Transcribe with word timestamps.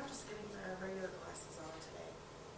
I'm 0.00 0.08
just 0.08 0.24
getting 0.32 0.48
my 0.56 0.64
regular 0.80 1.12
glasses 1.20 1.60
on 1.60 1.68
today. 1.76 2.08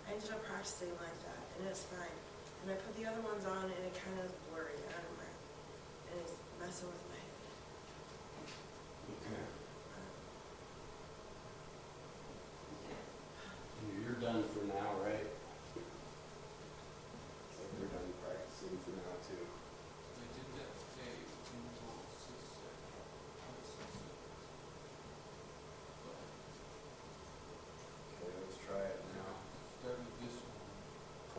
I 0.07 0.15
ended 0.15 0.31
up 0.31 0.47
practicing 0.47 0.95
like 1.03 1.19
that, 1.27 1.43
and 1.59 1.67
it's 1.67 1.83
fine. 1.91 2.15
And 2.63 2.71
I 2.71 2.79
put 2.79 2.95
the 2.95 3.03
other 3.03 3.19
ones 3.19 3.43
on, 3.43 3.67
and 3.67 3.83
it 3.83 3.91
kind 3.99 4.15
of 4.23 4.31
blurry. 4.47 4.79
I 4.79 4.95
don't 5.03 5.19
and 5.19 6.23
it's 6.23 6.39
messing 6.63 6.87
with 6.87 7.03
my 7.11 7.19
head. 7.19 7.43
Okay. 9.11 9.43
Um, 9.43 10.07
You're 13.91 14.23
done 14.23 14.47
for 14.55 14.63
now, 14.71 15.03
right? 15.03 15.27
So 15.75 17.67
you're 17.75 17.91
done 17.91 18.07
practicing 18.23 18.79
for 18.87 18.95
now 18.95 19.19
too. 19.27 19.43
They 19.43 20.29
did 20.31 20.47
that 20.63 20.71
today 20.79 21.27
until 21.27 22.07
six, 22.15 22.39
uh, 22.63 22.71
six, 23.67 23.91
Okay, 28.23 28.31
let's 28.39 28.59
try 28.63 28.79
it 28.87 29.01
now. 29.17 29.35
Start 29.81 29.99
with 29.99 30.17
this 30.23 30.37
one. 30.47 30.63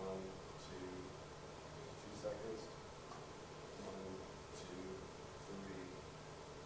One, 0.04 0.24
two, 0.60 0.90
two 2.02 2.14
seconds. 2.18 2.62
One, 3.88 4.20
two, 4.58 4.84
three, 5.48 5.88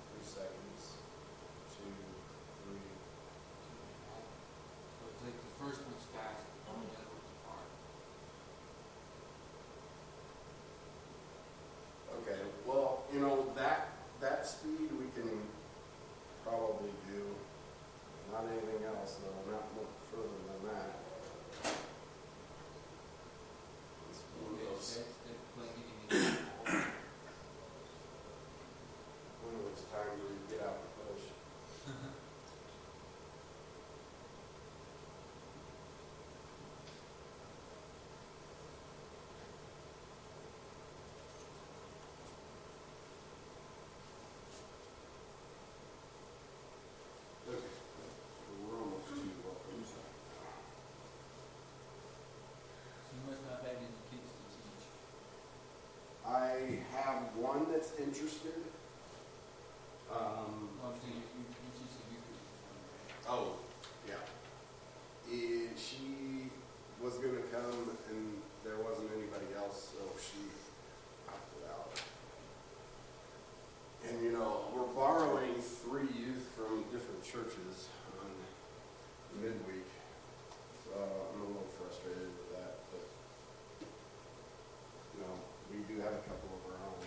three 0.10 0.26
seconds. 0.26 0.82
Two, 1.70 1.94
three. 2.66 2.90
So 4.98 5.02
it's 5.12 5.22
like 5.22 5.38
the 5.38 5.54
first 5.62 5.86
one's 5.86 6.06
fast, 6.16 6.50
and 6.72 6.82
the 6.82 6.98
other 6.98 7.14
one's 7.14 7.38
hard. 7.46 7.70
Okay, 12.22 12.42
well, 12.66 13.04
you 13.14 13.20
know, 13.20 13.46
that, 13.56 13.90
that 14.22 14.46
speed 14.48 14.90
we 14.98 15.08
can 15.16 15.30
probably 16.44 16.92
do. 17.08 17.22
Not 18.32 18.44
anything 18.52 18.84
else, 18.88 19.18
though, 19.24 19.52
not 19.52 19.64
much 19.76 19.94
further 20.12 20.40
than 20.48 20.62
that. 20.74 20.90
It's 24.10 24.22
one 24.42 24.54
of 24.54 24.60
those, 24.60 24.96
That's, 24.96 25.16
that's 25.26 25.52
like 25.58 25.74
getting 25.76 25.98
in 26.04 26.06
the 26.10 26.32
ball. 26.36 26.84
one 29.44 29.54
of 29.56 29.62
those 29.72 29.84
times 29.92 30.20
where 30.22 30.34
you 30.36 30.44
get 30.52 30.62
out 30.68 30.76
and 30.84 30.92
push. 31.08 31.26
Okay, 47.48 47.64
we're 48.68 48.78
almost 48.82 49.08
to 49.08 49.14
welcome. 49.46 49.84
You 53.14 53.20
must 53.26 53.42
not 53.48 53.64
have 53.64 53.72
any 53.72 53.88
kids 54.12 54.30
to 54.36 54.44
teach. 54.60 54.86
I 56.28 56.84
have 56.96 57.32
one 57.38 57.72
that's 57.72 57.92
interested. 58.08 58.64
Um, 60.08 60.70
Well, 60.80 60.94
I'm 60.96 61.00
saying 61.04 61.20
you, 61.20 61.44
you 61.44 61.44
you 61.44 61.72
teach 61.76 61.92
the 62.00 62.08
Eucharist. 62.16 62.48
oh, 63.28 63.60
yeah. 64.08 64.24
Eh, 65.28 65.76
she 65.76 66.48
was 67.04 67.16
gonna 67.20 67.44
come 67.52 67.92
and 68.10 68.40
there 68.64 68.80
wasn't 68.80 69.12
anybody 69.12 69.52
else, 69.60 69.92
so 69.92 70.00
she 70.16 70.48
opted 71.28 71.68
out. 71.68 71.92
And 74.08 74.24
you 74.24 74.32
know, 74.32 74.72
we're 74.74 74.88
borrowing 74.96 75.56
three 75.60 76.08
youth 76.16 76.48
from 76.56 76.84
different 76.96 77.22
churches 77.28 77.92
on 78.24 78.32
midweek. 79.44 79.92
So 80.88 80.96
I'm 80.96 81.42
a 81.42 81.46
little 81.52 81.68
frustrated 81.76 82.32
with 82.32 82.50
that, 82.56 82.80
but 82.88 83.04
you 83.84 85.20
know, 85.28 85.36
we 85.68 85.84
do 85.92 86.00
have 86.00 86.14
a 86.16 86.24
couple 86.24 86.48
of 86.56 86.64
our 86.72 86.80
own. 86.88 87.04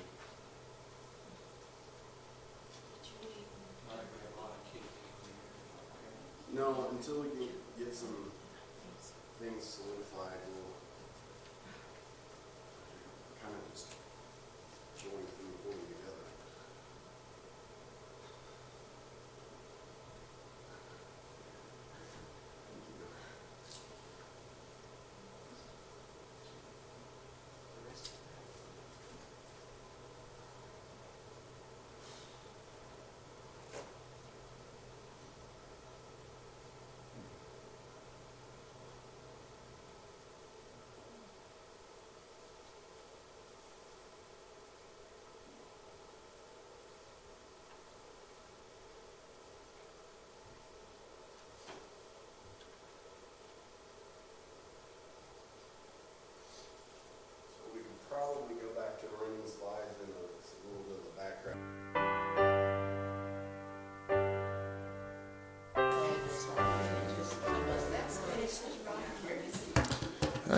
Not 3.88 4.04
very 4.12 4.28
a 4.28 4.36
lot 4.38 4.52
of 4.54 4.60
kids. 4.70 4.86
in 5.24 5.32
here. 5.34 6.49
No, 6.60 6.88
until 6.90 7.22
we 7.22 7.28
get, 7.40 7.56
get 7.78 7.94
some 7.94 8.30
things 9.40 9.64
solidified, 9.64 10.36
we'll 10.52 10.76
kind 13.40 13.56
of 13.56 13.72
just 13.72 13.88
join 15.00 15.24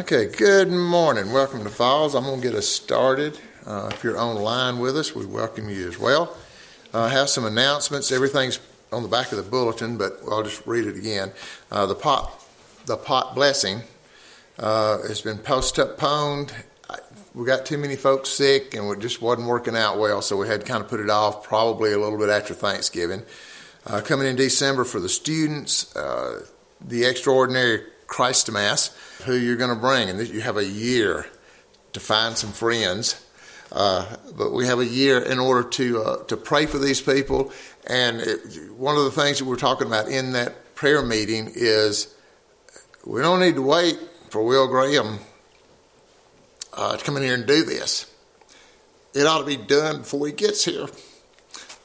Okay, 0.02 0.26
good 0.26 0.68
morning. 0.68 1.30
Welcome 1.30 1.62
to 1.62 1.70
Falls. 1.70 2.16
I'm 2.16 2.24
going 2.24 2.40
to 2.40 2.48
get 2.48 2.56
us 2.56 2.66
started. 2.66 3.38
Uh, 3.64 3.88
if 3.92 4.02
you're 4.02 4.18
online 4.18 4.80
with 4.80 4.96
us, 4.96 5.14
we 5.14 5.24
welcome 5.24 5.68
you 5.68 5.86
as 5.86 5.96
well. 5.96 6.36
Uh, 6.92 7.02
I 7.02 7.08
have 7.10 7.28
some 7.28 7.44
announcements. 7.44 8.10
Everything's 8.10 8.58
on 8.90 9.04
the 9.04 9.08
back 9.08 9.30
of 9.30 9.36
the 9.36 9.48
bulletin, 9.48 9.96
but 9.96 10.18
I'll 10.28 10.42
just 10.42 10.66
read 10.66 10.86
it 10.88 10.96
again. 10.96 11.30
Uh, 11.70 11.86
the 11.86 11.94
pot, 11.94 12.44
the 12.86 12.96
pot 12.96 13.36
blessing, 13.36 13.82
uh, 14.58 15.02
has 15.02 15.20
been 15.20 15.38
postponed. 15.38 16.52
We 17.32 17.46
got 17.46 17.64
too 17.64 17.78
many 17.78 17.94
folks 17.94 18.30
sick, 18.30 18.74
and 18.74 18.90
it 18.90 18.98
just 18.98 19.22
wasn't 19.22 19.46
working 19.46 19.76
out 19.76 20.00
well, 20.00 20.20
so 20.20 20.36
we 20.36 20.48
had 20.48 20.62
to 20.62 20.66
kind 20.66 20.82
of 20.82 20.90
put 20.90 20.98
it 20.98 21.10
off, 21.10 21.44
probably 21.44 21.92
a 21.92 21.98
little 22.00 22.18
bit 22.18 22.28
after 22.28 22.54
Thanksgiving. 22.54 23.22
Uh, 23.86 24.00
coming 24.00 24.26
in 24.26 24.34
December 24.34 24.82
for 24.82 24.98
the 24.98 25.08
students, 25.08 25.94
uh, 25.94 26.44
the 26.80 27.04
extraordinary 27.04 27.84
Christ 28.08 28.50
Mass, 28.50 28.90
who 29.24 29.34
you're 29.34 29.56
going 29.56 29.74
to 29.74 29.80
bring, 29.80 30.08
and 30.08 30.28
you 30.28 30.40
have 30.40 30.56
a 30.56 30.64
year 30.64 31.26
to 31.92 32.00
find 32.00 32.36
some 32.36 32.52
friends. 32.52 33.24
Uh, 33.70 34.16
but 34.36 34.52
we 34.52 34.66
have 34.66 34.80
a 34.80 34.86
year 34.86 35.18
in 35.18 35.38
order 35.38 35.66
to 35.66 36.02
uh, 36.02 36.24
to 36.24 36.36
pray 36.36 36.66
for 36.66 36.78
these 36.78 37.00
people. 37.00 37.50
And 37.86 38.20
it, 38.20 38.70
one 38.76 38.96
of 38.96 39.04
the 39.04 39.10
things 39.10 39.38
that 39.38 39.46
we're 39.46 39.56
talking 39.56 39.86
about 39.86 40.08
in 40.08 40.32
that 40.32 40.74
prayer 40.74 41.02
meeting 41.02 41.50
is 41.54 42.14
we 43.06 43.22
don't 43.22 43.40
need 43.40 43.54
to 43.54 43.62
wait 43.62 43.98
for 44.28 44.44
Will 44.44 44.68
Graham 44.68 45.20
uh, 46.74 46.96
to 46.96 47.04
come 47.04 47.16
in 47.16 47.22
here 47.22 47.34
and 47.34 47.46
do 47.46 47.64
this. 47.64 48.12
It 49.14 49.26
ought 49.26 49.38
to 49.38 49.46
be 49.46 49.56
done 49.56 49.98
before 49.98 50.26
he 50.26 50.32
gets 50.32 50.64
here. 50.64 50.86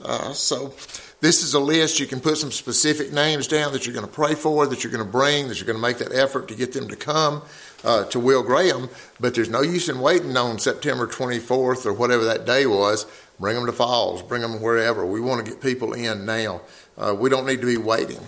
Uh, 0.03 0.33
so 0.33 0.73
this 1.19 1.43
is 1.43 1.53
a 1.53 1.59
list. 1.59 1.99
You 1.99 2.05
can 2.05 2.19
put 2.19 2.37
some 2.37 2.51
specific 2.51 3.11
names 3.11 3.47
down 3.47 3.73
that 3.73 3.85
you're 3.85 3.93
going 3.93 4.05
to 4.05 4.11
pray 4.11 4.35
for, 4.35 4.67
that 4.67 4.83
you're 4.83 4.91
going 4.91 5.05
to 5.05 5.11
bring, 5.11 5.47
that 5.47 5.57
you're 5.57 5.65
going 5.65 5.77
to 5.77 5.81
make 5.81 5.97
that 5.97 6.13
effort 6.13 6.47
to 6.49 6.55
get 6.55 6.73
them 6.73 6.87
to 6.89 6.95
come 6.95 7.41
uh, 7.83 8.05
to 8.05 8.19
Will 8.19 8.43
Graham. 8.43 8.89
But 9.19 9.33
there's 9.33 9.49
no 9.49 9.61
use 9.61 9.89
in 9.89 9.99
waiting 9.99 10.37
on 10.37 10.59
September 10.59 11.07
24th 11.07 11.85
or 11.85 11.93
whatever 11.93 12.25
that 12.25 12.45
day 12.45 12.65
was. 12.65 13.05
Bring 13.39 13.55
them 13.55 13.65
to 13.67 13.71
Falls, 13.71 14.21
bring 14.23 14.41
them 14.41 14.61
wherever. 14.61 15.05
We 15.05 15.21
want 15.21 15.45
to 15.45 15.51
get 15.51 15.61
people 15.61 15.93
in 15.93 16.25
now. 16.25 16.61
Uh, 16.97 17.15
we 17.17 17.29
don't 17.29 17.45
need 17.45 17.61
to 17.61 17.67
be 17.67 17.77
waiting. 17.77 18.19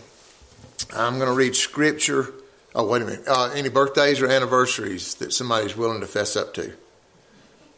I'm 0.95 1.15
going 1.17 1.29
to 1.29 1.35
read 1.35 1.55
scripture. 1.55 2.31
Oh, 2.75 2.87
wait 2.87 3.01
a 3.01 3.05
minute. 3.05 3.27
Uh, 3.27 3.51
any 3.55 3.69
birthdays 3.69 4.21
or 4.21 4.27
anniversaries 4.27 5.15
that 5.15 5.33
somebody's 5.33 5.75
willing 5.75 6.01
to 6.01 6.07
fess 6.07 6.35
up 6.35 6.53
to? 6.55 6.73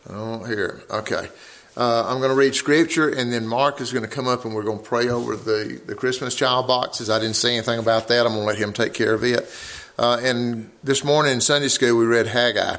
I 0.09 0.13
don't 0.13 0.45
hear. 0.47 0.83
Okay. 0.89 1.29
Uh, 1.75 2.05
I'm 2.05 2.17
going 2.17 2.31
to 2.31 2.35
read 2.35 2.53
scripture, 2.53 3.07
and 3.07 3.31
then 3.31 3.47
Mark 3.47 3.79
is 3.79 3.93
going 3.93 4.03
to 4.03 4.09
come 4.09 4.27
up 4.27 4.43
and 4.43 4.53
we're 4.53 4.63
going 4.63 4.79
to 4.79 4.83
pray 4.83 5.07
over 5.07 5.37
the, 5.37 5.81
the 5.85 5.95
Christmas 5.95 6.35
child 6.35 6.67
boxes. 6.67 7.09
I 7.09 7.17
didn't 7.17 7.37
say 7.37 7.53
anything 7.53 7.79
about 7.79 8.09
that. 8.09 8.25
I'm 8.25 8.33
going 8.33 8.41
to 8.41 8.47
let 8.47 8.57
him 8.57 8.73
take 8.73 8.93
care 8.93 9.13
of 9.13 9.23
it. 9.23 9.49
Uh, 9.97 10.19
and 10.21 10.69
this 10.83 11.05
morning 11.05 11.31
in 11.31 11.39
Sunday 11.39 11.69
school, 11.69 11.97
we 11.97 12.05
read 12.05 12.27
Haggai, 12.27 12.75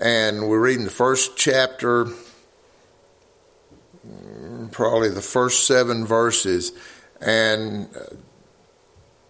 and 0.00 0.48
we're 0.48 0.60
reading 0.60 0.84
the 0.84 0.92
first 0.92 1.36
chapter, 1.36 2.06
mm, 4.06 4.70
probably 4.70 5.08
the 5.08 5.22
first 5.22 5.66
seven 5.66 6.06
verses. 6.06 6.70
And 7.20 7.88
uh, 7.96 8.14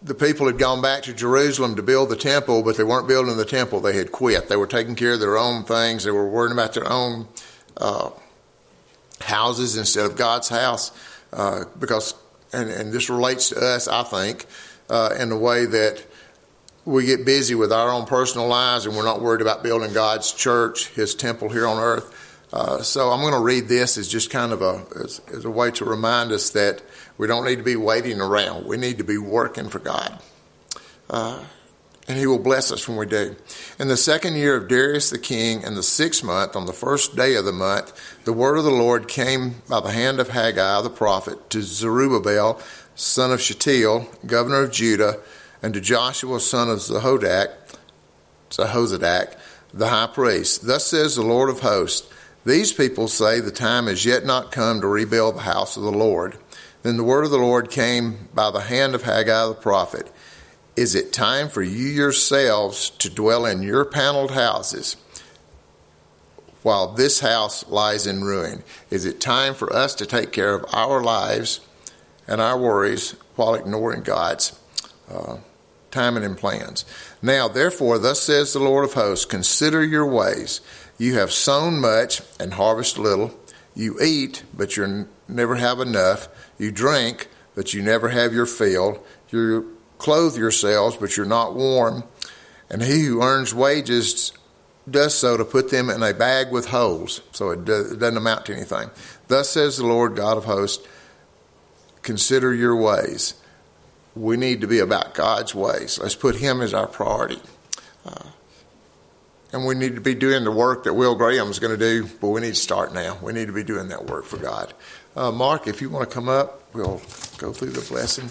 the 0.03 0.15
people 0.15 0.47
had 0.47 0.59
gone 0.59 0.83
back 0.83 1.05
to 1.05 1.15
Jerusalem 1.15 1.77
to 1.77 1.83
build 1.83 2.11
the 2.11 2.17
temple, 2.17 2.63
but 2.63 2.77
they 2.77 2.85
weren't 2.85 3.09
building 3.09 3.39
the 3.39 3.47
temple. 3.47 3.81
They 3.81 3.97
had 3.97 4.13
quit. 4.13 4.51
They 4.51 4.57
were 4.57 4.67
taking 4.67 4.95
care 4.95 5.15
of 5.15 5.21
their 5.21 5.39
own 5.39 5.65
things. 5.65 6.05
They 6.05 6.11
were 6.11 6.29
worrying 6.29 6.53
about 6.53 6.75
their 6.75 6.91
own 6.91 7.29
uh, 7.79 8.11
houses 9.21 9.77
instead 9.77 10.07
of 10.07 10.17
God's 10.17 10.49
house. 10.49 10.93
Uh, 11.33 11.65
because, 11.79 12.15
and, 12.53 12.71
and 12.71 12.93
this 12.93 13.09
relates 13.09 13.51
to 13.51 13.61
us, 13.61 13.89
I 13.89 14.03
think, 14.03 14.47
uh, 14.89 15.15
in 15.19 15.29
the 15.29 15.37
way 15.37 15.67
that 15.67 16.05
we 16.85 17.07
get 17.07 17.25
busy 17.25 17.55
with 17.55 17.73
our 17.73 17.91
own 17.91 18.07
personal 18.07 18.49
lives 18.49 18.87
and 18.87 18.97
we're 18.97 19.05
not 19.05 19.21
worried 19.21 19.41
about 19.41 19.63
building 19.63 19.93
God's 19.93 20.33
church, 20.33 20.89
His 20.89 21.15
temple 21.15 21.49
here 21.49 21.67
on 21.67 21.79
earth. 21.79 22.17
Uh, 22.53 22.83
so 22.83 23.11
I'm 23.11 23.21
going 23.21 23.33
to 23.33 23.41
read 23.41 23.69
this 23.69 23.97
as 23.97 24.09
just 24.09 24.31
kind 24.31 24.53
of 24.53 24.61
a 24.61 24.85
as, 25.05 25.21
as, 25.33 25.45
a 25.45 25.51
way 25.51 25.71
to 25.73 25.85
remind 25.85 26.33
us 26.33 26.51
that 26.51 26.83
we 27.17 27.29
don't 27.29 27.45
need 27.45 27.57
to 27.57 27.63
be 27.63 27.77
waiting 27.77 28.21
around. 28.21 28.67
We 28.67 28.77
need 28.77 28.99
to 28.99 29.05
be 29.05 29.19
working 29.19 29.69
for 29.69 29.79
God, 29.79 30.21
uh, 31.09 31.45
and 32.11 32.19
He 32.19 32.27
will 32.27 32.41
bless 32.41 32.73
us 32.73 32.89
when 32.89 32.99
we 32.99 33.07
do. 33.07 33.37
In 33.79 33.87
the 33.87 33.97
second 33.97 34.35
year 34.35 34.57
of 34.57 34.67
Darius 34.67 35.11
the 35.11 35.19
king, 35.19 35.63
in 35.63 35.77
the 35.77 35.83
sixth 35.83 36.25
month, 36.25 36.57
on 36.57 36.67
the 36.67 36.73
first 36.73 37.15
day 37.15 37.37
of 37.37 37.45
the 37.45 37.53
month, 37.53 37.93
the 38.25 38.33
word 38.33 38.59
of 38.59 38.65
the 38.65 38.71
Lord 38.71 39.07
came 39.07 39.63
by 39.69 39.79
the 39.79 39.93
hand 39.93 40.19
of 40.19 40.31
Haggai 40.31 40.83
the 40.83 40.91
prophet 40.91 41.49
to 41.51 41.63
Zerubbabel, 41.63 42.61
son 42.97 43.31
of 43.31 43.41
Shealtiel, 43.41 44.11
governor 44.27 44.63
of 44.63 44.73
Judah, 44.73 45.21
and 45.63 45.73
to 45.73 45.81
Joshua, 45.81 46.41
son 46.41 46.69
of 46.69 46.81
Zehodak, 46.81 47.51
Zehozadak, 48.51 49.39
the 49.73 49.87
high 49.87 50.09
priest. 50.09 50.67
Thus 50.67 50.87
says 50.87 51.15
the 51.15 51.23
Lord 51.23 51.49
of 51.49 51.61
hosts. 51.61 52.13
These 52.45 52.73
people 52.73 53.07
say 53.07 53.39
the 53.39 53.53
time 53.53 53.87
is 53.87 54.05
yet 54.05 54.25
not 54.25 54.51
come 54.51 54.81
to 54.81 54.89
rebuild 54.89 55.37
the 55.37 55.43
house 55.43 55.77
of 55.77 55.85
the 55.85 55.93
Lord. 55.93 56.39
Then 56.83 56.97
the 56.97 57.05
word 57.05 57.25
of 57.25 57.31
the 57.31 57.39
Lord 57.39 57.71
came 57.71 58.29
by 58.35 58.51
the 58.51 58.63
hand 58.63 58.97
of 58.97 59.03
Haggai 59.05 59.47
the 59.47 59.55
prophet. 59.55 60.11
Is 60.81 60.95
it 60.95 61.13
time 61.13 61.51
for 61.51 61.61
you 61.61 61.89
yourselves 61.89 62.89
to 63.01 63.11
dwell 63.11 63.45
in 63.45 63.61
your 63.61 63.85
paneled 63.85 64.31
houses 64.31 64.97
while 66.63 66.95
this 66.95 67.21
house 67.21 67.69
lies 67.69 68.07
in 68.07 68.25
ruin? 68.25 68.63
Is 68.89 69.05
it 69.05 69.21
time 69.21 69.53
for 69.53 69.71
us 69.71 69.95
to 69.97 70.07
take 70.07 70.33
care 70.33 70.55
of 70.55 70.65
our 70.73 71.03
lives 71.03 71.61
and 72.27 72.41
our 72.41 72.57
worries 72.59 73.15
while 73.37 73.55
ignoring 73.55 74.01
God's 74.01 74.59
uh, 75.13 75.37
timing 75.91 76.25
and 76.25 76.39
plans? 76.39 76.87
Now, 77.21 77.47
therefore, 77.47 77.99
thus 77.99 78.23
says 78.23 78.55
the 78.55 78.59
Lord 78.59 78.87
of 78.87 78.95
hosts 78.95 79.27
Consider 79.27 79.85
your 79.85 80.07
ways 80.07 80.63
you 80.97 81.19
have 81.19 81.31
sown 81.31 81.79
much 81.79 82.23
and 82.41 82.55
harvest 82.55 82.99
little. 82.99 83.39
You 83.75 84.01
eat, 84.01 84.45
but 84.57 84.79
you 84.79 85.11
never 85.29 85.57
have 85.57 85.79
enough. 85.79 86.29
You 86.57 86.73
drink, 86.73 87.29
but 87.55 87.75
you 87.75 87.83
never 87.83 88.09
have 88.09 88.33
your 88.33 88.47
fill. 88.47 89.05
You 89.29 89.77
clothe 90.01 90.37
yourselves, 90.37 90.97
but 90.97 91.17
you're 91.17 91.27
not 91.27 91.55
warm. 91.55 92.05
And 92.69 92.83
he 92.83 93.05
who 93.05 93.23
earns 93.23 93.55
wages 93.55 94.33
does 94.91 95.15
so 95.15 95.37
to 95.37 95.45
put 95.45 95.71
them 95.71 95.91
in 95.91 96.03
a 96.03 96.15
bag 96.15 96.51
with 96.51 96.67
holes, 96.67 97.21
so 97.33 97.51
it, 97.51 97.65
doesn't 97.65 98.17
amount 98.17 98.47
to 98.47 98.55
anything. 98.55 98.91
Thus 99.29 99.51
says 99.51 99.77
the 99.77 99.87
Lord 99.87 100.17
God 100.17 100.37
of 100.37 100.45
hosts 100.45 100.87
Consider 102.03 102.55
your 102.55 102.77
ways. 102.77 103.35
We 104.17 104.37
need 104.37 104.63
to 104.63 104.67
be 104.67 104.79
about 104.79 105.15
God's 105.15 105.55
ways. 105.55 105.99
Let's 106.03 106.15
put 106.15 106.37
Him 106.37 106.61
as 106.61 106.73
our 106.73 106.87
priority. 106.87 107.41
Uh, 108.07 108.25
and 109.53 109.67
we 109.67 109.75
need 109.75 109.97
to 109.97 110.01
be 110.01 110.15
doing 110.15 110.45
the 110.45 110.51
work 110.51 110.85
that 110.85 110.95
Will 110.95 111.15
Graham 111.15 111.49
is 111.49 111.59
going 111.59 111.79
to 111.79 111.79
do, 111.79 112.09
but 112.21 112.29
we 112.29 112.41
need 112.41 112.55
to 112.55 112.61
start 112.61 112.95
now. 112.95 113.19
We 113.21 113.33
need 113.33 113.47
to 113.47 113.53
be 113.53 113.65
doing 113.65 113.89
that 113.89 114.07
work 114.07 114.25
for 114.25 114.39
God. 114.39 114.73
Uh, 115.15 115.31
Mark, 115.31 115.67
if 115.67 115.83
you 115.83 115.91
want 115.91 116.09
to 116.09 116.15
come 116.15 116.29
up, 116.29 116.63
we'll 116.73 117.03
go 117.39 117.53
through 117.53 117.71
the 117.71 117.87
blessing. 117.89 118.31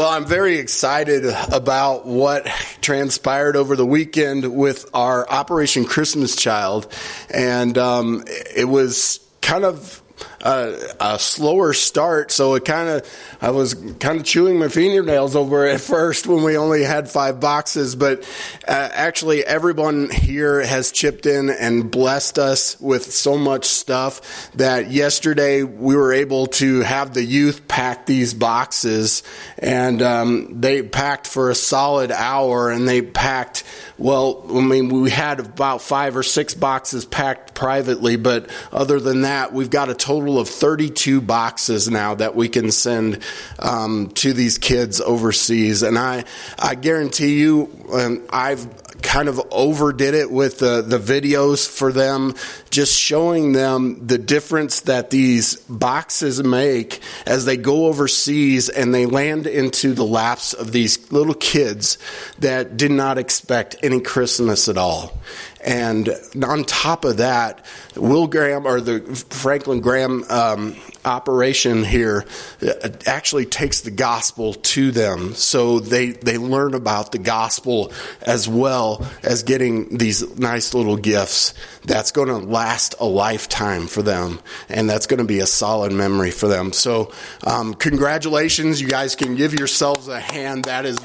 Well, 0.00 0.08
I'm 0.08 0.24
very 0.24 0.56
excited 0.56 1.26
about 1.52 2.06
what 2.06 2.46
transpired 2.80 3.54
over 3.54 3.76
the 3.76 3.84
weekend 3.84 4.50
with 4.56 4.88
our 4.94 5.28
Operation 5.28 5.84
Christmas 5.84 6.36
Child. 6.36 6.90
And 7.28 7.76
um, 7.76 8.24
it 8.56 8.66
was 8.66 9.20
kind 9.42 9.66
of 9.66 9.99
a, 10.42 10.78
a 11.00 11.18
slower 11.18 11.72
start. 11.72 12.30
So 12.30 12.54
it 12.54 12.64
kind 12.64 12.88
of, 12.88 13.36
I 13.40 13.50
was 13.50 13.74
kind 13.74 14.18
of 14.18 14.24
chewing 14.24 14.58
my 14.58 14.68
fingernails 14.68 15.36
over 15.36 15.66
at 15.66 15.80
first 15.80 16.26
when 16.26 16.42
we 16.42 16.56
only 16.56 16.82
had 16.82 17.10
five 17.10 17.40
boxes. 17.40 17.94
But 17.94 18.20
uh, 18.66 18.88
actually, 18.92 19.44
everyone 19.44 20.10
here 20.10 20.64
has 20.64 20.92
chipped 20.92 21.26
in 21.26 21.50
and 21.50 21.90
blessed 21.90 22.38
us 22.38 22.80
with 22.80 23.12
so 23.12 23.36
much 23.36 23.66
stuff 23.66 24.50
that 24.52 24.90
yesterday 24.90 25.62
we 25.62 25.94
were 25.94 26.12
able 26.12 26.46
to 26.46 26.80
have 26.80 27.12
the 27.12 27.24
youth 27.24 27.68
pack 27.68 28.06
these 28.06 28.32
boxes. 28.32 29.22
And 29.58 30.00
um, 30.00 30.60
they 30.60 30.82
packed 30.82 31.26
for 31.26 31.50
a 31.50 31.54
solid 31.54 32.10
hour 32.10 32.70
and 32.70 32.88
they 32.88 33.02
packed, 33.02 33.64
well, 33.98 34.46
I 34.48 34.60
mean, 34.60 34.88
we 34.88 35.10
had 35.10 35.40
about 35.40 35.82
five 35.82 36.16
or 36.16 36.22
six 36.22 36.54
boxes 36.54 37.04
packed 37.04 37.54
privately. 37.54 38.16
But 38.16 38.48
other 38.72 38.98
than 38.98 39.22
that, 39.22 39.52
we've 39.52 39.70
got 39.70 39.90
a 39.90 39.94
total 39.94 40.29
of 40.38 40.48
32 40.48 41.20
boxes 41.20 41.90
now 41.90 42.14
that 42.14 42.34
we 42.34 42.48
can 42.48 42.70
send 42.70 43.20
um, 43.58 44.08
to 44.10 44.32
these 44.32 44.58
kids 44.58 45.00
overseas. 45.00 45.82
And 45.82 45.98
I, 45.98 46.24
I 46.58 46.74
guarantee 46.74 47.40
you, 47.40 47.70
um, 47.92 48.26
I've 48.30 48.66
kind 49.02 49.28
of 49.28 49.40
overdid 49.50 50.14
it 50.14 50.30
with 50.30 50.58
the, 50.58 50.82
the 50.82 50.98
videos 50.98 51.68
for 51.68 51.92
them, 51.92 52.34
just 52.70 52.98
showing 52.98 53.52
them 53.52 54.06
the 54.06 54.18
difference 54.18 54.82
that 54.82 55.10
these 55.10 55.56
boxes 55.56 56.42
make 56.42 57.00
as 57.26 57.44
they 57.44 57.56
go 57.56 57.86
overseas 57.86 58.68
and 58.68 58.94
they 58.94 59.06
land 59.06 59.46
into 59.46 59.94
the 59.94 60.04
laps 60.04 60.52
of 60.52 60.72
these 60.72 61.10
little 61.12 61.34
kids 61.34 61.98
that 62.38 62.76
did 62.76 62.90
not 62.90 63.18
expect 63.18 63.76
any 63.82 64.00
Christmas 64.00 64.68
at 64.68 64.76
all. 64.76 65.18
And 65.64 66.08
on 66.42 66.64
top 66.64 67.04
of 67.04 67.18
that, 67.18 67.64
Will 67.96 68.26
Graham 68.26 68.66
or 68.66 68.80
the 68.80 69.00
Franklin 69.30 69.80
Graham 69.80 70.24
um, 70.30 70.76
operation 71.04 71.84
here 71.84 72.24
uh, 72.62 72.88
actually 73.06 73.44
takes 73.44 73.82
the 73.82 73.90
gospel 73.90 74.54
to 74.54 74.90
them. 74.90 75.34
So 75.34 75.80
they, 75.80 76.10
they 76.10 76.38
learn 76.38 76.74
about 76.74 77.12
the 77.12 77.18
gospel 77.18 77.92
as 78.22 78.48
well 78.48 79.06
as 79.22 79.42
getting 79.42 79.96
these 79.96 80.38
nice 80.38 80.72
little 80.72 80.96
gifts. 80.96 81.52
That's 81.84 82.10
going 82.10 82.28
to 82.28 82.38
last 82.38 82.94
a 82.98 83.06
lifetime 83.06 83.86
for 83.86 84.02
them. 84.02 84.40
And 84.68 84.88
that's 84.88 85.06
going 85.06 85.18
to 85.18 85.24
be 85.24 85.40
a 85.40 85.46
solid 85.46 85.92
memory 85.92 86.30
for 86.30 86.48
them. 86.48 86.72
So, 86.72 87.12
um, 87.46 87.74
congratulations. 87.74 88.80
You 88.80 88.88
guys 88.88 89.14
can 89.14 89.36
give 89.36 89.54
yourselves 89.54 90.08
a 90.08 90.20
hand. 90.20 90.64
That 90.64 90.86
is 90.86 90.98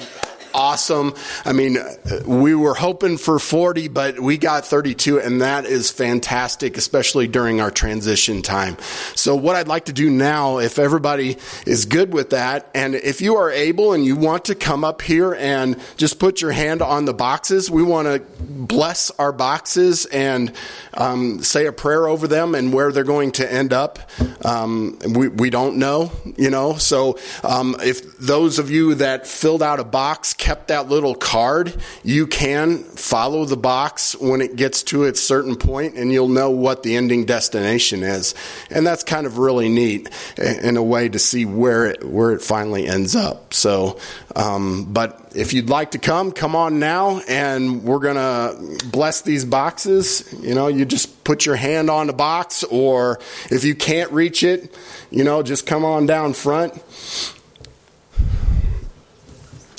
awesome. 0.55 1.13
I 1.43 1.51
mean, 1.51 1.77
we 2.25 2.55
were 2.55 2.73
hoping 2.73 3.17
for 3.17 3.37
40, 3.37 3.89
but 3.89 4.19
we 4.19 4.37
got 4.37 4.65
32, 4.65 5.19
and 5.19 5.41
that 5.41 5.65
is 5.65 5.91
fantastic, 5.91 6.77
especially 6.77 7.27
during 7.27 7.59
our 7.59 7.69
transition 7.69 8.41
time. 8.41 8.77
So, 9.15 9.35
what 9.35 9.57
I'd 9.57 9.67
like 9.67 9.85
to 9.85 9.93
do 9.93 10.09
now, 10.09 10.59
if 10.59 10.79
everybody 10.79 11.37
is 11.67 11.85
good 11.85 12.13
with 12.13 12.29
that, 12.29 12.69
and 12.73 12.95
if 12.95 13.21
you 13.21 13.35
are 13.35 13.51
able 13.51 13.91
and 13.91 14.05
you 14.05 14.15
want 14.15 14.45
to 14.45 14.55
come 14.55 14.85
up 14.85 15.01
here 15.01 15.33
and 15.33 15.77
just 15.97 16.19
put 16.19 16.41
your 16.41 16.53
hand 16.53 16.81
on 16.81 17.03
the 17.03 17.13
boxes, 17.13 17.69
we 17.69 17.83
want 17.83 18.07
to 18.07 18.19
bless 18.39 19.11
our 19.11 19.33
boxes 19.33 20.05
and 20.05 20.53
um, 20.93 21.43
say 21.43 21.65
a 21.65 21.73
prayer 21.73 22.07
over 22.07 22.27
them 22.27 22.55
and 22.55 22.71
where 22.71 22.93
they're 22.93 23.03
going 23.03 23.33
to 23.33 23.51
end 23.51 23.73
up. 23.73 23.99
Um, 24.45 24.97
we, 25.05 25.27
we 25.27 25.49
don't 25.49 25.77
know, 25.77 26.11
you 26.37 26.49
know. 26.49 26.75
So, 26.77 27.19
um, 27.43 27.75
if 27.83 28.17
those 28.19 28.57
of 28.57 28.71
you 28.71 28.95
that 28.95 29.27
filled 29.27 29.61
out 29.61 29.81
a 29.81 29.83
box, 29.83 30.33
kept 30.45 30.67
that 30.67 30.87
little 30.87 31.15
card, 31.15 31.75
you 32.03 32.27
can 32.27 32.83
follow 32.83 33.45
the 33.45 33.57
box 33.57 34.15
when 34.19 34.41
it 34.41 34.55
gets 34.55 34.83
to 34.83 35.03
its 35.03 35.19
certain 35.19 35.55
point 35.55 35.95
and 35.95 36.11
you'll 36.11 36.27
know 36.27 36.51
what 36.51 36.83
the 36.83 36.95
ending 36.95 37.25
destination 37.25 38.03
is. 38.03 38.35
And 38.69 38.85
that's 38.85 39.03
kind 39.03 39.25
of 39.25 39.39
really 39.39 39.69
neat 39.69 40.07
in 40.37 40.77
a 40.77 40.83
way 40.83 41.09
to 41.09 41.17
see 41.17 41.45
where 41.45 41.87
it, 41.87 42.03
where 42.03 42.31
it 42.31 42.43
finally 42.43 42.85
ends 42.85 43.15
up. 43.15 43.55
So, 43.55 43.97
um, 44.35 44.93
but 44.93 45.31
if 45.33 45.51
you'd 45.51 45.71
like 45.71 45.91
to 45.91 45.97
come, 45.97 46.31
come 46.31 46.55
on 46.55 46.77
now 46.77 47.21
and 47.27 47.83
we're 47.83 47.97
going 47.97 48.15
to 48.15 48.87
bless 48.89 49.21
these 49.21 49.45
boxes. 49.45 50.31
You 50.41 50.53
know, 50.53 50.67
you 50.67 50.85
just 50.85 51.23
put 51.23 51.47
your 51.47 51.55
hand 51.55 51.89
on 51.89 52.05
the 52.05 52.13
box 52.13 52.63
or 52.63 53.19
if 53.49 53.63
you 53.63 53.73
can't 53.73 54.11
reach 54.11 54.43
it, 54.43 54.71
you 55.09 55.23
know, 55.23 55.41
just 55.41 55.65
come 55.65 55.83
on 55.83 56.05
down 56.05 56.33
front 56.33 56.79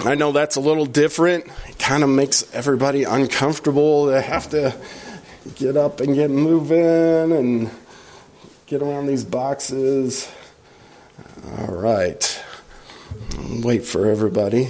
I 0.00 0.14
know 0.14 0.32
that's 0.32 0.56
a 0.56 0.60
little 0.60 0.86
different. 0.86 1.46
It 1.68 1.78
kind 1.78 2.02
of 2.02 2.10
makes 2.10 2.52
everybody 2.54 3.04
uncomfortable 3.04 4.06
to 4.06 4.20
have 4.20 4.50
to 4.50 4.76
get 5.54 5.76
up 5.76 6.00
and 6.00 6.14
get 6.14 6.30
moving 6.30 7.32
and 7.32 7.70
get 8.66 8.82
around 8.82 9.06
these 9.06 9.24
boxes. 9.24 10.30
All 11.58 11.74
right. 11.74 12.44
Wait 13.62 13.84
for 13.84 14.10
everybody. 14.10 14.68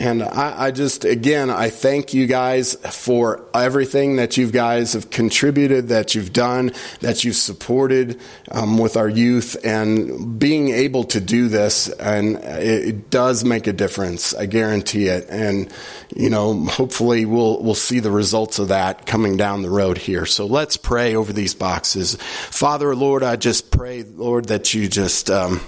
And 0.00 0.22
I, 0.22 0.54
I, 0.56 0.70
just, 0.70 1.04
again, 1.04 1.50
I 1.50 1.68
thank 1.68 2.14
you 2.14 2.26
guys 2.26 2.74
for 2.74 3.44
everything 3.52 4.16
that 4.16 4.38
you 4.38 4.50
guys 4.50 4.94
have 4.94 5.10
contributed, 5.10 5.88
that 5.88 6.14
you've 6.14 6.32
done, 6.32 6.72
that 7.00 7.22
you've 7.22 7.36
supported 7.36 8.18
um, 8.50 8.78
with 8.78 8.96
our 8.96 9.10
youth, 9.10 9.58
and 9.62 10.38
being 10.38 10.70
able 10.70 11.04
to 11.04 11.20
do 11.20 11.48
this. 11.48 11.90
And 11.90 12.36
it, 12.36 12.88
it, 12.88 13.10
does 13.10 13.44
make 13.44 13.66
a 13.66 13.74
difference. 13.74 14.34
I 14.34 14.46
guarantee 14.46 15.08
it. 15.08 15.26
And, 15.28 15.70
you 16.16 16.30
know, 16.30 16.64
hopefully 16.64 17.26
we'll, 17.26 17.62
we'll 17.62 17.74
see 17.74 18.00
the 18.00 18.10
results 18.10 18.58
of 18.58 18.68
that 18.68 19.04
coming 19.04 19.36
down 19.36 19.60
the 19.60 19.68
road 19.68 19.98
here. 19.98 20.24
So 20.24 20.46
let's 20.46 20.78
pray 20.78 21.14
over 21.14 21.32
these 21.32 21.54
boxes. 21.54 22.14
Father, 22.14 22.96
Lord, 22.96 23.22
I 23.22 23.36
just 23.36 23.70
pray, 23.70 24.04
Lord, 24.04 24.46
that 24.46 24.72
you 24.72 24.88
just 24.88 25.28
um, 25.28 25.60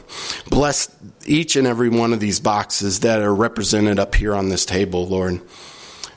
bless 0.49 0.87
each 1.27 1.57
and 1.57 1.67
every 1.67 1.89
one 1.89 2.13
of 2.13 2.21
these 2.21 2.41
boxes 2.41 3.01
that 3.01 3.21
are 3.21 3.35
represented 3.35 3.99
up 3.99 4.15
here 4.15 4.35
on 4.35 4.49
this 4.49 4.65
table, 4.65 5.07
Lord. 5.07 5.41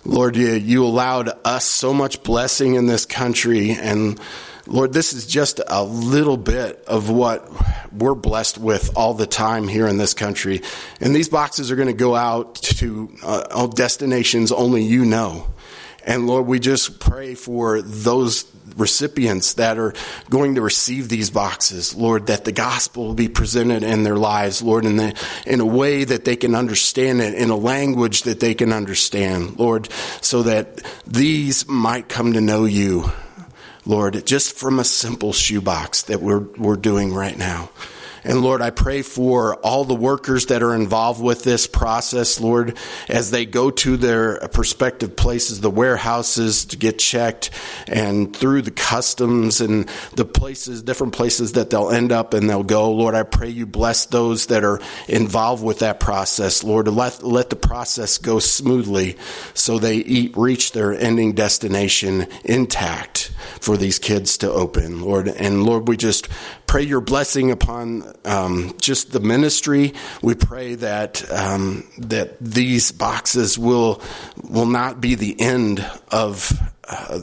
Lord, 0.05 0.35
you, 0.35 0.85
allowed 0.85 1.31
us 1.43 1.65
so 1.65 1.91
much 1.93 2.21
blessing 2.21 2.75
in 2.75 2.85
this 2.85 3.07
country. 3.07 3.71
And 3.71 4.19
Lord, 4.67 4.93
this 4.93 5.13
is 5.13 5.25
just 5.25 5.59
a 5.67 5.83
little 5.83 6.37
bit 6.37 6.83
of 6.85 7.09
what 7.09 7.49
we're 7.91 8.13
blessed 8.13 8.59
with 8.59 8.95
all 8.95 9.15
the 9.15 9.25
time 9.25 9.67
here 9.67 9.87
in 9.87 9.97
this 9.97 10.13
country. 10.13 10.61
And 11.01 11.15
these 11.15 11.29
boxes 11.29 11.71
are 11.71 11.75
going 11.75 11.87
to 11.87 11.93
go 11.93 12.15
out 12.15 12.55
to 12.55 13.09
uh, 13.23 13.67
destinations 13.67 14.51
only 14.51 14.83
you 14.83 15.05
know. 15.05 15.47
And 16.03 16.27
Lord, 16.27 16.45
we 16.45 16.59
just 16.59 16.99
pray 16.99 17.33
for 17.33 17.81
those 17.81 18.43
recipients 18.75 19.53
that 19.53 19.77
are 19.77 19.93
going 20.29 20.55
to 20.55 20.61
receive 20.61 21.09
these 21.09 21.29
boxes, 21.29 21.95
Lord, 21.95 22.27
that 22.27 22.45
the 22.45 22.51
gospel 22.51 23.07
will 23.07 23.13
be 23.13 23.27
presented 23.27 23.83
in 23.83 24.03
their 24.03 24.17
lives, 24.17 24.61
Lord, 24.61 24.85
in, 24.85 24.97
the, 24.97 25.15
in 25.45 25.59
a 25.59 25.65
way 25.65 26.03
that 26.03 26.25
they 26.25 26.35
can 26.35 26.55
understand 26.55 27.21
it, 27.21 27.33
in 27.33 27.49
a 27.49 27.55
language 27.55 28.23
that 28.23 28.39
they 28.39 28.53
can 28.53 28.73
understand, 28.73 29.57
Lord, 29.57 29.89
so 30.21 30.43
that 30.43 30.81
these 31.07 31.67
might 31.67 32.09
come 32.09 32.33
to 32.33 32.41
know 32.41 32.65
you, 32.65 33.11
Lord, 33.85 34.25
just 34.25 34.55
from 34.55 34.79
a 34.79 34.83
simple 34.83 35.31
shoebox 35.31 36.03
that 36.03 36.21
we're, 36.21 36.39
we're 36.39 36.75
doing 36.75 37.13
right 37.13 37.37
now. 37.37 37.69
And 38.25 38.41
Lord, 38.41 38.63
I 38.63 38.71
pray 38.71 39.03
for 39.03 39.55
all 39.57 39.83
the 39.83 39.93
workers 39.93 40.47
that 40.47 40.63
are 40.63 40.73
involved 40.73 41.21
with 41.21 41.43
this 41.43 41.67
process, 41.67 42.39
Lord, 42.39 42.75
as 43.07 43.29
they 43.29 43.45
go 43.45 43.69
to 43.69 43.97
their 43.97 44.39
prospective 44.47 45.15
places, 45.15 45.61
the 45.61 45.69
warehouses 45.69 46.65
to 46.65 46.77
get 46.77 46.97
checked 46.97 47.51
and 47.87 48.35
through 48.35 48.63
the 48.63 48.71
customs 48.71 49.61
and 49.61 49.87
the 50.15 50.25
places, 50.25 50.81
different 50.81 51.13
places 51.13 51.51
that 51.51 51.69
they'll 51.69 51.91
end 51.91 52.11
up 52.11 52.33
and 52.33 52.49
they'll 52.49 52.63
go. 52.63 52.91
Lord, 52.91 53.13
I 53.13 53.21
pray 53.21 53.49
you 53.49 53.67
bless 53.67 54.07
those 54.07 54.47
that 54.47 54.63
are 54.63 54.81
involved 55.07 55.63
with 55.63 55.79
that 55.79 55.99
process, 55.99 56.63
Lord, 56.63 56.87
let, 56.87 57.21
let 57.21 57.51
the 57.51 57.55
process 57.55 58.17
go 58.17 58.39
smoothly 58.39 59.17
so 59.53 59.77
they 59.77 59.97
eat, 59.97 60.35
reach 60.35 60.71
their 60.71 60.93
ending 60.93 61.33
destination 61.33 62.27
intact 62.43 63.31
for 63.59 63.77
these 63.77 63.99
kids 63.99 64.39
to 64.39 64.51
open, 64.51 65.01
Lord. 65.01 65.27
And 65.27 65.63
Lord, 65.63 65.87
we 65.87 65.95
just 65.95 66.27
pray 66.75 66.83
your 66.83 66.99
blessing 66.99 67.51
upon 67.51 68.03
um, 68.25 68.75
just 68.81 69.13
the 69.13 69.21
ministry. 69.21 69.93
We 70.21 70.35
pray 70.35 70.75
that 70.75 71.23
um, 71.31 71.87
that 71.99 72.35
these 72.41 72.91
boxes 72.91 73.57
will 73.57 74.01
will 74.43 74.65
not 74.65 74.99
be 74.99 75.15
the 75.15 75.39
end 75.39 75.89
of 76.11 76.51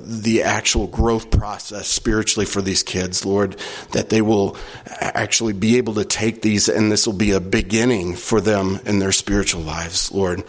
the 0.00 0.42
actual 0.42 0.87
growth 0.87 1.31
process 1.31 1.87
spiritually 1.87 2.47
for 2.47 2.61
these 2.61 2.83
kids, 2.83 3.25
Lord, 3.25 3.57
that 3.92 4.09
they 4.09 4.21
will 4.21 4.57
actually 4.87 5.52
be 5.52 5.76
able 5.76 5.95
to 5.95 6.04
take 6.04 6.42
these 6.42 6.69
and 6.69 6.90
this 6.90 7.07
will 7.07 7.14
be 7.14 7.31
a 7.33 7.40
beginning 7.40 8.16
for 8.16 8.40
them 8.40 8.81
in 8.85 8.99
their 8.99 9.12
spiritual 9.12 9.62
lives, 9.62 10.11
Lord. 10.11 10.42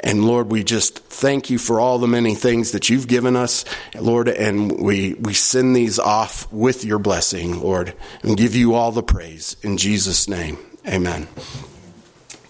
And 0.00 0.24
Lord, 0.24 0.50
we 0.50 0.64
just 0.64 0.98
thank 1.04 1.50
you 1.50 1.58
for 1.58 1.80
all 1.80 1.98
the 1.98 2.06
many 2.06 2.34
things 2.34 2.72
that 2.72 2.88
you've 2.88 3.08
given 3.08 3.36
us, 3.36 3.64
Lord, 3.98 4.28
and 4.28 4.80
we, 4.80 5.14
we 5.14 5.34
send 5.34 5.74
these 5.74 5.98
off 5.98 6.50
with 6.52 6.84
your 6.84 6.98
blessing, 6.98 7.60
Lord, 7.60 7.94
and 8.22 8.36
give 8.36 8.54
you 8.54 8.74
all 8.74 8.92
the 8.92 9.02
praise. 9.02 9.56
In 9.62 9.76
Jesus' 9.76 10.28
name, 10.28 10.58
amen. 10.86 11.26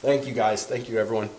Thank 0.01 0.27
you, 0.27 0.35
guys. 0.35 0.67
Thank 0.67 0.89
you, 0.89 0.99
everyone. 0.99 1.31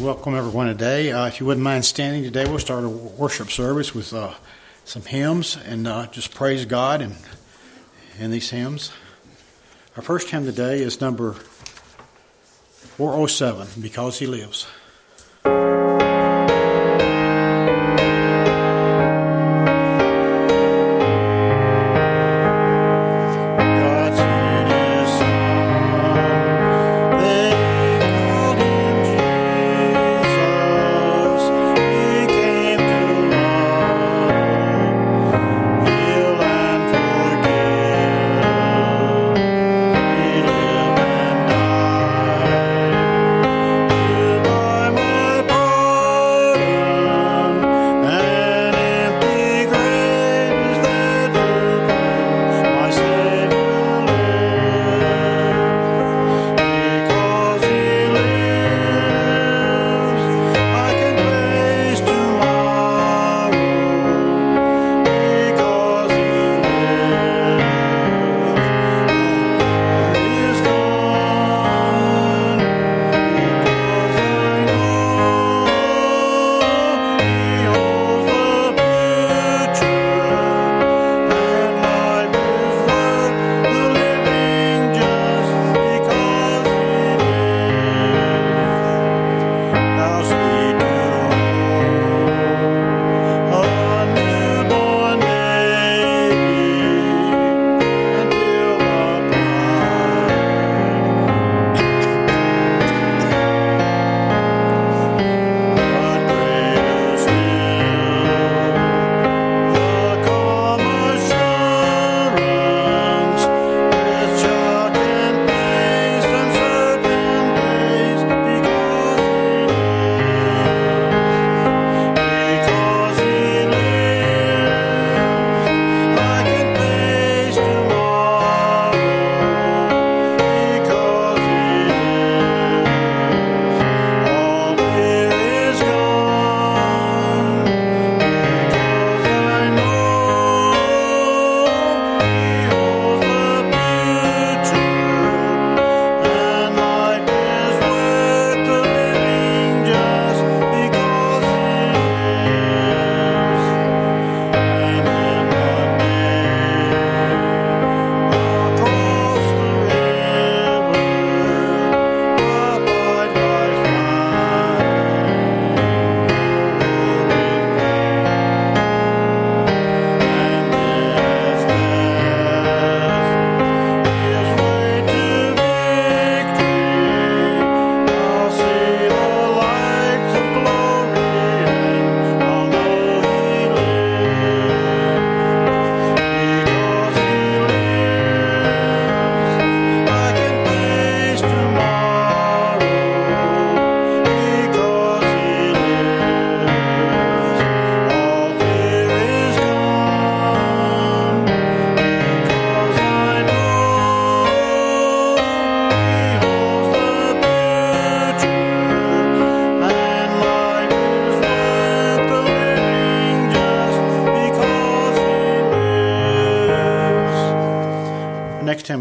Welcome 0.00 0.34
everyone 0.34 0.66
today. 0.66 1.12
Uh, 1.12 1.26
if 1.26 1.40
you 1.40 1.46
wouldn't 1.46 1.62
mind 1.62 1.84
standing 1.84 2.22
today, 2.22 2.46
we'll 2.46 2.58
start 2.58 2.84
a 2.84 2.88
worship 2.88 3.50
service 3.50 3.94
with 3.94 4.14
uh, 4.14 4.32
some 4.86 5.02
hymns 5.02 5.58
and 5.66 5.86
uh, 5.86 6.06
just 6.06 6.34
praise 6.34 6.64
God 6.64 7.02
and 7.02 7.14
in 8.18 8.30
these 8.30 8.48
hymns. 8.48 8.92
Our 9.96 10.02
first 10.02 10.30
hymn 10.30 10.46
today 10.46 10.80
is 10.80 11.02
number 11.02 11.34
407, 12.96 13.82
Because 13.82 14.18
He 14.18 14.26
Lives. 14.26 14.66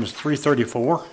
Is 0.04 0.12
334. 0.12 1.06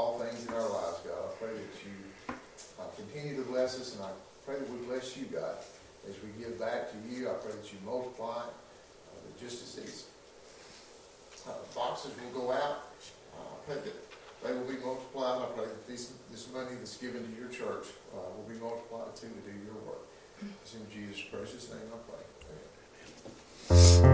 All 0.00 0.18
things 0.18 0.46
in 0.46 0.54
our 0.54 0.60
lives, 0.60 0.98
God. 1.04 1.20
I 1.28 1.32
pray 1.36 1.52
that 1.52 1.76
you 1.84 2.34
uh, 2.80 2.88
continue 2.96 3.36
to 3.36 3.46
bless 3.50 3.78
us, 3.78 3.94
and 3.96 4.04
I 4.04 4.08
pray 4.46 4.56
that 4.56 4.70
we 4.70 4.78
bless 4.86 5.14
you, 5.14 5.26
God, 5.26 5.56
as 6.08 6.14
we 6.24 6.30
give 6.42 6.58
back 6.58 6.90
to 6.90 6.96
you. 7.06 7.28
I 7.28 7.34
pray 7.34 7.52
that 7.52 7.70
you 7.70 7.78
multiply, 7.84 8.44
uh, 8.48 9.20
just 9.38 9.62
as 9.62 9.74
these 9.76 10.04
uh, 11.46 11.52
boxes 11.74 12.12
will 12.16 12.40
go 12.40 12.50
out, 12.50 12.88
uh, 13.36 13.44
I 13.44 13.56
pray 13.66 13.76
that 13.84 13.96
they 14.42 14.52
will 14.54 14.64
be 14.64 14.82
multiplied. 14.82 15.42
I 15.42 15.46
pray 15.54 15.66
that 15.66 15.86
these, 15.86 16.14
this 16.30 16.48
money 16.50 16.74
that's 16.78 16.96
given 16.96 17.20
to 17.20 17.32
your 17.38 17.50
church 17.50 17.92
uh, 18.14 18.24
will 18.34 18.48
be 18.48 18.58
multiplied 18.58 19.14
too 19.14 19.28
to 19.28 19.42
do 19.44 19.52
your 19.66 19.76
work. 19.84 20.08
It's 20.62 20.74
in 20.74 20.86
Jesus' 20.90 21.20
precious 21.30 21.68
name 21.68 21.92
I 21.92 22.00
pray. 22.08 22.24
Amen. 23.76 24.09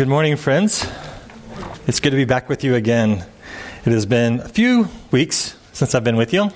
Good 0.00 0.08
morning, 0.08 0.34
friends. 0.34 0.90
It's 1.86 2.00
good 2.00 2.08
to 2.08 2.16
be 2.16 2.24
back 2.24 2.48
with 2.48 2.64
you 2.64 2.74
again. 2.74 3.22
It 3.84 3.92
has 3.92 4.06
been 4.06 4.40
a 4.40 4.48
few 4.48 4.88
weeks 5.10 5.54
since 5.80 5.94
I've 5.94 6.04
been 6.04 6.16
with 6.16 6.34
you. 6.34 6.50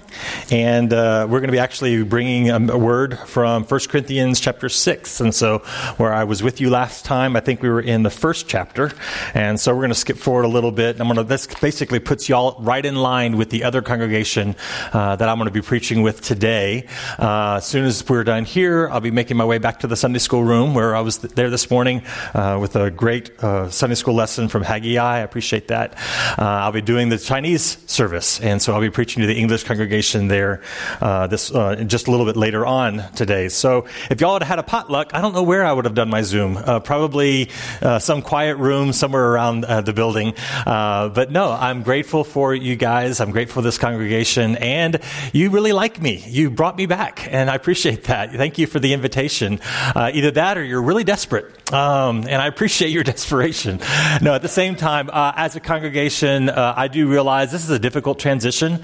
And 0.51 0.93
uh, 0.93 1.27
we're 1.31 1.41
going 1.41 1.49
to 1.49 1.53
be 1.53 1.59
actually 1.59 2.03
bringing 2.05 2.51
a, 2.51 2.77
word 2.77 3.19
from 3.21 3.65
1 3.65 3.81
Corinthians 3.89 4.39
chapter 4.39 4.69
6. 4.69 5.21
And 5.23 5.35
so, 5.35 5.61
where 5.97 6.13
I 6.13 6.25
was 6.25 6.43
with 6.43 6.61
you 6.61 6.69
last 6.69 7.07
time, 7.07 7.35
I 7.35 7.41
think 7.41 7.63
we 7.63 7.71
were 7.71 7.81
in 7.81 8.03
the 8.03 8.11
first 8.11 8.49
chapter. 8.49 8.93
And 9.33 9.59
so, 9.59 9.73
we're 9.73 9.81
going 9.81 9.89
to 9.89 9.95
skip 9.95 10.19
forward 10.19 10.45
a 10.45 10.49
little 10.49 10.73
bit. 10.73 11.01
I'm 11.01 11.07
going 11.07 11.17
to, 11.17 11.25
this 11.25 11.47
basically 11.47 12.01
puts 12.01 12.29
y'all 12.29 12.61
right 12.61 12.85
in 12.85 12.97
line 12.97 13.39
with 13.39 13.49
the 13.49 13.65
other 13.65 13.81
congregation 13.81 14.57
uh, 14.93 15.17
that 15.17 15.27
I'm 15.27 15.39
going 15.39 15.49
to 15.49 15.55
be 15.55 15.63
preaching 15.63 16.03
with 16.03 16.21
today. 16.21 16.87
Uh, 17.19 17.55
as 17.57 17.67
soon 17.67 17.87
as 17.87 18.07
we're 18.07 18.25
done 18.25 18.45
here, 18.45 18.91
I'll 18.91 19.01
be 19.01 19.11
making 19.11 19.39
my 19.39 19.47
way 19.47 19.57
back 19.57 19.81
to 19.81 19.87
the 19.87 19.97
Sunday 19.97 20.19
school 20.19 20.45
room 20.45 20.75
where 20.75 20.95
I 20.95 21.01
was 21.01 21.17
there 21.17 21.49
this 21.49 21.71
morning 21.71 22.03
uh, 22.35 22.59
with 22.61 22.77
a 22.77 22.91
great 22.91 23.31
uh, 23.43 23.71
Sunday 23.71 23.95
school 23.95 24.15
lesson 24.15 24.49
from 24.49 24.65
Haggai. 24.65 25.03
I 25.03 25.21
appreciate 25.21 25.69
that. 25.69 25.95
Uh, 26.39 26.43
I'll 26.43 26.73
be 26.73 26.83
doing 26.83 27.09
the 27.09 27.19
Chinese 27.19 27.79
service. 27.91 28.39
And 28.41 28.61
so, 28.61 28.75
I'll 28.75 28.83
be 28.83 28.91
preaching 28.91 29.14
to 29.23 29.27
the 29.27 29.39
English 29.39 29.65
congregation 29.65 30.29
there 30.29 30.63
uh, 31.01 31.27
this 31.27 31.53
uh, 31.53 31.77
just 31.87 32.09
a 32.09 32.11
little 32.11 32.27
bit 32.27 32.37
later 32.37 32.67
on 32.67 33.03
today. 33.15 33.49
So 33.49 33.87
if 34.11 34.21
y'all 34.21 34.35
had 34.35 34.43
had 34.43 34.59
a 34.59 34.63
potluck, 34.63 35.15
I 35.15 35.21
don't 35.21 35.35
know 35.35 35.43
where 35.43 35.65
I 35.65 35.73
would 35.73 35.85
have 35.85 35.95
done 35.95 36.11
my 36.11 36.23
Zoom. 36.23 36.57
Uh, 36.57 36.81
probably 36.81 37.51
uh, 37.83 37.99
some 37.99 38.23
quiet 38.23 38.57
room 38.57 38.93
somewhere 38.93 39.25
around 39.25 39.65
uh, 39.65 39.81
the 39.81 39.93
building. 39.93 40.35
Uh, 40.67 41.09
but 41.09 41.31
no, 41.31 41.53
I'm 41.53 41.83
grateful 41.83 42.25
for 42.25 42.55
you 42.55 42.77
guys. 42.77 43.21
I'm 43.21 43.31
grateful 43.31 43.63
for 43.63 43.65
this 43.65 43.79
congregation, 43.79 44.57
and 44.57 45.01
you 45.33 45.51
really 45.51 45.73
like 45.73 46.01
me. 46.01 46.23
You 46.27 46.51
brought 46.51 46.77
me 46.77 46.87
back, 46.87 47.27
and 47.31 47.51
I 47.51 47.55
appreciate 47.55 48.05
that. 48.05 48.33
Thank 48.33 48.59
you 48.59 48.67
for 48.67 48.81
the 48.81 48.93
invitation. 48.93 49.61
either 49.95 50.31
that, 50.33 50.59
or 50.59 50.65
you're 50.65 50.83
really 50.83 51.05
desperate, 51.05 51.73
um, 51.73 52.25
and 52.29 52.41
I 52.43 52.47
appreciate 52.47 52.91
your 52.91 53.05
desperation. 53.15 53.81
No, 54.23 54.35
at 54.35 54.43
the 54.43 54.49
same 54.49 54.77
time, 54.77 55.11
as 55.13 55.57
a 55.57 55.61
congregation, 55.61 56.51
I 56.51 56.89
do 56.89 57.09
realize 57.09 57.53
this 57.53 57.65
is 57.65 57.71
a 57.71 57.79
difficult 57.79 58.19
transition. 58.19 58.83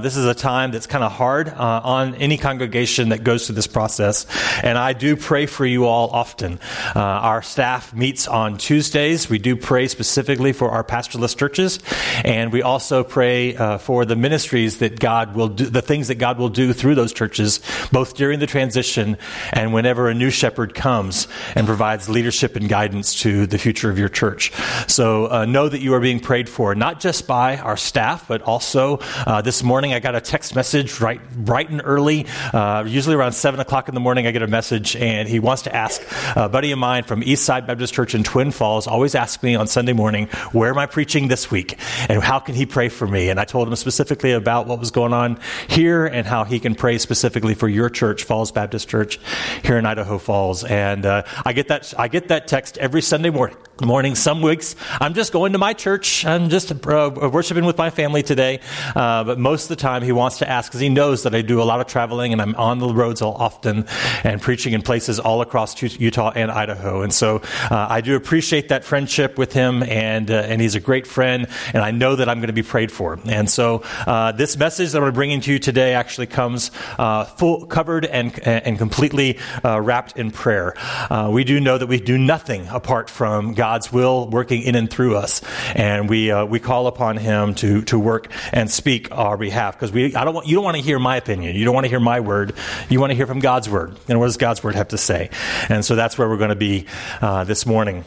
This 0.00 0.16
is 0.16 0.24
a 0.24 0.34
time 0.34 0.70
that's 0.70 0.86
kind 0.86 1.04
of 1.04 1.12
hard 1.12 1.48
uh, 1.48 1.80
on 1.84 2.14
any 2.16 2.36
congregation 2.36 3.10
that 3.10 3.24
goes 3.24 3.46
through 3.46 3.54
this 3.54 3.66
process. 3.66 4.26
And 4.62 4.78
I 4.78 4.92
do 4.92 5.16
pray 5.16 5.46
for 5.46 5.66
you 5.66 5.86
all 5.86 6.10
often. 6.10 6.58
Uh, 6.94 7.00
our 7.00 7.42
staff 7.42 7.94
meets 7.94 8.28
on 8.28 8.58
Tuesdays. 8.58 9.28
We 9.28 9.38
do 9.38 9.56
pray 9.56 9.88
specifically 9.88 10.52
for 10.52 10.70
our 10.70 10.84
pastorless 10.84 11.34
churches. 11.34 11.78
And 12.24 12.52
we 12.52 12.62
also 12.62 13.04
pray 13.04 13.56
uh, 13.56 13.78
for 13.78 14.04
the 14.04 14.16
ministries 14.16 14.78
that 14.78 14.98
God 15.00 15.34
will 15.34 15.48
do, 15.48 15.66
the 15.66 15.82
things 15.82 16.08
that 16.08 16.16
God 16.16 16.38
will 16.38 16.48
do 16.48 16.72
through 16.72 16.94
those 16.94 17.12
churches, 17.12 17.60
both 17.92 18.14
during 18.14 18.38
the 18.38 18.46
transition 18.46 19.16
and 19.52 19.72
whenever 19.72 20.08
a 20.08 20.14
new 20.14 20.30
shepherd 20.30 20.74
comes 20.74 21.28
and 21.54 21.66
provides 21.66 22.08
leadership 22.08 22.56
and 22.56 22.68
guidance 22.68 23.20
to 23.22 23.46
the 23.46 23.58
future 23.58 23.90
of 23.90 23.98
your 23.98 24.08
church. 24.08 24.52
So 24.86 25.30
uh, 25.30 25.44
know 25.44 25.68
that 25.68 25.80
you 25.80 25.94
are 25.94 26.00
being 26.00 26.20
prayed 26.20 26.48
for, 26.48 26.74
not 26.74 27.00
just 27.00 27.26
by 27.26 27.58
our 27.58 27.76
staff, 27.76 28.28
but 28.28 28.42
also 28.42 28.98
uh, 29.26 29.42
this 29.56 29.62
morning 29.62 29.94
I 29.94 30.00
got 30.00 30.14
a 30.14 30.20
text 30.20 30.54
message 30.54 31.00
right 31.00 31.18
bright 31.32 31.70
and 31.70 31.80
early. 31.82 32.26
Uh, 32.52 32.84
usually 32.86 33.16
around 33.16 33.32
seven 33.32 33.58
o'clock 33.58 33.88
in 33.88 33.94
the 33.94 34.02
morning, 34.02 34.26
I 34.26 34.30
get 34.30 34.42
a 34.42 34.46
message, 34.46 34.94
and 34.96 35.26
he 35.26 35.38
wants 35.38 35.62
to 35.62 35.74
ask 35.74 36.02
a 36.36 36.46
buddy 36.46 36.72
of 36.72 36.78
mine 36.78 37.04
from 37.04 37.22
Eastside 37.22 37.66
Baptist 37.66 37.94
Church 37.94 38.14
in 38.14 38.22
Twin 38.22 38.50
Falls. 38.50 38.86
Always 38.86 39.14
asks 39.14 39.42
me 39.42 39.54
on 39.54 39.66
Sunday 39.66 39.94
morning, 39.94 40.26
"Where 40.52 40.68
am 40.68 40.76
I 40.76 40.84
preaching 40.84 41.28
this 41.28 41.50
week? 41.50 41.78
And 42.10 42.22
how 42.22 42.38
can 42.38 42.54
he 42.54 42.66
pray 42.66 42.90
for 42.90 43.06
me?" 43.06 43.30
And 43.30 43.40
I 43.40 43.46
told 43.46 43.66
him 43.66 43.74
specifically 43.76 44.32
about 44.32 44.66
what 44.66 44.78
was 44.78 44.90
going 44.90 45.14
on 45.14 45.38
here 45.68 46.04
and 46.04 46.26
how 46.26 46.44
he 46.44 46.60
can 46.60 46.74
pray 46.74 46.98
specifically 46.98 47.54
for 47.54 47.66
your 47.66 47.88
church, 47.88 48.24
Falls 48.24 48.52
Baptist 48.52 48.90
Church, 48.90 49.18
here 49.64 49.78
in 49.78 49.86
Idaho 49.86 50.18
Falls. 50.18 50.64
And 50.64 51.06
uh, 51.06 51.22
I 51.46 51.54
get 51.54 51.68
that 51.68 51.94
I 51.98 52.08
get 52.08 52.28
that 52.28 52.46
text 52.46 52.76
every 52.76 53.00
Sunday 53.00 53.30
morning. 53.30 53.56
Morning. 53.82 54.14
Some 54.14 54.42
weeks 54.42 54.76
I'm 55.00 55.14
just 55.14 55.32
going 55.32 55.52
to 55.52 55.58
my 55.58 55.72
church. 55.72 56.26
I'm 56.26 56.50
just 56.50 56.72
uh, 56.72 57.30
worshiping 57.32 57.64
with 57.64 57.78
my 57.78 57.88
family 57.88 58.22
today. 58.22 58.60
Uh, 58.94 59.24
but 59.24 59.35
most 59.36 59.64
of 59.64 59.68
the 59.68 59.76
time 59.76 60.02
he 60.02 60.12
wants 60.12 60.38
to 60.38 60.48
ask 60.48 60.70
because 60.70 60.80
he 60.80 60.88
knows 60.88 61.22
that 61.24 61.34
I 61.34 61.42
do 61.42 61.62
a 61.62 61.64
lot 61.64 61.80
of 61.80 61.86
traveling 61.86 62.32
and 62.32 62.40
I'm 62.40 62.54
on 62.56 62.78
the 62.78 62.88
roads 62.88 63.22
all 63.22 63.34
often 63.34 63.86
and 64.24 64.40
preaching 64.40 64.72
in 64.72 64.82
places 64.82 65.18
all 65.20 65.40
across 65.40 65.80
Utah 65.82 66.32
and 66.34 66.50
Idaho. 66.50 67.02
And 67.02 67.12
so 67.12 67.42
uh, 67.70 67.86
I 67.88 68.00
do 68.00 68.16
appreciate 68.16 68.68
that 68.68 68.84
friendship 68.84 69.38
with 69.38 69.52
him, 69.52 69.82
and 69.82 70.30
uh, 70.30 70.34
and 70.34 70.60
he's 70.60 70.74
a 70.74 70.80
great 70.80 71.06
friend, 71.06 71.46
and 71.72 71.82
I 71.82 71.90
know 71.90 72.16
that 72.16 72.28
I'm 72.28 72.38
going 72.38 72.48
to 72.48 72.52
be 72.52 72.62
prayed 72.62 72.92
for. 72.92 73.18
And 73.26 73.50
so 73.50 73.82
uh, 74.06 74.32
this 74.32 74.56
message 74.56 74.92
that 74.92 75.02
I'm 75.02 75.12
bringing 75.12 75.40
to 75.42 75.52
you 75.52 75.58
today 75.58 75.94
actually 75.94 76.26
comes 76.26 76.70
uh, 76.98 77.24
full, 77.24 77.66
covered 77.66 78.04
and 78.06 78.38
and 78.46 78.78
completely 78.78 79.38
uh, 79.64 79.80
wrapped 79.80 80.16
in 80.16 80.30
prayer. 80.30 80.74
Uh, 81.10 81.30
we 81.32 81.44
do 81.44 81.60
know 81.60 81.78
that 81.78 81.86
we 81.86 82.00
do 82.00 82.18
nothing 82.18 82.66
apart 82.68 83.10
from 83.10 83.54
God's 83.54 83.92
will 83.92 84.28
working 84.28 84.62
in 84.62 84.74
and 84.74 84.90
through 84.90 85.16
us. 85.16 85.42
And 85.74 86.08
we, 86.08 86.32
we 86.44 86.60
call 86.60 86.86
upon 86.86 87.16
Him 87.16 87.54
to, 87.56 87.82
to 87.82 87.98
work 87.98 88.30
and 88.52 88.70
speak 88.70 89.10
our 89.26 89.36
behalf. 89.36 89.74
Because 89.74 89.92
we, 89.92 90.14
I 90.14 90.24
don't 90.24 90.34
want, 90.34 90.46
you 90.46 90.54
don't 90.54 90.64
want 90.64 90.76
to 90.76 90.82
hear 90.82 90.98
my 90.98 91.16
opinion. 91.16 91.56
You 91.56 91.64
don't 91.64 91.74
want 91.74 91.84
to 91.84 91.90
hear 91.90 92.00
my 92.00 92.20
word. 92.20 92.54
You 92.88 93.00
want 93.00 93.10
to 93.10 93.14
hear 93.14 93.26
from 93.26 93.40
God's 93.40 93.68
word. 93.68 93.96
And 94.08 94.18
what 94.18 94.26
does 94.26 94.36
God's 94.36 94.62
word 94.64 94.74
have 94.74 94.88
to 94.88 94.98
say? 94.98 95.30
And 95.68 95.84
so 95.84 95.94
that's 95.94 96.16
where 96.16 96.28
we're 96.28 96.38
going 96.38 96.50
to 96.50 96.56
be 96.56 96.86
uh, 97.20 97.44
this 97.44 97.66
morning. 97.66 98.04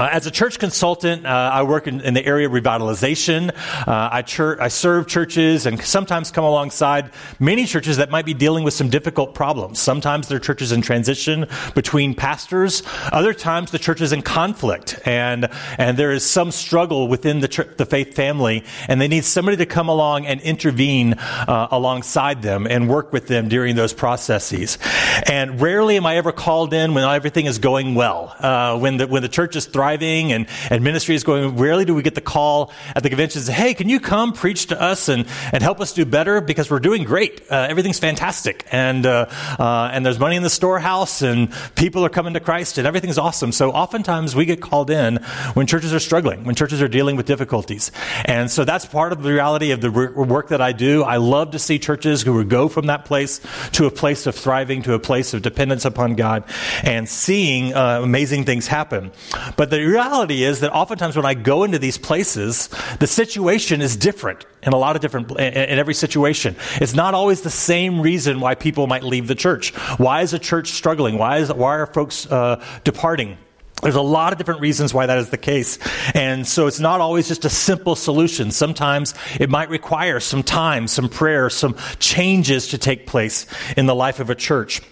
Uh, 0.00 0.08
as 0.12 0.24
a 0.26 0.30
church 0.30 0.58
consultant, 0.58 1.26
uh, 1.26 1.50
I 1.52 1.62
work 1.62 1.86
in, 1.86 2.00
in, 2.00 2.14
the 2.14 2.24
area 2.24 2.46
of 2.46 2.54
revitalization. 2.54 3.50
Uh, 3.86 3.86
I, 3.86 4.24
I, 4.58 4.68
serve 4.68 5.06
churches 5.06 5.66
and 5.66 5.78
sometimes 5.84 6.30
come 6.30 6.42
alongside 6.42 7.10
many 7.38 7.66
churches 7.66 7.98
that 7.98 8.10
might 8.10 8.24
be 8.24 8.32
dealing 8.32 8.64
with 8.64 8.72
some 8.72 8.88
difficult 8.88 9.34
problems. 9.34 9.78
Sometimes 9.78 10.26
they're 10.26 10.38
churches 10.38 10.72
in 10.72 10.80
transition 10.80 11.44
between 11.74 12.14
pastors. 12.14 12.82
Other 13.12 13.34
times 13.34 13.72
the 13.72 13.78
church 13.78 14.00
is 14.00 14.10
in 14.10 14.22
conflict 14.22 14.98
and, 15.04 15.50
and 15.76 15.98
there 15.98 16.12
is 16.12 16.24
some 16.24 16.50
struggle 16.50 17.06
within 17.06 17.40
the, 17.40 17.68
the 17.76 17.84
faith 17.84 18.14
family 18.14 18.64
and 18.88 19.02
they 19.02 19.08
need 19.08 19.26
somebody 19.26 19.58
to 19.58 19.66
come 19.66 19.90
along 19.90 20.24
and 20.24 20.40
intervene 20.40 21.12
uh, 21.12 21.68
alongside 21.70 22.40
them 22.40 22.66
and 22.66 22.88
work 22.88 23.12
with 23.12 23.26
them 23.26 23.50
during 23.50 23.76
those 23.76 23.92
processes. 23.92 24.78
And 25.26 25.60
rarely 25.60 25.98
am 25.98 26.06
I 26.06 26.16
ever 26.16 26.32
called 26.32 26.72
in 26.72 26.94
when 26.94 27.04
everything 27.04 27.44
is 27.44 27.58
going 27.58 27.94
well, 27.94 28.34
uh, 28.38 28.78
when, 28.78 28.96
the, 28.96 29.06
when 29.06 29.20
the 29.20 29.28
church 29.28 29.56
is 29.56 29.66
thriving 29.66 29.89
and, 29.96 30.46
and 30.70 30.84
ministry 30.84 31.14
is 31.14 31.24
going. 31.24 31.56
Rarely 31.56 31.84
do 31.84 31.94
we 31.94 32.02
get 32.02 32.14
the 32.14 32.20
call 32.20 32.72
at 32.94 33.02
the 33.02 33.08
convention 33.08 33.40
say, 33.40 33.52
hey, 33.52 33.74
can 33.74 33.88
you 33.88 34.00
come 34.00 34.32
preach 34.32 34.66
to 34.66 34.80
us 34.80 35.08
and, 35.08 35.26
and 35.52 35.62
help 35.62 35.80
us 35.80 35.92
do 35.92 36.04
better? 36.04 36.40
Because 36.40 36.70
we're 36.70 36.80
doing 36.80 37.04
great. 37.04 37.42
Uh, 37.50 37.66
everything's 37.68 37.98
fantastic. 37.98 38.66
And, 38.70 39.06
uh, 39.06 39.26
uh, 39.58 39.90
and 39.92 40.04
there's 40.04 40.18
money 40.18 40.36
in 40.36 40.42
the 40.42 40.50
storehouse 40.50 41.22
and 41.22 41.52
people 41.74 42.04
are 42.04 42.08
coming 42.08 42.34
to 42.34 42.40
Christ 42.40 42.78
and 42.78 42.86
everything's 42.86 43.18
awesome. 43.18 43.52
So 43.52 43.70
oftentimes 43.72 44.34
we 44.36 44.44
get 44.44 44.60
called 44.60 44.90
in 44.90 45.16
when 45.54 45.66
churches 45.66 45.92
are 45.92 46.00
struggling, 46.00 46.44
when 46.44 46.54
churches 46.54 46.82
are 46.82 46.88
dealing 46.88 47.16
with 47.16 47.26
difficulties. 47.26 47.92
And 48.24 48.50
so 48.50 48.64
that's 48.64 48.86
part 48.86 49.12
of 49.12 49.22
the 49.22 49.32
reality 49.32 49.70
of 49.70 49.80
the 49.80 49.90
work 49.90 50.48
that 50.48 50.60
I 50.60 50.72
do. 50.72 51.02
I 51.02 51.16
love 51.16 51.52
to 51.52 51.58
see 51.58 51.78
churches 51.78 52.22
who 52.22 52.44
go 52.44 52.68
from 52.68 52.86
that 52.86 53.04
place 53.04 53.40
to 53.72 53.86
a 53.86 53.90
place 53.90 54.26
of 54.26 54.34
thriving, 54.34 54.82
to 54.82 54.94
a 54.94 54.98
place 54.98 55.34
of 55.34 55.42
dependence 55.42 55.84
upon 55.84 56.14
God 56.14 56.44
and 56.82 57.08
seeing 57.08 57.74
uh, 57.74 58.00
amazing 58.02 58.44
things 58.44 58.66
happen. 58.66 59.12
But 59.56 59.70
the 59.70 59.79
the 59.80 59.86
reality 59.86 60.42
is 60.42 60.60
that 60.60 60.72
oftentimes 60.72 61.16
when 61.16 61.26
I 61.26 61.34
go 61.34 61.64
into 61.64 61.78
these 61.78 61.98
places, 61.98 62.68
the 62.98 63.06
situation 63.06 63.80
is 63.80 63.96
different 63.96 64.44
in 64.62 64.72
a 64.72 64.76
lot 64.76 64.96
of 64.96 65.02
different, 65.02 65.30
in 65.32 65.38
every 65.78 65.94
situation. 65.94 66.56
It's 66.76 66.94
not 66.94 67.14
always 67.14 67.42
the 67.42 67.50
same 67.50 68.00
reason 68.00 68.40
why 68.40 68.54
people 68.54 68.86
might 68.86 69.02
leave 69.02 69.26
the 69.26 69.34
church. 69.34 69.74
Why 69.98 70.22
is 70.22 70.34
a 70.34 70.38
church 70.38 70.68
struggling? 70.72 71.18
Why 71.18 71.38
is, 71.38 71.52
why 71.52 71.76
are 71.76 71.86
folks 71.86 72.26
uh, 72.26 72.62
departing? 72.84 73.38
There's 73.82 73.94
a 73.94 74.02
lot 74.02 74.32
of 74.32 74.38
different 74.38 74.60
reasons 74.60 74.92
why 74.92 75.06
that 75.06 75.16
is 75.16 75.30
the 75.30 75.38
case. 75.38 75.78
And 76.14 76.46
so 76.46 76.66
it's 76.66 76.80
not 76.80 77.00
always 77.00 77.28
just 77.28 77.46
a 77.46 77.50
simple 77.50 77.96
solution. 77.96 78.50
Sometimes 78.50 79.14
it 79.38 79.48
might 79.48 79.70
require 79.70 80.20
some 80.20 80.42
time, 80.42 80.86
some 80.86 81.08
prayer, 81.08 81.48
some 81.48 81.76
changes 81.98 82.68
to 82.68 82.78
take 82.78 83.06
place 83.06 83.46
in 83.78 83.86
the 83.86 83.94
life 83.94 84.20
of 84.20 84.28
a 84.28 84.34
church. 84.34 84.82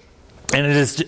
And 0.54 0.66
it 0.66 0.76
is, 0.76 1.02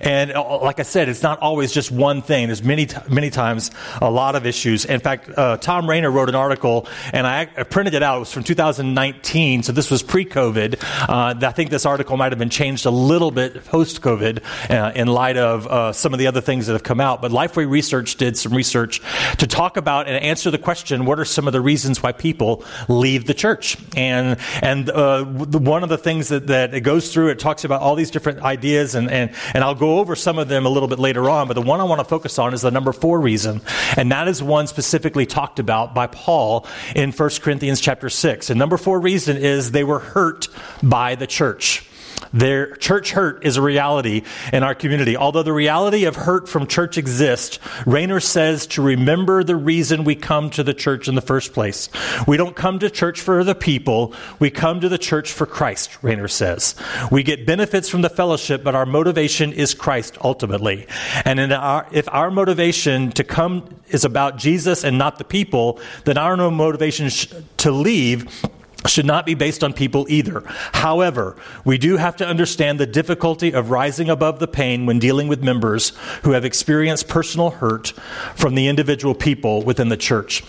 and 0.00 0.32
like 0.32 0.80
I 0.80 0.82
said, 0.82 1.08
it's 1.08 1.22
not 1.22 1.38
always 1.38 1.70
just 1.70 1.92
one 1.92 2.22
thing. 2.22 2.48
There's 2.48 2.64
many, 2.64 2.88
many 3.08 3.30
times 3.30 3.70
a 4.02 4.10
lot 4.10 4.34
of 4.34 4.46
issues. 4.46 4.84
In 4.84 4.98
fact, 4.98 5.30
uh, 5.30 5.58
Thom 5.58 5.88
Rainer 5.88 6.10
wrote 6.10 6.28
an 6.28 6.34
article, 6.34 6.88
and 7.12 7.24
I, 7.24 7.44
printed 7.44 7.94
it 7.94 8.02
out. 8.02 8.16
It 8.16 8.20
was 8.20 8.32
from 8.32 8.42
2019, 8.42 9.62
so 9.62 9.70
this 9.70 9.92
was 9.92 10.02
pre-COVID. 10.02 10.82
Uh, 11.08 11.34
I 11.40 11.52
think 11.52 11.70
this 11.70 11.86
article 11.86 12.16
might 12.16 12.32
have 12.32 12.40
been 12.40 12.50
changed 12.50 12.84
a 12.84 12.90
little 12.90 13.30
bit 13.30 13.64
post-COVID 13.64 14.42
uh, 14.70 14.92
in 14.96 15.06
light 15.06 15.36
of 15.36 15.68
uh, 15.68 15.92
some 15.92 16.12
of 16.12 16.18
the 16.18 16.26
other 16.26 16.40
things 16.40 16.66
that 16.66 16.72
have 16.72 16.82
come 16.82 17.00
out. 17.00 17.22
But 17.22 17.30
Lifeway 17.30 17.70
Research 17.70 18.16
did 18.16 18.36
some 18.36 18.52
research 18.52 19.00
to 19.38 19.46
talk 19.46 19.76
about 19.76 20.08
and 20.08 20.16
answer 20.16 20.50
the 20.50 20.58
question: 20.58 21.04
What 21.04 21.20
are 21.20 21.24
some 21.24 21.46
of 21.46 21.52
the 21.52 21.60
reasons 21.60 22.02
why 22.02 22.10
people 22.10 22.64
leave 22.88 23.26
the 23.26 23.34
church? 23.34 23.76
And 23.96 24.36
and 24.62 24.90
uh, 24.90 25.24
one 25.24 25.84
of 25.84 25.90
the 25.90 25.98
things 25.98 26.28
that 26.28 26.48
that 26.48 26.74
it 26.74 26.80
goes 26.80 27.12
through, 27.12 27.28
it 27.28 27.38
talks 27.38 27.64
about 27.64 27.82
all 27.82 27.94
these 27.94 28.10
different 28.10 28.40
ideas 28.40 28.79
is, 28.80 28.94
and, 28.94 29.10
and, 29.10 29.34
and 29.54 29.62
I'll 29.62 29.74
go 29.74 29.98
over 29.98 30.16
some 30.16 30.38
of 30.38 30.48
them 30.48 30.66
a 30.66 30.68
little 30.68 30.88
bit 30.88 30.98
later 30.98 31.28
on, 31.30 31.48
but 31.48 31.54
the 31.54 31.62
one 31.62 31.80
I 31.80 31.84
want 31.84 32.00
to 32.00 32.04
focus 32.04 32.38
on 32.38 32.54
is 32.54 32.62
the 32.62 32.70
number 32.70 32.92
four 32.92 33.20
reason, 33.20 33.60
and 33.96 34.10
that 34.12 34.28
is 34.28 34.42
one 34.42 34.66
specifically 34.66 35.26
talked 35.26 35.58
about 35.58 35.94
by 35.94 36.06
Paul 36.06 36.66
in 36.94 37.12
1 37.12 37.30
Corinthians 37.40 37.80
chapter 37.80 38.08
6. 38.08 38.50
And 38.50 38.58
number 38.58 38.76
four 38.76 39.00
reason 39.00 39.36
is 39.36 39.70
they 39.70 39.84
were 39.84 39.98
hurt 39.98 40.48
by 40.82 41.14
the 41.14 41.26
church. 41.26 41.86
Their 42.32 42.76
church 42.76 43.10
hurt 43.10 43.44
is 43.44 43.56
a 43.56 43.62
reality 43.62 44.22
in 44.52 44.62
our 44.62 44.74
community. 44.74 45.16
Although 45.16 45.42
the 45.42 45.52
reality 45.52 46.04
of 46.04 46.14
hurt 46.16 46.48
from 46.48 46.66
church 46.66 46.96
exists, 46.96 47.58
Rainer 47.86 48.20
says 48.20 48.66
to 48.68 48.82
remember 48.82 49.42
the 49.42 49.56
reason 49.56 50.04
we 50.04 50.14
come 50.14 50.50
to 50.50 50.62
the 50.62 50.74
church 50.74 51.08
in 51.08 51.14
the 51.14 51.20
first 51.20 51.52
place. 51.52 51.88
We 52.26 52.36
don't 52.36 52.54
come 52.54 52.78
to 52.80 52.90
church 52.90 53.20
for 53.20 53.42
the 53.42 53.54
people, 53.54 54.14
we 54.38 54.50
come 54.50 54.80
to 54.80 54.88
the 54.88 54.98
church 54.98 55.32
for 55.32 55.46
Christ, 55.46 56.02
Rainer 56.02 56.28
says. 56.28 56.74
We 57.10 57.22
get 57.22 57.46
benefits 57.46 57.88
from 57.88 58.02
the 58.02 58.10
fellowship, 58.10 58.62
but 58.62 58.74
our 58.74 58.86
motivation 58.86 59.52
is 59.52 59.74
Christ 59.74 60.16
ultimately. 60.22 60.86
And 61.24 61.52
our, 61.52 61.86
if 61.92 62.08
our 62.08 62.30
motivation 62.30 63.10
to 63.12 63.24
come 63.24 63.80
is 63.88 64.04
about 64.04 64.36
Jesus 64.38 64.84
and 64.84 64.98
not 64.98 65.18
the 65.18 65.24
people, 65.24 65.80
then 66.04 66.16
our 66.16 66.36
motivation 66.36 67.10
to 67.58 67.70
leave 67.70 68.44
should 68.86 69.06
not 69.06 69.26
be 69.26 69.34
based 69.34 69.62
on 69.62 69.72
people 69.72 70.06
either. 70.08 70.42
However, 70.72 71.36
we 71.64 71.78
do 71.78 71.96
have 71.96 72.16
to 72.16 72.26
understand 72.26 72.80
the 72.80 72.86
difficulty 72.86 73.52
of 73.52 73.70
rising 73.70 74.08
above 74.08 74.38
the 74.38 74.48
pain 74.48 74.86
when 74.86 74.98
dealing 74.98 75.28
with 75.28 75.42
members 75.42 75.90
who 76.22 76.32
have 76.32 76.44
experienced 76.44 77.08
personal 77.08 77.50
hurt 77.50 77.88
from 78.34 78.54
the 78.54 78.68
individual 78.68 79.14
people 79.14 79.62
within 79.62 79.88
the 79.88 79.96
church. 79.96 80.42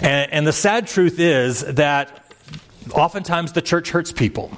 And, 0.00 0.32
and 0.32 0.46
the 0.46 0.52
sad 0.52 0.86
truth 0.86 1.18
is 1.18 1.60
that 1.60 2.24
oftentimes 2.92 3.52
the 3.52 3.62
church 3.62 3.90
hurts 3.90 4.12
people. 4.12 4.50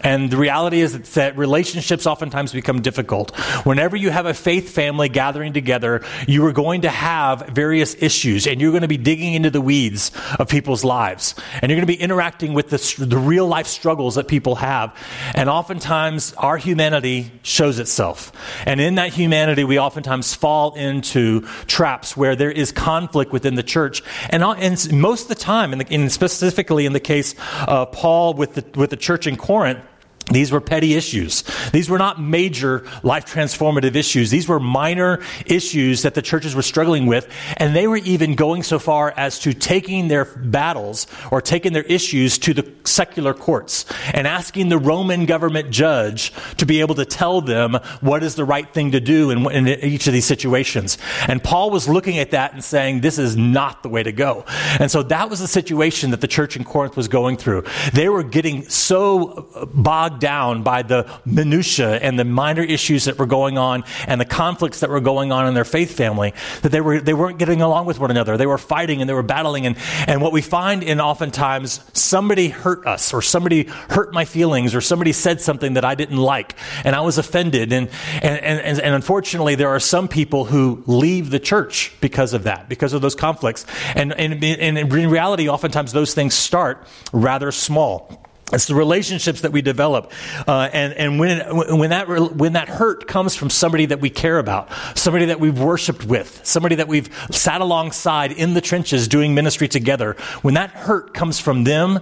And 0.00 0.30
the 0.30 0.36
reality 0.36 0.80
is 0.80 0.98
that 1.14 1.36
relationships 1.36 2.06
oftentimes 2.06 2.52
become 2.52 2.82
difficult. 2.82 3.36
Whenever 3.64 3.96
you 3.96 4.10
have 4.10 4.26
a 4.26 4.34
faith 4.34 4.70
family 4.70 5.08
gathering 5.08 5.52
together, 5.52 6.04
you 6.26 6.44
are 6.46 6.52
going 6.52 6.82
to 6.82 6.90
have 6.90 7.48
various 7.48 7.94
issues 8.00 8.46
and 8.46 8.60
you're 8.60 8.72
going 8.72 8.82
to 8.82 8.88
be 8.88 8.96
digging 8.96 9.34
into 9.34 9.50
the 9.50 9.60
weeds 9.60 10.10
of 10.38 10.48
people's 10.48 10.84
lives. 10.84 11.34
And 11.60 11.70
you're 11.70 11.76
going 11.76 11.86
to 11.86 11.96
be 11.96 12.00
interacting 12.00 12.54
with 12.54 12.70
the, 12.70 13.04
the 13.04 13.18
real 13.18 13.46
life 13.46 13.66
struggles 13.66 14.16
that 14.16 14.28
people 14.28 14.56
have. 14.56 14.96
And 15.34 15.48
oftentimes 15.48 16.32
our 16.34 16.56
humanity 16.56 17.30
shows 17.42 17.78
itself. 17.78 18.32
And 18.66 18.80
in 18.80 18.96
that 18.96 19.12
humanity, 19.12 19.64
we 19.64 19.78
oftentimes 19.78 20.34
fall 20.34 20.74
into 20.74 21.42
traps 21.66 22.16
where 22.16 22.36
there 22.36 22.50
is 22.50 22.72
conflict 22.72 23.32
within 23.32 23.54
the 23.54 23.62
church. 23.62 24.02
And, 24.30 24.42
and 24.42 24.92
most 24.92 25.22
of 25.22 25.28
the 25.28 25.34
time, 25.34 25.72
and 25.72 26.12
specifically 26.12 26.86
in 26.86 26.92
the 26.92 27.00
case 27.00 27.34
of 27.66 27.92
Paul 27.92 28.34
with 28.34 28.54
the, 28.54 28.78
with 28.78 28.90
the 28.90 28.96
church 28.96 29.26
in 29.26 29.36
Corinth, 29.36 29.61
Corinth 29.62 29.91
these 30.30 30.52
were 30.52 30.60
petty 30.60 30.94
issues. 30.94 31.42
These 31.72 31.90
were 31.90 31.98
not 31.98 32.20
major 32.20 32.86
life 33.02 33.26
transformative 33.26 33.96
issues. 33.96 34.30
These 34.30 34.48
were 34.48 34.60
minor 34.60 35.20
issues 35.46 36.02
that 36.02 36.14
the 36.14 36.22
churches 36.22 36.54
were 36.54 36.62
struggling 36.62 37.06
with. 37.06 37.28
And 37.56 37.74
they 37.74 37.86
were 37.86 37.96
even 37.96 38.34
going 38.34 38.62
so 38.62 38.78
far 38.78 39.12
as 39.16 39.40
to 39.40 39.52
taking 39.52 40.08
their 40.08 40.24
battles 40.24 41.06
or 41.30 41.40
taking 41.40 41.72
their 41.72 41.82
issues 41.82 42.38
to 42.38 42.54
the 42.54 42.72
secular 42.84 43.34
courts 43.34 43.84
and 44.14 44.26
asking 44.26 44.68
the 44.68 44.78
Roman 44.78 45.26
government 45.26 45.70
judge 45.70 46.32
to 46.58 46.66
be 46.66 46.80
able 46.80 46.94
to 46.96 47.04
tell 47.04 47.40
them 47.40 47.74
what 48.00 48.22
is 48.22 48.34
the 48.34 48.44
right 48.44 48.72
thing 48.72 48.92
to 48.92 49.00
do 49.00 49.30
in, 49.30 49.50
in 49.50 49.68
each 49.68 50.06
of 50.06 50.12
these 50.12 50.26
situations. 50.26 50.98
And 51.26 51.42
Paul 51.42 51.70
was 51.70 51.88
looking 51.88 52.18
at 52.18 52.30
that 52.30 52.52
and 52.52 52.62
saying, 52.62 53.00
this 53.00 53.18
is 53.18 53.36
not 53.36 53.82
the 53.82 53.88
way 53.88 54.02
to 54.02 54.12
go. 54.12 54.44
And 54.78 54.90
so 54.90 55.02
that 55.04 55.30
was 55.30 55.40
the 55.40 55.48
situation 55.48 56.10
that 56.12 56.20
the 56.20 56.28
church 56.28 56.56
in 56.56 56.64
Corinth 56.64 56.96
was 56.96 57.08
going 57.08 57.36
through. 57.36 57.64
They 57.92 58.08
were 58.08 58.22
getting 58.22 58.68
so 58.68 59.48
bogged 59.74 60.11
bogged 60.12 60.20
down 60.20 60.62
by 60.62 60.82
the 60.82 61.10
minutia 61.24 61.96
and 61.96 62.18
the 62.18 62.24
minor 62.24 62.62
issues 62.62 63.04
that 63.04 63.18
were 63.18 63.26
going 63.26 63.58
on 63.58 63.84
and 64.06 64.20
the 64.20 64.24
conflicts 64.24 64.80
that 64.80 64.90
were 64.90 65.00
going 65.00 65.32
on 65.32 65.46
in 65.46 65.54
their 65.54 65.64
faith 65.64 65.96
family 65.96 66.32
that 66.62 66.70
they 66.70 66.80
were 66.80 67.00
they 67.00 67.14
weren't 67.14 67.38
getting 67.38 67.62
along 67.62 67.86
with 67.86 67.98
one 67.98 68.10
another. 68.10 68.36
They 68.36 68.46
were 68.46 68.58
fighting 68.58 69.00
and 69.00 69.08
they 69.08 69.14
were 69.14 69.22
battling. 69.22 69.66
And 69.66 69.76
and 70.06 70.20
what 70.20 70.32
we 70.32 70.42
find 70.42 70.82
in 70.82 71.00
oftentimes 71.00 71.80
somebody 71.92 72.48
hurt 72.48 72.86
us 72.86 73.12
or 73.12 73.22
somebody 73.22 73.64
hurt 73.64 74.12
my 74.12 74.24
feelings 74.24 74.74
or 74.74 74.80
somebody 74.80 75.12
said 75.12 75.40
something 75.40 75.74
that 75.74 75.84
I 75.84 75.94
didn't 75.94 76.18
like 76.18 76.54
and 76.84 76.94
I 76.94 77.00
was 77.00 77.18
offended. 77.18 77.72
And 77.72 77.88
and 78.22 78.38
and, 78.40 78.80
and 78.80 78.94
unfortunately 78.94 79.54
there 79.54 79.68
are 79.68 79.80
some 79.80 80.08
people 80.08 80.44
who 80.44 80.82
leave 80.86 81.30
the 81.30 81.40
church 81.40 81.92
because 82.00 82.32
of 82.32 82.44
that 82.44 82.68
because 82.68 82.92
of 82.92 83.02
those 83.02 83.14
conflicts. 83.14 83.66
And 83.94 84.12
and, 84.12 84.42
and 84.44 84.78
in 84.78 85.10
reality 85.10 85.48
oftentimes 85.48 85.92
those 85.92 86.14
things 86.14 86.34
start 86.34 86.86
rather 87.12 87.52
small 87.52 88.31
It's 88.52 88.66
the 88.66 88.74
relationships 88.74 89.40
that 89.40 89.52
we 89.52 89.62
develop, 89.62 90.12
uh, 90.46 90.68
and 90.72 90.92
and 90.94 91.18
when 91.18 91.78
when 91.78 91.90
that 91.90 92.08
when 92.08 92.52
that 92.52 92.68
hurt 92.68 93.06
comes 93.06 93.34
from 93.34 93.48
somebody 93.50 93.86
that 93.86 94.00
we 94.00 94.10
care 94.10 94.38
about, 94.38 94.68
somebody 94.94 95.26
that 95.26 95.40
we've 95.40 95.58
worshipped 95.58 96.04
with, 96.04 96.40
somebody 96.44 96.74
that 96.74 96.88
we've 96.88 97.08
sat 97.30 97.60
alongside 97.60 98.32
in 98.32 98.54
the 98.54 98.60
trenches 98.60 99.08
doing 99.08 99.34
ministry 99.34 99.68
together. 99.68 100.16
When 100.42 100.54
that 100.54 100.70
hurt 100.70 101.14
comes 101.14 101.40
from 101.40 101.64
them, 101.64 102.00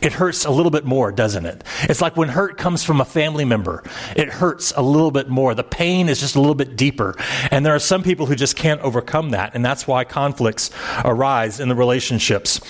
it 0.00 0.12
hurts 0.12 0.44
a 0.44 0.50
little 0.50 0.70
bit 0.70 0.84
more, 0.84 1.12
doesn't 1.12 1.46
it? 1.46 1.62
It's 1.82 2.00
like 2.00 2.16
when 2.16 2.28
hurt 2.28 2.58
comes 2.58 2.82
from 2.82 3.00
a 3.00 3.04
family 3.04 3.44
member, 3.44 3.84
it 4.16 4.28
hurts 4.28 4.72
a 4.76 4.82
little 4.82 5.10
bit 5.10 5.28
more. 5.28 5.54
The 5.54 5.64
pain 5.64 6.08
is 6.08 6.18
just 6.18 6.34
a 6.34 6.40
little 6.40 6.56
bit 6.56 6.76
deeper, 6.76 7.14
and 7.50 7.64
there 7.64 7.74
are 7.74 7.78
some 7.78 8.02
people 8.02 8.26
who 8.26 8.34
just 8.34 8.56
can't 8.56 8.80
overcome 8.80 9.30
that, 9.30 9.54
and 9.54 9.64
that's 9.64 9.86
why 9.86 10.04
conflicts 10.04 10.70
arise 11.04 11.60
in 11.60 11.68
the 11.68 11.76
relationships. 11.76 12.60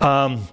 Um, 0.00 0.46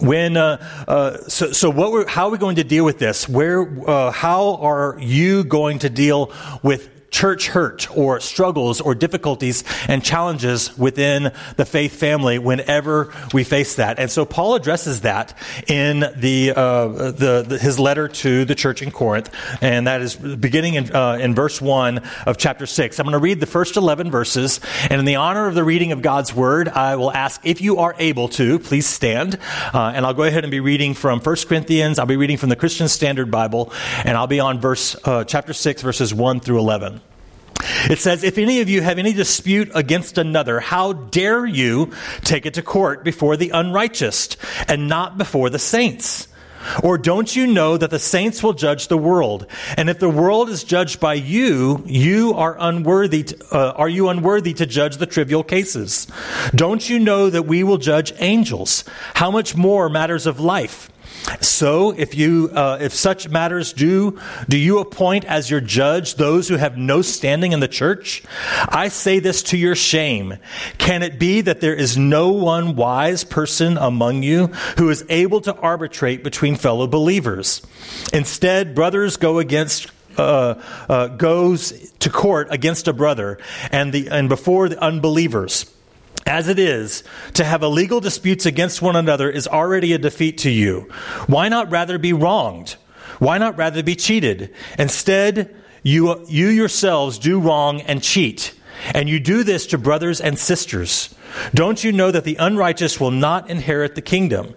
when 0.00 0.36
uh, 0.36 0.84
uh, 0.88 1.18
so, 1.28 1.52
so 1.52 1.70
what 1.70 1.92
we're, 1.92 2.06
how 2.06 2.26
are 2.26 2.30
we 2.30 2.38
going 2.38 2.56
to 2.56 2.64
deal 2.64 2.84
with 2.84 2.98
this? 2.98 3.28
Where 3.28 3.62
uh, 3.88 4.10
how 4.10 4.56
are 4.56 4.96
you 5.00 5.44
going 5.44 5.80
to 5.80 5.90
deal 5.90 6.32
with 6.62 6.99
church 7.10 7.48
hurt 7.48 7.94
or 7.96 8.20
struggles 8.20 8.80
or 8.80 8.94
difficulties 8.94 9.64
and 9.88 10.02
challenges 10.02 10.76
within 10.78 11.32
the 11.56 11.64
faith 11.64 11.94
family 11.94 12.38
whenever 12.38 13.12
we 13.32 13.44
face 13.44 13.76
that. 13.76 13.98
And 13.98 14.10
so 14.10 14.24
Paul 14.24 14.54
addresses 14.54 15.02
that 15.02 15.36
in 15.66 16.00
the, 16.16 16.52
uh, 16.54 16.88
the, 16.88 17.44
the, 17.46 17.58
his 17.58 17.78
letter 17.78 18.08
to 18.08 18.44
the 18.44 18.54
church 18.54 18.82
in 18.82 18.90
Corinth, 18.90 19.30
and 19.60 19.86
that 19.86 20.00
is 20.00 20.16
beginning 20.16 20.74
in, 20.74 20.94
uh, 20.94 21.18
in 21.20 21.34
verse 21.34 21.60
1 21.60 21.98
of 22.26 22.36
chapter 22.38 22.66
6. 22.66 22.98
I'm 22.98 23.04
going 23.04 23.12
to 23.12 23.18
read 23.18 23.40
the 23.40 23.46
first 23.46 23.76
11 23.76 24.10
verses, 24.10 24.60
and 24.88 24.98
in 24.98 25.04
the 25.04 25.16
honor 25.16 25.46
of 25.46 25.54
the 25.54 25.64
reading 25.64 25.92
of 25.92 26.02
God's 26.02 26.34
word, 26.34 26.68
I 26.68 26.96
will 26.96 27.12
ask 27.12 27.40
if 27.44 27.60
you 27.60 27.78
are 27.78 27.94
able 27.98 28.28
to, 28.30 28.58
please 28.58 28.86
stand, 28.86 29.38
uh, 29.74 29.92
and 29.94 30.06
I'll 30.06 30.14
go 30.14 30.22
ahead 30.22 30.44
and 30.44 30.50
be 30.50 30.60
reading 30.60 30.94
from 30.94 31.20
1 31.20 31.36
Corinthians, 31.48 31.98
I'll 31.98 32.06
be 32.06 32.16
reading 32.16 32.36
from 32.36 32.48
the 32.48 32.56
Christian 32.56 32.88
Standard 32.88 33.30
Bible, 33.30 33.72
and 34.04 34.16
I'll 34.16 34.26
be 34.26 34.40
on 34.40 34.60
verse, 34.60 34.96
uh, 35.04 35.24
chapter 35.24 35.52
6, 35.52 35.82
verses 35.82 36.14
1 36.14 36.40
through 36.40 36.58
11. 36.58 36.99
It 37.88 37.98
says, 37.98 38.24
If 38.24 38.38
any 38.38 38.60
of 38.60 38.68
you 38.68 38.82
have 38.82 38.98
any 38.98 39.12
dispute 39.12 39.70
against 39.74 40.18
another, 40.18 40.60
how 40.60 40.92
dare 40.92 41.46
you 41.46 41.92
take 42.22 42.46
it 42.46 42.54
to 42.54 42.62
court 42.62 43.04
before 43.04 43.36
the 43.36 43.50
unrighteous 43.50 44.36
and 44.68 44.88
not 44.88 45.18
before 45.18 45.50
the 45.50 45.58
saints? 45.58 46.28
Or 46.82 46.98
don't 46.98 47.34
you 47.34 47.46
know 47.46 47.76
that 47.76 47.90
the 47.90 47.98
saints 47.98 48.42
will 48.42 48.52
judge 48.52 48.88
the 48.88 48.98
world? 48.98 49.46
And 49.76 49.88
if 49.88 49.98
the 49.98 50.10
world 50.10 50.50
is 50.50 50.62
judged 50.62 51.00
by 51.00 51.14
you, 51.14 51.82
you 51.86 52.34
are 52.34 52.56
unworthy. 52.58 53.24
To, 53.24 53.46
uh, 53.50 53.72
are 53.76 53.88
you 53.88 54.08
unworthy 54.08 54.52
to 54.54 54.66
judge 54.66 54.98
the 54.98 55.06
trivial 55.06 55.42
cases? 55.42 56.06
Don't 56.54 56.88
you 56.88 56.98
know 56.98 57.30
that 57.30 57.44
we 57.46 57.64
will 57.64 57.78
judge 57.78 58.12
angels? 58.18 58.84
How 59.14 59.30
much 59.30 59.56
more 59.56 59.88
matters 59.88 60.26
of 60.26 60.38
life? 60.38 60.90
So, 61.40 61.90
if 61.90 62.14
you, 62.14 62.50
uh, 62.52 62.78
if 62.80 62.92
such 62.92 63.28
matters 63.28 63.72
do, 63.72 64.18
do 64.48 64.56
you 64.56 64.78
appoint 64.78 65.24
as 65.24 65.50
your 65.50 65.60
judge 65.60 66.14
those 66.16 66.48
who 66.48 66.56
have 66.56 66.76
no 66.76 67.02
standing 67.02 67.52
in 67.52 67.60
the 67.60 67.68
church? 67.68 68.22
I 68.68 68.88
say 68.88 69.18
this 69.18 69.42
to 69.44 69.56
your 69.56 69.74
shame. 69.74 70.38
Can 70.78 71.02
it 71.02 71.18
be 71.18 71.40
that 71.42 71.60
there 71.60 71.74
is 71.74 71.96
no 71.96 72.30
one 72.30 72.76
wise 72.76 73.24
person 73.24 73.76
among 73.76 74.22
you 74.22 74.48
who 74.78 74.88
is 74.90 75.04
able 75.08 75.40
to 75.42 75.54
arbitrate 75.56 76.24
between 76.24 76.56
fellow 76.56 76.86
believers? 76.86 77.62
Instead, 78.12 78.74
brothers 78.74 79.16
go 79.16 79.38
against 79.38 79.90
uh, 80.16 80.60
uh, 80.88 81.06
goes 81.08 81.90
to 82.00 82.10
court 82.10 82.48
against 82.50 82.88
a 82.88 82.92
brother 82.92 83.38
and 83.70 83.92
the 83.92 84.08
and 84.08 84.28
before 84.28 84.68
the 84.68 84.82
unbelievers 84.82 85.72
as 86.26 86.48
it 86.48 86.58
is, 86.58 87.02
to 87.34 87.44
have 87.44 87.62
illegal 87.62 88.00
disputes 88.00 88.46
against 88.46 88.82
one 88.82 88.96
another 88.96 89.30
is 89.30 89.48
already 89.48 89.92
a 89.92 89.98
defeat 89.98 90.38
to 90.38 90.50
you. 90.50 90.88
Why 91.26 91.48
not 91.48 91.70
rather 91.70 91.98
be 91.98 92.12
wronged? 92.12 92.76
Why 93.18 93.38
not 93.38 93.56
rather 93.56 93.82
be 93.82 93.96
cheated? 93.96 94.54
Instead, 94.78 95.54
you, 95.82 96.24
you 96.28 96.48
yourselves 96.48 97.18
do 97.18 97.40
wrong 97.40 97.80
and 97.82 98.02
cheat. 98.02 98.54
And 98.94 99.08
you 99.08 99.20
do 99.20 99.44
this 99.44 99.66
to 99.68 99.78
brothers 99.78 100.20
and 100.20 100.38
sisters. 100.38 101.14
Don't 101.54 101.84
you 101.84 101.92
know 101.92 102.10
that 102.10 102.24
the 102.24 102.36
unrighteous 102.36 102.98
will 102.98 103.10
not 103.10 103.50
inherit 103.50 103.94
the 103.94 104.02
kingdom? 104.02 104.54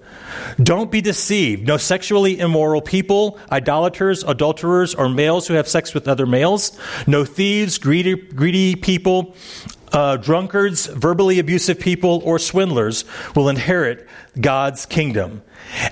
Don't 0.62 0.92
be 0.92 1.02
deceived. 1.02 1.68
No 1.68 1.78
sexually 1.78 2.40
immoral 2.40 2.82
people, 2.82 3.40
idolaters, 3.52 4.24
adulterers, 4.24 4.96
or 4.96 5.10
males 5.10 5.48
who 5.48 5.56
have 5.56 5.68
sex 5.68 5.94
with 5.94 6.08
other 6.08 6.26
males. 6.26 6.78
No 7.06 7.26
thieves, 7.26 7.78
greedy, 7.78 8.16
greedy 8.16 8.76
people, 8.76 9.36
uh, 9.94 10.18
drunkards, 10.18 10.88
verbally 10.88 11.40
abusive 11.40 11.80
people, 11.80 12.22
or 12.26 12.40
swindlers 12.40 13.06
will 13.36 13.48
inherit 13.48 14.08
God's 14.40 14.86
kingdom. 14.86 15.44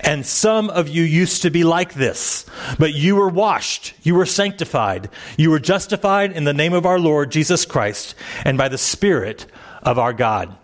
And 0.02 0.26
some 0.26 0.68
of 0.68 0.88
you 0.88 1.02
used 1.02 1.42
to 1.42 1.50
be 1.50 1.64
like 1.64 1.94
this, 1.94 2.44
but 2.78 2.94
you 2.94 3.16
were 3.16 3.28
washed, 3.28 3.94
you 4.02 4.14
were 4.14 4.26
sanctified, 4.26 5.08
you 5.38 5.50
were 5.50 5.58
justified 5.58 6.32
in 6.32 6.44
the 6.44 6.52
name 6.52 6.72
of 6.72 6.84
our 6.84 6.98
Lord 6.98 7.30
Jesus 7.30 7.64
Christ 7.64 8.14
and 8.44 8.58
by 8.58 8.68
the 8.68 8.78
Spirit 8.78 9.46
of 9.82 9.98
our 9.98 10.12
God. 10.12 10.56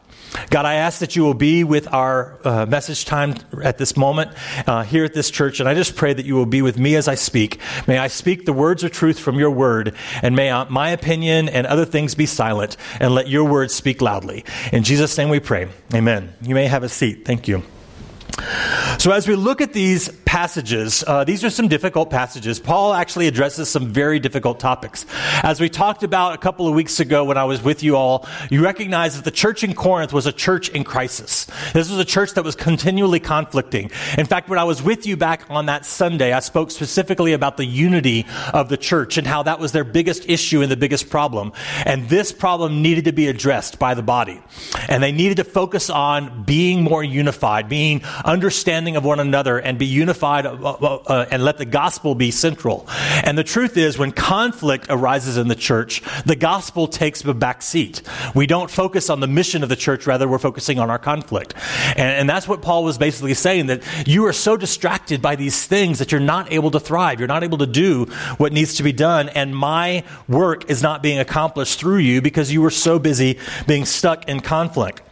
God, 0.51 0.67
I 0.67 0.75
ask 0.75 1.01
that 1.01 1.17
you 1.17 1.23
will 1.23 1.35
be 1.35 1.65
with 1.65 1.93
our 1.93 2.39
uh, 2.45 2.67
message 2.67 3.05
time 3.05 3.35
at 3.63 3.79
this 3.79 3.97
moment 3.97 4.31
uh, 4.67 4.83
here 4.83 5.05
at 5.05 5.15
this 5.15 5.31
church, 5.31 5.61
and 5.61 5.69
I 5.69 5.75
just 5.75 5.97
pray 5.97 6.13
that 6.13 6.27
you 6.27 6.35
will 6.35 6.47
be 6.47 6.63
with 6.63 6.79
me 6.79 6.97
as 6.97 7.09
I 7.09 7.15
speak. 7.15 7.59
May 7.87 7.99
I 7.99 8.09
speak 8.09 8.45
the 8.45 8.53
words 8.53 8.85
of 8.85 8.93
truth 8.93 9.19
from 9.19 9.39
your 9.39 9.51
word, 9.51 9.95
and 10.23 10.37
may 10.37 10.51
uh, 10.51 10.67
my 10.67 10.91
opinion 10.91 11.49
and 11.49 11.67
other 11.67 11.85
things 11.85 12.15
be 12.15 12.27
silent, 12.27 12.77
and 13.01 13.15
let 13.15 13.29
your 13.29 13.45
words 13.45 13.75
speak 13.75 14.03
loudly. 14.03 14.45
In 14.73 14.83
Jesus' 14.83 15.17
name 15.17 15.29
we 15.29 15.41
pray. 15.41 15.69
Amen. 15.95 16.33
You 16.43 16.55
may 16.55 16.67
have 16.67 16.83
a 16.83 16.89
seat. 16.89 17.25
Thank 17.25 17.49
you. 17.49 17.63
So, 18.99 19.13
as 19.13 19.29
we 19.29 19.37
look 19.37 19.61
at 19.61 19.73
these 19.73 20.09
passages, 20.25 21.05
uh, 21.07 21.25
these 21.25 21.45
are 21.45 21.51
some 21.51 21.69
difficult 21.69 22.11
passages. 22.11 22.59
Paul 22.61 22.93
actually 22.93 23.27
addresses 23.27 23.69
some 23.71 23.89
very 23.89 24.19
difficult 24.19 24.61
topics. 24.61 25.07
As 25.43 25.61
we 25.61 25.69
talked 25.69 26.03
about 26.03 26.35
a 26.35 26.39
couple 26.39 26.69
of 26.69 26.75
weeks 26.75 27.01
ago 27.01 27.25
when 27.25 27.39
I 27.39 27.45
was 27.45 27.63
with 27.63 27.83
you 27.83 27.97
all, 27.97 28.27
you 28.51 28.63
recognize 28.63 29.17
that 29.17 29.25
the 29.25 29.31
church 29.31 29.63
in 29.63 29.75
Corinth 29.75 30.13
was 30.13 30.27
a 30.27 30.33
church 30.33 30.69
in 30.69 30.85
crisis. 30.85 31.47
This 31.73 31.91
was 31.91 31.99
a 31.99 32.05
church 32.05 32.35
that 32.35 32.45
was 32.45 32.57
continually 32.57 33.21
conflicting. 33.21 33.91
In 34.17 34.27
fact, 34.27 34.49
when 34.49 34.59
I 34.59 34.65
was 34.65 34.83
with 34.83 35.07
you 35.07 35.17
back 35.17 35.45
on 35.49 35.67
that 35.67 35.87
Sunday, 35.87 36.33
I 36.33 36.41
spoke 36.41 36.71
specifically 36.71 37.33
about 37.33 37.57
the 37.57 37.65
unity 37.65 38.27
of 38.53 38.69
the 38.69 38.77
church 38.77 39.17
and 39.17 39.27
how 39.27 39.45
that 39.45 39.61
was 39.61 39.73
their 39.73 39.85
biggest 39.85 40.29
issue 40.29 40.61
and 40.63 40.71
the 40.71 40.77
biggest 40.77 41.09
problem. 41.09 41.53
And 41.87 42.09
this 42.09 42.33
problem 42.33 42.83
needed 42.83 43.05
to 43.05 43.13
be 43.13 43.29
addressed 43.29 43.79
by 43.79 43.95
the 43.95 44.03
body. 44.03 44.43
And 44.89 45.03
they 45.03 45.13
needed 45.13 45.37
to 45.37 45.45
focus 45.45 45.89
on 45.89 46.45
being 46.45 46.83
more 46.83 47.05
unified, 47.05 47.69
being 47.69 48.03
understanding 48.25 48.97
of 48.97 49.05
one 49.05 49.21
another 49.21 49.59
and 49.59 49.79
be 49.79 49.87
unified 49.87 50.47
uh, 50.47 50.53
uh, 50.53 51.03
uh, 51.07 51.27
and 51.31 51.45
let 51.45 51.59
the 51.59 51.65
gospel 51.65 52.15
be 52.15 52.31
central. 52.31 52.87
And 53.25 53.37
the 53.37 53.45
truth 53.45 53.77
is, 53.77 53.99
when 53.99 54.13
conflict 54.13 54.87
arises 54.89 55.37
in 55.37 55.49
the 55.49 55.55
church, 55.55 56.03
the 56.25 56.37
gospel 56.37 56.87
takes 56.87 57.25
a 57.25 57.35
back 57.35 57.63
seat. 57.63 58.03
We 58.35 58.47
don't 58.47 58.71
focus 58.71 59.11
on 59.11 59.21
the 59.21 59.27
mission 59.27 59.63
of 59.63 59.69
the 59.69 59.77
church, 59.77 60.07
rather, 60.07 60.29
we're 60.29 60.39
focusing 60.39 60.79
on 60.79 60.91
our 60.91 60.99
conflict. 60.99 61.55
And, 61.91 62.21
and 62.21 62.31
that's 62.31 62.49
what 62.49 62.63
Paul 62.63 62.85
was 62.85 62.99
basically 62.99 63.35
saying 63.35 63.67
that 63.67 63.83
you 64.07 64.27
are 64.27 64.33
so 64.33 64.57
distracted 64.57 65.23
by 65.23 65.37
these 65.37 65.65
things 65.65 65.99
that 65.99 66.13
you're 66.13 66.21
not 66.21 66.53
able 66.53 66.71
to 66.71 66.81
thrive. 66.81 67.21
You're 67.21 67.29
not 67.29 67.45
able 67.45 67.59
to 67.59 67.67
do 67.67 68.07
what 68.39 68.53
needs 68.53 68.75
to 68.75 68.83
be 68.83 68.93
done. 68.93 69.29
And 69.31 69.55
my 69.55 70.05
work 70.27 70.71
is 70.71 70.83
not 70.83 71.03
being 71.03 71.19
accomplished 71.19 71.79
through 71.79 71.99
you 71.99 72.23
because 72.23 72.53
you 72.53 72.63
were 72.63 72.71
so 72.71 72.99
busy 72.99 73.39
being 73.67 73.85
stuck 73.85 74.29
in 74.29 74.41
conflict 74.41 75.03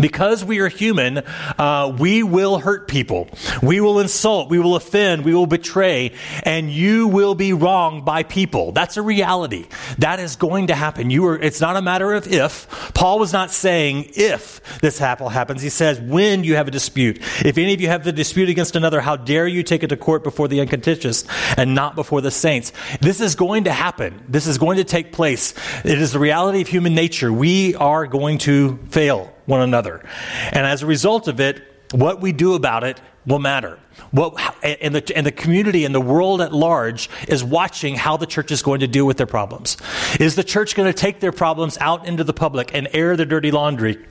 because 0.00 0.44
we 0.44 0.60
are 0.60 0.68
human, 0.68 1.18
uh, 1.18 1.94
we 1.98 2.22
will 2.22 2.58
hurt 2.58 2.88
people. 2.88 3.28
We 3.62 3.80
will 3.80 4.00
insult. 4.00 4.48
We 4.48 4.58
will 4.58 4.76
offend. 4.76 5.24
We 5.24 5.34
will 5.34 5.46
betray. 5.46 6.12
And 6.44 6.70
you 6.70 7.08
will 7.08 7.34
be 7.34 7.52
wronged 7.52 8.04
by 8.04 8.22
people. 8.22 8.72
That's 8.72 8.96
a 8.96 9.02
reality. 9.02 9.66
That 9.98 10.18
is 10.18 10.36
going 10.36 10.68
to 10.68 10.74
happen. 10.74 11.10
You 11.10 11.26
are, 11.26 11.38
it's 11.38 11.60
not 11.60 11.76
a 11.76 11.82
matter 11.82 12.14
of 12.14 12.26
if. 12.26 12.92
Paul 12.94 13.18
was 13.18 13.32
not 13.32 13.50
saying 13.50 14.12
if 14.14 14.80
this 14.80 14.98
happens. 14.98 15.62
He 15.62 15.68
says 15.68 16.00
when 16.00 16.44
you 16.44 16.56
have 16.56 16.68
a 16.68 16.70
dispute. 16.70 17.18
If 17.44 17.58
any 17.58 17.74
of 17.74 17.80
you 17.80 17.88
have 17.88 18.04
the 18.04 18.12
dispute 18.12 18.48
against 18.48 18.76
another, 18.76 19.00
how 19.00 19.16
dare 19.16 19.46
you 19.46 19.62
take 19.62 19.82
it 19.82 19.88
to 19.88 19.96
court 19.96 20.24
before 20.24 20.48
the 20.48 20.60
uncontentious 20.60 21.24
and 21.56 21.74
not 21.74 21.94
before 21.94 22.20
the 22.20 22.30
saints? 22.30 22.72
This 23.00 23.20
is 23.20 23.34
going 23.34 23.64
to 23.64 23.72
happen. 23.72 24.22
This 24.28 24.46
is 24.46 24.58
going 24.58 24.78
to 24.78 24.84
take 24.84 25.12
place. 25.12 25.54
It 25.84 25.98
is 25.98 26.12
the 26.12 26.18
reality 26.18 26.62
of 26.62 26.68
human 26.68 26.94
nature. 26.94 27.32
We 27.32 27.74
are 27.74 28.06
going 28.06 28.38
to 28.38 28.78
fail 28.88 29.32
one 29.46 29.60
another. 29.60 30.04
And 30.52 30.66
as 30.66 30.82
a 30.82 30.86
result 30.86 31.28
of 31.28 31.40
it, 31.40 31.62
what 31.92 32.20
we 32.20 32.32
do 32.32 32.54
about 32.54 32.84
it 32.84 33.00
will 33.26 33.38
matter. 33.38 33.78
What, 34.10 34.34
and, 34.64 34.94
the, 34.94 35.16
and 35.16 35.24
the 35.26 35.32
community 35.32 35.84
and 35.84 35.94
the 35.94 36.00
world 36.00 36.40
at 36.40 36.52
large 36.52 37.08
is 37.28 37.44
watching 37.44 37.94
how 37.94 38.16
the 38.16 38.26
church 38.26 38.50
is 38.50 38.62
going 38.62 38.80
to 38.80 38.86
deal 38.86 39.06
with 39.06 39.16
their 39.16 39.26
problems. 39.26 39.76
Is 40.18 40.34
the 40.34 40.44
church 40.44 40.74
going 40.74 40.90
to 40.90 40.98
take 40.98 41.20
their 41.20 41.32
problems 41.32 41.78
out 41.78 42.06
into 42.06 42.24
the 42.24 42.32
public 42.32 42.74
and 42.74 42.88
air 42.92 43.16
their 43.16 43.26
dirty 43.26 43.50
laundry? 43.50 44.04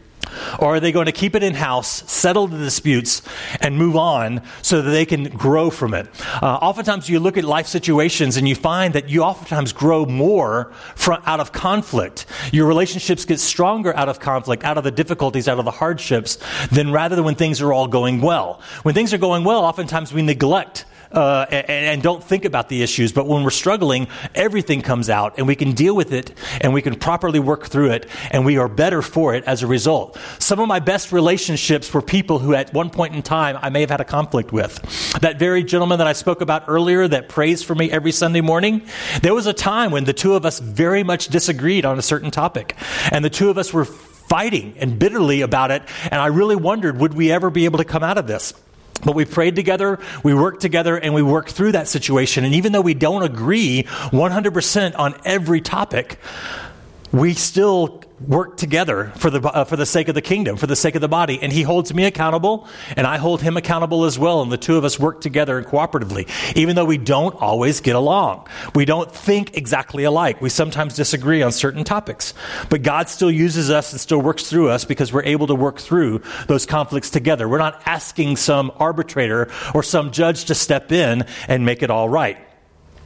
Or 0.59 0.75
are 0.75 0.79
they 0.79 0.91
going 0.91 1.05
to 1.05 1.11
keep 1.11 1.35
it 1.35 1.43
in 1.43 1.53
house, 1.53 2.09
settle 2.11 2.47
the 2.47 2.57
disputes, 2.57 3.21
and 3.59 3.77
move 3.77 3.95
on 3.95 4.41
so 4.61 4.81
that 4.81 4.89
they 4.89 5.05
can 5.05 5.25
grow 5.25 5.69
from 5.69 5.93
it? 5.93 6.07
Uh, 6.41 6.57
oftentimes, 6.61 7.09
you 7.09 7.19
look 7.19 7.37
at 7.37 7.43
life 7.43 7.67
situations 7.67 8.37
and 8.37 8.47
you 8.47 8.55
find 8.55 8.93
that 8.93 9.09
you 9.09 9.23
oftentimes 9.23 9.73
grow 9.73 10.05
more 10.05 10.71
from, 10.95 11.21
out 11.25 11.39
of 11.39 11.51
conflict. 11.51 12.25
Your 12.51 12.67
relationships 12.67 13.25
get 13.25 13.39
stronger 13.39 13.95
out 13.95 14.09
of 14.09 14.19
conflict, 14.19 14.63
out 14.63 14.77
of 14.77 14.83
the 14.83 14.91
difficulties, 14.91 15.47
out 15.47 15.59
of 15.59 15.65
the 15.65 15.71
hardships, 15.71 16.37
than 16.71 16.91
rather 16.91 17.15
than 17.15 17.25
when 17.25 17.35
things 17.35 17.61
are 17.61 17.73
all 17.73 17.87
going 17.87 18.21
well. 18.21 18.61
When 18.83 18.95
things 18.95 19.13
are 19.13 19.17
going 19.17 19.43
well, 19.43 19.63
oftentimes 19.63 20.13
we 20.13 20.21
neglect 20.21 20.85
uh, 21.13 21.45
and, 21.49 21.69
and, 21.69 22.01
don't 22.01 22.23
think 22.23 22.45
about 22.45 22.69
the 22.69 22.81
issues. 22.81 23.11
But 23.11 23.27
when 23.27 23.43
we're 23.43 23.49
struggling, 23.49 24.07
everything 24.33 24.81
comes 24.81 25.09
out 25.09 25.37
and 25.37 25.45
we 25.45 25.55
can 25.55 25.73
deal 25.73 25.95
with 25.95 26.13
it 26.13 26.33
and 26.61 26.73
we 26.73 26.81
can 26.81 26.95
properly 26.95 27.39
work 27.39 27.67
through 27.67 27.91
it 27.91 28.07
and 28.31 28.45
we 28.45 28.57
are 28.57 28.67
better 28.67 29.01
for 29.01 29.35
it 29.35 29.43
as 29.43 29.61
a 29.61 29.67
result. 29.67 30.17
Some 30.39 30.59
of 30.59 30.67
my 30.67 30.79
best 30.79 31.11
relationships 31.11 31.93
were 31.93 32.01
people 32.01 32.39
who 32.39 32.53
at 32.53 32.73
one 32.73 32.89
point 32.89 33.13
in 33.15 33.21
time 33.21 33.57
I 33.61 33.69
may 33.69 33.81
have 33.81 33.89
had 33.89 34.01
a 34.01 34.05
conflict 34.05 34.51
with. 34.51 34.79
That 35.21 35.37
very 35.37 35.63
gentleman 35.63 35.99
that 35.99 36.07
I 36.07 36.13
spoke 36.13 36.41
about 36.41 36.63
earlier 36.67 37.07
that 37.07 37.29
prays 37.29 37.61
for 37.61 37.75
me 37.75 37.91
every 37.91 38.11
Sunday 38.11 38.41
morning, 38.41 38.83
there 39.21 39.33
was 39.33 39.47
a 39.47 39.53
time 39.53 39.91
when 39.91 40.05
the 40.05 40.13
two 40.13 40.35
of 40.35 40.45
us 40.45 40.59
very 40.59 41.03
much 41.03 41.27
disagreed 41.27 41.85
on 41.85 41.99
a 41.99 42.01
certain 42.01 42.31
topic. 42.31 42.75
And 43.11 43.23
the 43.23 43.29
two 43.29 43.49
of 43.49 43.57
us 43.57 43.73
were 43.73 43.85
fighting 43.85 44.75
and 44.77 44.97
bitterly 44.97 45.41
about 45.41 45.71
it. 45.71 45.83
And 46.09 46.21
I 46.21 46.27
really 46.27 46.55
wondered, 46.55 46.97
would 46.99 47.13
we 47.13 47.31
ever 47.31 47.49
be 47.49 47.65
able 47.65 47.79
to 47.79 47.85
come 47.85 48.01
out 48.01 48.17
of 48.17 48.27
this? 48.27 48.53
But 49.03 49.15
we 49.15 49.25
prayed 49.25 49.55
together, 49.55 49.99
we 50.23 50.33
worked 50.33 50.61
together, 50.61 50.95
and 50.95 51.13
we 51.13 51.23
worked 51.23 51.51
through 51.51 51.71
that 51.71 51.87
situation. 51.87 52.43
And 52.45 52.53
even 52.53 52.71
though 52.71 52.81
we 52.81 52.93
don't 52.93 53.23
agree 53.23 53.83
100% 53.83 54.99
on 54.99 55.19
every 55.25 55.61
topic, 55.61 56.19
we 57.11 57.33
still 57.33 58.01
work 58.27 58.57
together 58.57 59.11
for 59.15 59.29
the, 59.29 59.41
uh, 59.41 59.63
for 59.65 59.75
the 59.75 59.85
sake 59.85 60.07
of 60.07 60.15
the 60.15 60.21
kingdom, 60.21 60.55
for 60.55 60.67
the 60.67 60.75
sake 60.75 60.95
of 60.95 61.01
the 61.01 61.07
body. 61.07 61.39
And 61.41 61.51
he 61.51 61.63
holds 61.63 61.93
me 61.93 62.05
accountable, 62.05 62.67
and 62.95 63.07
I 63.07 63.17
hold 63.17 63.41
him 63.41 63.57
accountable 63.57 64.05
as 64.05 64.17
well. 64.17 64.41
And 64.41 64.51
the 64.51 64.57
two 64.57 64.77
of 64.77 64.85
us 64.85 64.99
work 64.99 65.21
together 65.21 65.57
and 65.57 65.67
cooperatively, 65.67 66.29
even 66.55 66.75
though 66.75 66.85
we 66.85 66.97
don't 66.97 67.35
always 67.35 67.81
get 67.81 67.95
along. 67.95 68.47
We 68.75 68.85
don't 68.85 69.11
think 69.11 69.57
exactly 69.57 70.03
alike. 70.03 70.41
We 70.41 70.49
sometimes 70.49 70.95
disagree 70.95 71.41
on 71.41 71.51
certain 71.51 71.83
topics. 71.83 72.33
But 72.69 72.83
God 72.83 73.09
still 73.09 73.31
uses 73.31 73.69
us 73.69 73.91
and 73.91 73.99
still 73.99 74.21
works 74.21 74.49
through 74.49 74.69
us 74.69 74.85
because 74.85 75.11
we're 75.11 75.23
able 75.23 75.47
to 75.47 75.55
work 75.55 75.79
through 75.79 76.21
those 76.47 76.65
conflicts 76.65 77.09
together. 77.09 77.47
We're 77.49 77.57
not 77.57 77.81
asking 77.85 78.37
some 78.37 78.71
arbitrator 78.77 79.51
or 79.73 79.83
some 79.83 80.11
judge 80.11 80.45
to 80.45 80.55
step 80.55 80.91
in 80.91 81.25
and 81.47 81.65
make 81.65 81.83
it 81.83 81.89
all 81.89 82.07
right 82.07 82.37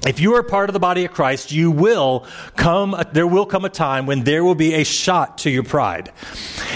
if 0.05 0.19
you 0.19 0.35
are 0.35 0.43
part 0.43 0.69
of 0.69 0.73
the 0.73 0.79
body 0.79 1.05
of 1.05 1.11
Christ, 1.11 1.51
you 1.51 1.71
will 1.71 2.25
come, 2.55 2.95
there 3.13 3.27
will 3.27 3.45
come 3.45 3.65
a 3.65 3.69
time 3.69 4.05
when 4.05 4.23
there 4.23 4.43
will 4.43 4.55
be 4.55 4.73
a 4.75 4.83
shot 4.83 5.39
to 5.39 5.49
your 5.49 5.63
pride. 5.63 6.11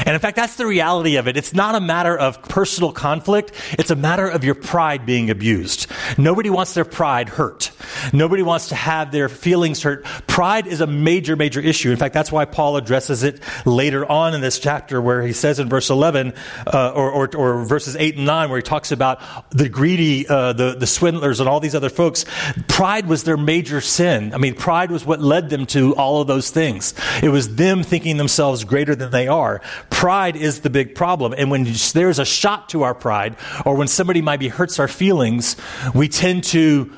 And 0.05 0.09
in 0.09 0.19
fact, 0.19 0.35
that's 0.35 0.55
the 0.55 0.65
reality 0.65 1.17
of 1.17 1.27
it. 1.27 1.37
It's 1.37 1.53
not 1.53 1.75
a 1.75 1.79
matter 1.79 2.17
of 2.17 2.41
personal 2.43 2.91
conflict. 2.91 3.51
It's 3.73 3.91
a 3.91 3.95
matter 3.95 4.27
of 4.27 4.43
your 4.43 4.55
pride 4.55 5.05
being 5.05 5.29
abused. 5.29 5.87
Nobody 6.17 6.49
wants 6.49 6.73
their 6.73 6.85
pride 6.85 7.29
hurt. 7.29 7.71
Nobody 8.13 8.41
wants 8.41 8.69
to 8.69 8.75
have 8.75 9.11
their 9.11 9.29
feelings 9.29 9.83
hurt. 9.83 10.05
Pride 10.27 10.67
is 10.67 10.81
a 10.81 10.87
major, 10.87 11.35
major 11.35 11.59
issue. 11.59 11.91
In 11.91 11.97
fact, 11.97 12.13
that's 12.13 12.31
why 12.31 12.45
Paul 12.45 12.77
addresses 12.77 13.23
it 13.23 13.41
later 13.65 14.09
on 14.09 14.33
in 14.33 14.41
this 14.41 14.59
chapter 14.59 15.01
where 15.01 15.21
he 15.21 15.33
says 15.33 15.59
in 15.59 15.69
verse 15.69 15.89
11, 15.89 16.33
uh, 16.65 16.91
or, 16.95 17.11
or, 17.11 17.35
or, 17.35 17.63
verses 17.63 17.95
8 17.95 18.17
and 18.17 18.25
9, 18.25 18.49
where 18.49 18.57
he 18.57 18.63
talks 18.63 18.91
about 18.91 19.21
the 19.51 19.69
greedy, 19.69 20.27
uh, 20.27 20.53
the, 20.53 20.75
the 20.75 20.87
swindlers 20.87 21.39
and 21.39 21.47
all 21.47 21.59
these 21.59 21.75
other 21.75 21.89
folks. 21.89 22.25
Pride 22.67 23.07
was 23.07 23.18
was 23.19 23.25
their 23.25 23.35
major 23.35 23.81
sin. 23.81 24.33
I 24.33 24.37
mean, 24.37 24.55
pride 24.55 24.91
was 24.91 25.05
what 25.05 25.19
led 25.19 25.49
them 25.49 25.65
to 25.67 25.93
all 25.95 26.21
of 26.21 26.27
those 26.27 26.51
things. 26.51 26.93
It 27.21 27.27
was 27.27 27.55
them 27.55 27.83
thinking 27.83 28.15
themselves 28.15 28.63
greater 28.63 28.95
than 28.95 29.11
they 29.11 29.27
are. 29.27 29.59
Pride 29.89 30.37
is 30.37 30.61
the 30.61 30.69
big 30.69 30.95
problem. 30.95 31.33
And 31.37 31.51
when 31.51 31.67
there's 31.93 32.19
a 32.19 32.23
shot 32.23 32.69
to 32.69 32.83
our 32.83 32.95
pride, 32.95 33.35
or 33.65 33.75
when 33.75 33.89
somebody 33.89 34.21
maybe 34.21 34.47
hurts 34.47 34.79
our 34.79 34.87
feelings, 34.87 35.57
we 35.93 36.07
tend 36.07 36.45
to 36.45 36.93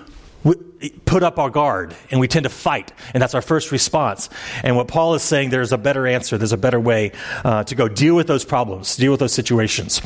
put 1.06 1.24
up 1.24 1.40
our 1.40 1.50
guard 1.50 1.96
and 2.12 2.20
we 2.20 2.28
tend 2.28 2.44
to 2.44 2.50
fight 2.50 2.92
and 3.14 3.22
that's 3.22 3.36
our 3.36 3.42
first 3.44 3.72
response 3.72 4.30
and 4.64 4.76
what 4.76 4.88
paul 4.88 5.14
is 5.14 5.22
saying 5.22 5.52
there's 5.52 5.72
a 5.72 5.78
better 5.78 6.08
answer 6.08 6.40
there's 6.40 6.54
a 6.54 6.58
better 6.58 6.80
way 6.80 7.12
uh, 7.46 7.64
to 7.64 7.76
go 7.76 7.88
deal 7.88 8.16
with 8.16 8.26
those 8.26 8.44
problems 8.44 8.96
deal 8.96 9.12
with 9.12 9.20
those 9.20 9.32
situations 9.32 10.02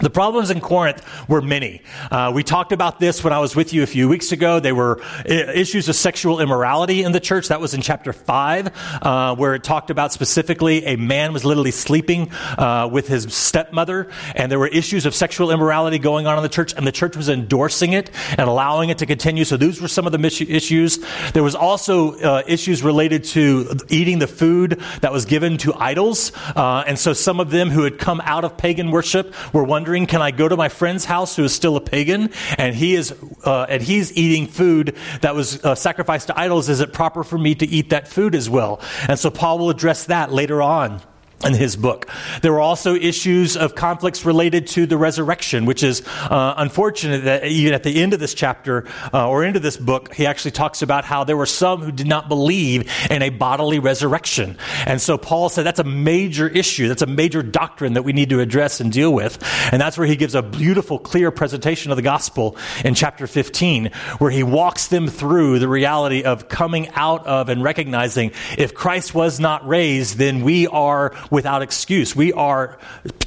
the 0.00 0.10
problems 0.10 0.50
in 0.50 0.60
Corinth 0.60 1.02
were 1.26 1.40
many. 1.40 1.80
Uh, 2.10 2.30
we 2.34 2.42
talked 2.42 2.72
about 2.72 3.00
this 3.00 3.24
when 3.24 3.32
I 3.32 3.38
was 3.38 3.56
with 3.56 3.72
you 3.72 3.82
a 3.82 3.86
few 3.86 4.10
weeks 4.10 4.30
ago. 4.30 4.60
They 4.60 4.72
were 4.72 5.00
uh, 5.00 5.32
issues 5.32 5.88
of 5.88 5.96
sexual 5.96 6.38
immorality 6.38 7.02
in 7.02 7.12
the 7.12 7.20
church. 7.20 7.48
That 7.48 7.62
was 7.62 7.72
in 7.72 7.80
chapter 7.80 8.12
5, 8.12 9.00
uh, 9.00 9.36
where 9.36 9.54
it 9.54 9.64
talked 9.64 9.88
about 9.88 10.12
specifically 10.12 10.84
a 10.84 10.96
man 10.96 11.32
was 11.32 11.46
literally 11.46 11.70
sleeping 11.70 12.30
uh, 12.58 12.90
with 12.92 13.08
his 13.08 13.32
stepmother, 13.32 14.10
and 14.34 14.52
there 14.52 14.58
were 14.58 14.68
issues 14.68 15.06
of 15.06 15.14
sexual 15.14 15.50
immorality 15.50 15.98
going 15.98 16.26
on 16.26 16.36
in 16.36 16.42
the 16.42 16.50
church, 16.50 16.74
and 16.74 16.86
the 16.86 16.92
church 16.92 17.16
was 17.16 17.30
endorsing 17.30 17.94
it 17.94 18.10
and 18.36 18.50
allowing 18.50 18.90
it 18.90 18.98
to 18.98 19.06
continue. 19.06 19.44
So 19.44 19.56
those 19.56 19.80
were 19.80 19.88
some 19.88 20.06
of 20.06 20.12
the 20.12 20.26
issues. 20.26 20.98
There 21.32 21.42
was 21.42 21.54
also 21.54 22.18
uh, 22.20 22.42
issues 22.46 22.82
related 22.82 23.24
to 23.24 23.78
eating 23.88 24.18
the 24.18 24.26
food 24.26 24.82
that 25.00 25.12
was 25.12 25.24
given 25.24 25.56
to 25.58 25.72
idols. 25.72 26.32
Uh, 26.54 26.84
and 26.86 26.98
so 26.98 27.14
some 27.14 27.40
of 27.40 27.48
them 27.48 27.70
who 27.70 27.84
had 27.84 27.98
come 27.98 28.20
out 28.24 28.44
of 28.44 28.58
pagan 28.58 28.90
worship 28.90 29.34
were 29.54 29.64
wondering 29.64 29.85
wondering, 29.86 30.06
can 30.06 30.20
I 30.20 30.32
go 30.32 30.48
to 30.48 30.56
my 30.56 30.68
friend's 30.68 31.04
house 31.04 31.36
who 31.36 31.44
is 31.44 31.54
still 31.54 31.76
a 31.76 31.80
pagan 31.80 32.30
and 32.58 32.74
he 32.74 32.96
is 32.96 33.14
uh, 33.44 33.66
and 33.68 33.80
he's 33.80 34.12
eating 34.16 34.48
food 34.48 34.96
that 35.20 35.36
was 35.36 35.64
uh, 35.64 35.76
sacrificed 35.76 36.26
to 36.26 36.36
idols? 36.36 36.68
Is 36.68 36.80
it 36.80 36.92
proper 36.92 37.22
for 37.22 37.38
me 37.38 37.54
to 37.54 37.64
eat 37.64 37.90
that 37.90 38.08
food 38.08 38.34
as 38.34 38.50
well? 38.50 38.80
And 39.06 39.16
so 39.16 39.30
Paul 39.30 39.60
will 39.60 39.70
address 39.70 40.06
that 40.06 40.32
later 40.32 40.60
on 40.60 41.00
in 41.44 41.52
his 41.52 41.76
book. 41.76 42.08
There 42.40 42.52
were 42.52 42.60
also 42.60 42.94
issues 42.94 43.56
of 43.56 43.74
conflicts 43.74 44.24
related 44.24 44.66
to 44.68 44.86
the 44.86 44.96
resurrection, 44.96 45.66
which 45.66 45.82
is 45.82 46.02
uh, 46.06 46.54
unfortunate 46.56 47.24
that 47.24 47.44
even 47.44 47.74
at 47.74 47.82
the 47.82 48.02
end 48.02 48.14
of 48.14 48.20
this 48.20 48.32
chapter 48.32 48.86
uh, 49.12 49.28
or 49.28 49.44
into 49.44 49.60
this 49.60 49.76
book, 49.76 50.14
he 50.14 50.26
actually 50.26 50.52
talks 50.52 50.80
about 50.80 51.04
how 51.04 51.24
there 51.24 51.36
were 51.36 51.46
some 51.46 51.82
who 51.82 51.92
did 51.92 52.06
not 52.06 52.28
believe 52.28 52.90
in 53.10 53.20
a 53.20 53.28
bodily 53.28 53.78
resurrection. 53.78 54.56
And 54.86 55.00
so 55.00 55.18
Paul 55.18 55.50
said 55.50 55.64
that's 55.64 55.78
a 55.78 55.84
major 55.84 56.48
issue. 56.48 56.88
That's 56.88 57.02
a 57.02 57.06
major 57.06 57.42
doctrine 57.42 57.92
that 57.94 58.02
we 58.02 58.14
need 58.14 58.30
to 58.30 58.40
address 58.40 58.80
and 58.80 58.90
deal 58.90 59.12
with. 59.12 59.38
And 59.70 59.80
that's 59.80 59.98
where 59.98 60.06
he 60.06 60.16
gives 60.16 60.34
a 60.34 60.42
beautiful, 60.42 60.98
clear 60.98 61.30
presentation 61.30 61.92
of 61.92 61.96
the 61.96 62.02
gospel 62.02 62.56
in 62.82 62.94
chapter 62.94 63.26
15, 63.26 63.90
where 64.18 64.30
he 64.30 64.42
walks 64.42 64.88
them 64.88 65.06
through 65.08 65.58
the 65.58 65.68
reality 65.68 66.22
of 66.22 66.48
coming 66.48 66.88
out 66.94 67.26
of 67.26 67.50
and 67.50 67.62
recognizing 67.62 68.32
if 68.56 68.74
Christ 68.74 69.14
was 69.14 69.38
not 69.38 69.66
raised, 69.68 70.16
then 70.16 70.42
we 70.42 70.66
are 70.66 71.12
without 71.30 71.62
excuse. 71.62 72.14
We 72.14 72.32
are 72.32 72.78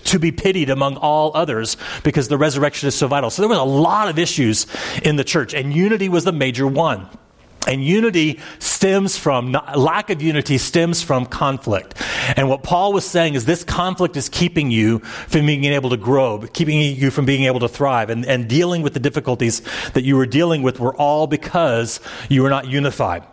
to 0.06 0.20
be 0.20 0.32
pitied 0.32 0.70
among 0.70 0.97
all 0.97 1.32
others 1.36 1.78
because 2.04 2.28
the 2.28 2.38
resurrection 2.38 2.88
is 2.88 2.95
so 2.95 3.08
vital. 3.08 3.30
So 3.30 3.41
there 3.41 3.50
was 3.50 3.60
a 3.60 3.64
lot 3.64 4.10
of 4.10 4.18
issues 4.18 4.66
in 5.04 5.16
the 5.16 5.24
church, 5.24 5.54
and 5.54 5.74
unity 5.74 6.10
was 6.10 6.24
the 6.24 6.32
major 6.32 6.68
one. 6.68 7.08
And 7.68 7.84
unity 7.84 8.39
stems 8.60 9.18
from, 9.18 9.51
lack 9.76 10.10
of 10.10 10.22
unity 10.22 10.57
stems 10.57 11.03
from 11.03 11.26
conflict. 11.26 11.93
And 12.36 12.49
what 12.49 12.64
Paul 12.64 12.93
was 12.93 13.05
saying 13.05 13.36
is 13.36 13.45
this 13.45 13.64
conflict 13.64 14.16
is 14.16 14.30
keeping 14.30 14.72
you 14.72 14.99
from 14.99 15.45
being 15.45 15.66
able 15.66 15.89
to 15.89 15.97
grow, 15.97 16.39
keeping 16.53 16.80
you 16.80 17.12
from 17.12 17.26
being 17.26 17.43
able 17.43 17.60
to 17.60 17.68
thrive. 17.68 18.10
And, 18.10 18.26
and 18.26 18.47
dealing 18.47 18.82
with 18.82 18.93
the 18.93 18.99
difficulties 18.99 19.62
that 19.93 20.03
you 20.03 20.16
were 20.16 20.26
dealing 20.26 20.62
with 20.62 20.80
were 20.80 20.95
all 20.95 21.28
because 21.28 21.99
you 22.30 22.43
were 22.43 22.49
not 22.49 22.68
unified. 22.68 23.24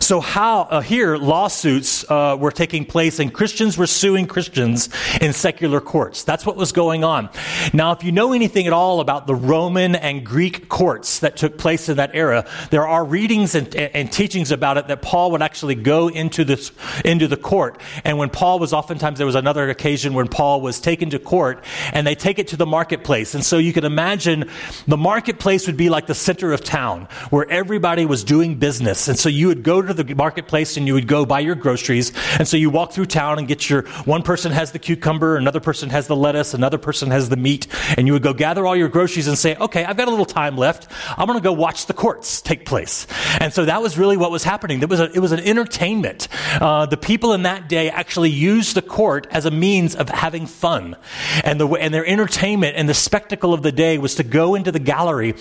So, 0.00 0.20
how, 0.20 0.62
uh, 0.62 0.80
here, 0.80 1.16
lawsuits 1.16 2.08
uh, 2.10 2.36
were 2.38 2.50
taking 2.50 2.84
place 2.84 3.18
and 3.18 3.32
Christians 3.32 3.76
were 3.76 3.86
suing 3.86 4.26
Christians 4.26 4.88
in 5.20 5.32
secular 5.32 5.80
courts. 5.80 6.24
That's 6.24 6.46
what 6.46 6.56
was 6.56 6.72
going 6.72 7.04
on. 7.04 7.28
Now, 7.72 7.92
if 7.92 8.02
you 8.02 8.12
know 8.12 8.32
anything 8.32 8.66
at 8.66 8.72
all 8.72 9.00
about 9.00 9.26
the 9.26 9.34
Roman 9.34 9.94
and 9.94 10.24
Greek 10.24 10.68
courts 10.68 11.20
that 11.20 11.36
took 11.36 11.58
place 11.58 11.88
in 11.88 11.96
that 11.98 12.10
era, 12.14 12.46
there 12.70 12.86
are 12.86 13.04
readings 13.04 13.54
and 13.54 13.65
and, 13.74 13.90
and, 13.94 14.12
teachings 14.12 14.52
about 14.52 14.78
it 14.78 14.86
that 14.88 15.02
Paul 15.02 15.32
would 15.32 15.42
actually 15.42 15.74
go 15.74 16.08
into 16.08 16.44
this 16.44 16.72
into 17.04 17.28
the 17.28 17.36
court. 17.36 17.80
And 18.04 18.18
when 18.18 18.30
Paul 18.30 18.58
was 18.58 18.72
oftentimes 18.72 19.18
there 19.18 19.26
was 19.26 19.34
another 19.34 19.68
occasion 19.68 20.14
when 20.14 20.28
Paul 20.28 20.60
was 20.60 20.80
taken 20.80 21.10
to 21.10 21.18
court 21.18 21.64
and 21.92 22.06
they 22.06 22.14
take 22.14 22.38
it 22.38 22.48
to 22.48 22.56
the 22.56 22.66
marketplace. 22.66 23.34
And 23.34 23.44
so 23.44 23.58
you 23.58 23.72
can 23.72 23.84
imagine 23.84 24.48
the 24.86 24.96
marketplace 24.96 25.66
would 25.66 25.76
be 25.76 25.90
like 25.90 26.06
the 26.06 26.14
center 26.14 26.52
of 26.52 26.62
town 26.62 27.08
where 27.30 27.48
everybody 27.50 28.06
was 28.06 28.24
doing 28.24 28.56
business. 28.56 29.08
And 29.08 29.18
so 29.18 29.28
you 29.28 29.48
would 29.48 29.62
go 29.62 29.82
to 29.82 29.92
the 29.92 30.14
marketplace 30.14 30.76
and 30.76 30.86
you 30.86 30.94
would 30.94 31.08
go 31.08 31.26
buy 31.26 31.40
your 31.40 31.54
groceries. 31.54 32.12
And 32.38 32.46
so 32.46 32.56
you 32.56 32.70
walk 32.70 32.92
through 32.92 33.06
town 33.06 33.38
and 33.38 33.48
get 33.48 33.68
your 33.68 33.82
one 34.04 34.22
person 34.22 34.52
has 34.52 34.72
the 34.72 34.78
cucumber, 34.78 35.36
another 35.36 35.60
person 35.60 35.90
has 35.90 36.06
the 36.06 36.16
lettuce, 36.16 36.54
another 36.54 36.78
person 36.78 37.10
has 37.10 37.28
the 37.28 37.36
meat, 37.36 37.66
and 37.96 38.06
you 38.06 38.12
would 38.12 38.22
go 38.22 38.32
gather 38.32 38.66
all 38.66 38.76
your 38.76 38.88
groceries 38.88 39.28
and 39.28 39.38
say, 39.38 39.56
"Okay, 39.56 39.84
I've 39.84 39.96
got 39.96 40.08
a 40.08 40.10
little 40.10 40.26
time 40.26 40.56
left. 40.56 40.88
I'm 41.16 41.26
going 41.26 41.38
to 41.38 41.42
go 41.42 41.52
watch 41.52 41.86
the 41.86 41.94
courts 41.94 42.40
take 42.40 42.64
place." 42.64 43.06
And 43.40 43.52
so 43.56 43.64
that 43.64 43.80
was 43.80 43.96
really 43.96 44.18
what 44.18 44.30
was 44.30 44.44
happening. 44.44 44.82
It 44.82 44.90
was, 44.90 45.00
a, 45.00 45.10
it 45.10 45.18
was 45.18 45.32
an 45.32 45.40
entertainment. 45.40 46.28
Uh, 46.60 46.84
the 46.84 46.98
people 46.98 47.32
in 47.32 47.44
that 47.44 47.70
day 47.70 47.88
actually 47.88 48.28
used 48.28 48.76
the 48.76 48.82
court 48.82 49.26
as 49.30 49.46
a 49.46 49.50
means 49.50 49.96
of 49.96 50.10
having 50.10 50.46
fun. 50.46 50.94
And, 51.42 51.58
the, 51.58 51.66
and 51.66 51.94
their 51.94 52.04
entertainment 52.04 52.76
and 52.76 52.86
the 52.86 52.92
spectacle 52.92 53.54
of 53.54 53.62
the 53.62 53.72
day 53.72 53.96
was 53.96 54.16
to 54.16 54.24
go 54.24 54.56
into 54.56 54.72
the 54.72 54.78
gallery 54.78 55.36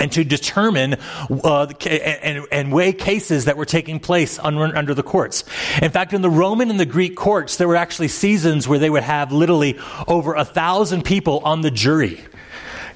and 0.00 0.10
to 0.10 0.24
determine 0.24 0.96
uh, 1.30 1.66
and, 1.86 2.44
and, 2.50 2.72
weigh 2.72 2.92
cases 2.92 3.44
that 3.44 3.56
were 3.56 3.64
taking 3.64 4.00
place 4.00 4.40
under, 4.40 4.76
under 4.76 4.92
the 4.92 5.04
courts. 5.04 5.44
In 5.80 5.92
fact, 5.92 6.12
in 6.12 6.22
the 6.22 6.30
Roman 6.30 6.70
and 6.70 6.80
the 6.80 6.86
Greek 6.86 7.14
courts, 7.14 7.56
there 7.58 7.68
were 7.68 7.76
actually 7.76 8.08
seasons 8.08 8.66
where 8.66 8.80
they 8.80 8.90
would 8.90 9.04
have 9.04 9.30
literally 9.30 9.78
over 10.08 10.34
a 10.34 10.44
thousand 10.44 11.04
people 11.04 11.38
on 11.44 11.60
the 11.60 11.70
jury. 11.70 12.20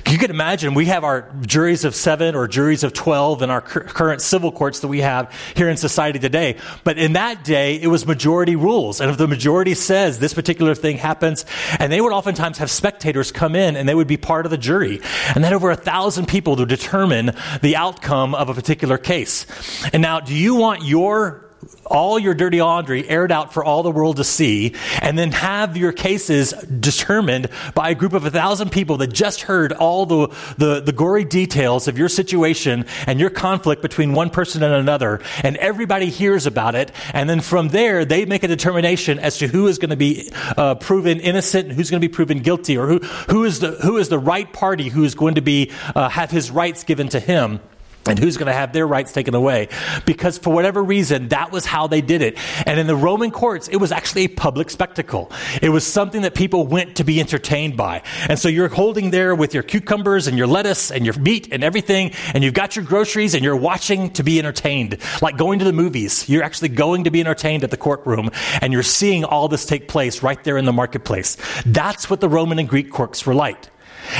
You 0.07 0.17
can 0.17 0.31
imagine 0.31 0.75
we 0.75 0.87
have 0.87 1.05
our 1.05 1.31
juries 1.43 1.85
of 1.85 1.95
seven 1.95 2.35
or 2.35 2.49
juries 2.49 2.83
of 2.83 2.93
12 2.93 3.43
in 3.43 3.51
our 3.51 3.61
current 3.61 4.23
civil 4.23 4.51
courts 4.51 4.81
that 4.81 4.89
we 4.89 5.01
have 5.01 5.35
here 5.55 5.69
in 5.69 5.77
society 5.77 6.19
today. 6.19 6.57
But 6.83 6.99
in 6.99 7.13
that 7.15 7.45
day, 7.45 7.77
it 7.77 7.89
was 7.89 8.07
majority 8.07 8.57
rules. 8.57 9.01
And 9.01 9.11
if 9.11 9.19
the 9.19 9.29
majority 9.29 9.75
says 9.75 10.19
this 10.19 10.33
particular 10.33 10.75
thing 10.75 10.97
happens, 10.97 11.45
and 11.79 11.93
they 11.93 12.01
would 12.01 12.13
oftentimes 12.13 12.59
have 12.59 12.71
spectators 12.71 13.33
come 13.33 13.55
in 13.55 13.77
and 13.77 13.89
they 13.89 13.95
would 13.95 14.09
be 14.09 14.17
part 14.17 14.47
of 14.47 14.51
the 14.51 14.59
jury. 14.59 15.01
And 15.35 15.45
then 15.45 15.53
over 15.53 15.71
a 15.71 15.77
thousand 15.77 16.27
people 16.27 16.57
to 16.57 16.65
determine 16.65 17.33
the 17.61 17.77
outcome 17.77 18.35
of 18.35 18.49
a 18.49 18.55
particular 18.55 18.97
case. 18.99 19.47
And 19.93 20.01
now, 20.01 20.21
do 20.21 20.35
you 20.35 20.55
want 20.55 20.85
your 20.85 21.48
all 21.89 22.19
your 22.19 22.35
dirty 22.35 22.61
laundry 22.61 23.09
aired 23.09 23.33
out 23.33 23.53
for 23.53 23.65
all 23.65 23.83
the 23.83 23.91
world 23.91 24.17
to 24.17 24.25
see, 24.25 24.75
and 25.01 25.19
then 25.19 25.33
have 25.33 25.77
your 25.77 25.93
cases 25.93 26.53
determined 26.53 27.49
by 27.75 27.91
a 27.91 27.95
group 27.95 28.13
of 28.13 28.25
a 28.25 28.31
thousand 28.31 28.71
people 28.71 28.99
that 28.99 29.09
just 29.09 29.43
heard 29.43 29.73
all 29.73 30.07
the, 30.07 30.29
the, 30.57 30.81
the, 30.81 30.93
gory 30.93 31.25
details 31.25 31.87
of 31.89 31.97
your 31.97 32.09
situation 32.09 32.85
and 33.07 33.21
your 33.21 33.31
conflict 33.31 33.83
between 33.83 34.13
one 34.13 34.31
person 34.31 34.63
and 34.63 34.75
another, 34.75 35.21
and 35.43 35.57
everybody 35.59 36.07
hears 36.07 36.47
about 36.47 36.75
it, 36.75 36.93
and 37.13 37.29
then 37.29 37.41
from 37.41 37.69
there, 37.69 38.05
they 38.05 38.25
make 38.25 38.43
a 38.43 38.49
determination 38.49 39.19
as 39.19 39.39
to 39.39 39.47
who 39.47 39.67
is 39.67 39.79
going 39.79 39.91
to 39.91 39.97
be 39.97 40.31
uh, 40.57 40.75
proven 40.75 41.21
innocent 41.21 41.69
and 41.69 41.77
who's 41.77 41.91
going 41.91 42.01
to 42.01 42.09
be 42.09 42.13
proven 42.13 42.41
guilty, 42.41 42.77
or 42.77 42.87
who, 42.87 42.99
who, 43.29 43.45
is 43.45 43.61
the, 43.61 43.73
who 43.83 43.97
is 43.97 44.09
the 44.09 44.19
right 44.19 44.53
party 44.53 44.89
who 44.89 45.05
is 45.05 45.15
going 45.15 45.37
to 45.37 45.41
be, 45.41 45.71
uh, 45.95 46.09
have 46.09 46.31
his 46.31 46.51
rights 46.51 46.85
given 46.85 47.09
to 47.09 47.21
him 47.21 47.61
and 48.07 48.19
who's 48.19 48.37
going 48.37 48.47
to 48.47 48.53
have 48.53 48.73
their 48.73 48.87
rights 48.87 49.13
taken 49.13 49.35
away? 49.35 49.69
Because 50.07 50.39
for 50.39 50.53
whatever 50.53 50.83
reason 50.83 51.29
that 51.29 51.53
was 51.53 51.67
how 51.67 51.87
they 51.87 52.01
did 52.01 52.23
it. 52.23 52.39
And 52.67 52.79
in 52.81 52.87
the 52.87 52.97
roman 52.97 53.31
courts 53.31 53.69
it 53.69 53.77
was 53.77 53.93
actually 53.93 54.25
a 54.25 54.29
public 54.29 54.71
spectacle. 54.71 55.31
It 55.63 55.69
was 55.69 55.87
something 55.87 56.23
that 56.23 56.35
people 56.35 56.67
went 56.67 56.97
to 56.97 57.05
be 57.05 57.21
entertained 57.21 57.77
by. 57.77 58.03
And 58.29 58.39
so 58.39 58.49
you're 58.49 58.69
holding 58.69 59.11
there 59.11 59.35
with 59.35 59.55
your 59.55 59.63
cucumbers 59.63 60.27
and 60.27 60.39
your 60.39 60.47
lettuce 60.47 60.91
and 60.91 61.05
your 61.05 61.19
meat 61.19 61.49
and 61.53 61.63
everything 61.63 62.13
and 62.35 62.43
you've 62.43 62.55
got 62.55 62.77
your 62.77 62.85
groceries 62.85 63.35
and 63.35 63.45
you're 63.45 63.57
watching 63.57 64.11
to 64.13 64.23
be 64.23 64.39
entertained. 64.39 64.99
Like 65.23 65.37
going 65.37 65.59
to 65.59 65.65
the 65.65 65.73
movies 65.73 66.29
you're 66.29 66.43
actually 66.43 66.71
going 66.71 67.05
to 67.05 67.11
be 67.11 67.21
entertained 67.21 67.65
at 67.65 67.71
the 67.71 67.77
courtroom 67.77 68.31
and 68.61 68.73
you're 68.73 68.83
seeing 68.83 69.25
all 69.25 69.49
this 69.49 69.67
take 69.67 69.89
place 69.89 70.23
right 70.23 70.43
there 70.45 70.57
in 70.57 70.65
the 70.65 70.73
marketplace. 70.73 71.37
That's 71.67 72.09
what 72.09 72.21
the 72.21 72.29
roman 72.29 72.59
and 72.59 72.69
greek 72.69 72.91
courts 72.91 73.27
were 73.27 73.35
like 73.35 73.69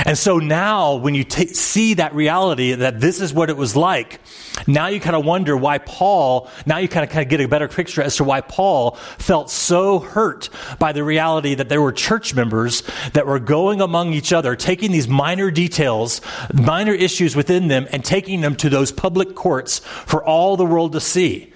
and 0.05 0.17
so 0.19 0.39
now, 0.39 0.97
when 0.97 1.15
you 1.15 1.25
t- 1.25 1.49
see 1.49 1.95
that 1.95 2.15
reality 2.15 2.73
that 2.73 3.01
this 3.01 3.21
is 3.21 3.33
what 3.33 3.51
it 3.51 3.57
was 3.57 3.75
like, 3.75 4.21
now 4.67 4.89
you 4.89 5.01
kind 5.01 5.17
of 5.17 5.25
wonder 5.25 5.57
why 5.57 5.79
Paul, 5.79 6.51
now 6.67 6.79
you 6.79 6.89
kind 6.89 7.05
of 7.05 7.11
kind 7.11 7.23
of 7.23 7.31
get 7.31 7.41
a 7.41 7.49
better 7.49 7.69
picture 7.69 8.03
as 8.03 8.17
to 8.17 8.25
why 8.25 8.41
Paul 8.41 8.93
felt 9.19 9.51
so 9.51 9.99
hurt 9.99 10.51
by 10.79 10.93
the 10.93 11.03
reality 11.05 11.55
that 11.55 11.69
there 11.69 11.81
were 11.81 11.93
church 11.93 12.35
members 12.35 12.83
that 13.13 13.27
were 13.27 13.39
going 13.39 13.81
among 13.81 14.13
each 14.13 14.33
other, 14.33 14.57
taking 14.57 14.93
these 14.93 15.09
minor 15.09 15.51
details, 15.51 16.21
minor 16.53 16.93
issues 16.93 17.35
within 17.35 17.69
them, 17.69 17.87
and 17.91 18.05
taking 18.05 18.41
them 18.41 18.57
to 18.57 18.69
those 18.69 18.93
public 18.93 19.35
courts 19.35 19.79
for 19.79 20.23
all 20.25 20.57
the 20.57 20.67
world 20.67 20.93
to 20.93 21.01
see. 21.01 21.53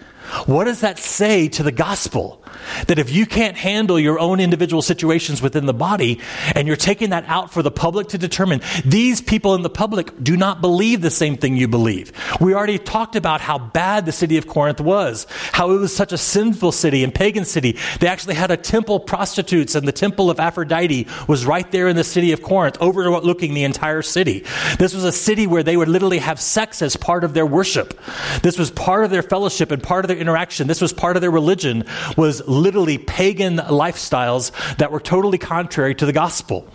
What 0.47 0.65
does 0.65 0.81
that 0.81 0.99
say 0.99 1.49
to 1.49 1.63
the 1.63 1.73
gospel? 1.73 2.42
That 2.87 2.99
if 2.99 3.11
you 3.11 3.27
can't 3.27 3.57
handle 3.57 3.99
your 3.99 4.19
own 4.19 4.41
individual 4.41 4.83
situations 4.83 5.43
within 5.43 5.67
the 5.67 5.75
body 5.75 6.21
and 6.55 6.67
you're 6.67 6.77
taking 6.77 7.11
that 7.11 7.25
out 7.27 7.53
for 7.53 7.63
the 7.63 7.71
public 7.71 8.09
to 8.09 8.19
determine, 8.19 8.61
these 8.85 9.21
people 9.21 9.55
in 9.55 9.63
the 9.63 9.71
public 9.71 10.23
do 10.23 10.37
not 10.37 10.61
believe 10.61 11.01
the 11.01 11.11
same 11.11 11.37
thing 11.37 11.57
you 11.57 11.69
believe. 11.69 12.13
We 12.41 12.55
already 12.55 12.79
talked 12.79 13.17
about 13.17 13.41
how 13.41 13.59
bad 13.59 14.07
the 14.07 14.13
city 14.13 14.37
of 14.37 14.47
Corinth 14.47 14.81
was, 14.81 15.27
how 15.53 15.71
it 15.73 15.79
was 15.79 15.95
such 15.95 16.13
a 16.13 16.19
sinful 16.19 16.73
city 16.73 17.05
and 17.05 17.15
pagan 17.15 17.45
city. 17.45 17.77
They 18.01 18.09
actually 18.09 18.35
had 18.35 18.51
a 18.51 18.57
temple 18.57 19.01
prostitutes 19.01 19.75
and 19.75 19.87
the 19.87 19.93
temple 19.93 20.31
of 20.31 20.41
Aphrodite 20.41 21.07
was 21.29 21.47
right 21.47 21.71
there 21.71 21.89
in 21.89 21.97
the 21.97 22.05
city 22.05 22.33
of 22.33 22.43
Corinth, 22.43 22.77
overlooking 22.81 23.55
the 23.55 23.65
entire 23.65 24.03
city. 24.03 24.45
This 24.79 24.95
was 24.95 25.05
a 25.05 25.13
city 25.13 25.47
where 25.47 25.63
they 25.63 25.77
would 25.77 25.89
literally 25.89 26.19
have 26.19 26.41
sex 26.41 26.83
as 26.83 26.97
part 26.97 27.25
of 27.25 27.35
their 27.35 27.47
worship. 27.47 27.99
This 28.43 28.59
was 28.59 28.71
part 28.71 29.05
of 29.05 29.11
their 29.11 29.23
fellowship 29.23 29.71
and 29.71 29.83
part 29.83 30.05
of 30.05 30.09
their 30.09 30.17
interaction. 30.17 30.67
This 30.67 30.81
was 30.81 30.93
part 30.93 31.17
of 31.17 31.23
their 31.23 31.31
religion 31.31 31.85
was 32.17 32.42
literally 32.47 32.99
pagan 32.99 33.57
lifestyles 33.57 34.53
that 34.77 34.93
were 34.93 35.01
totally 35.01 35.39
contrary 35.39 35.95
to 35.95 36.07
the 36.07 36.13
gospel. 36.13 36.69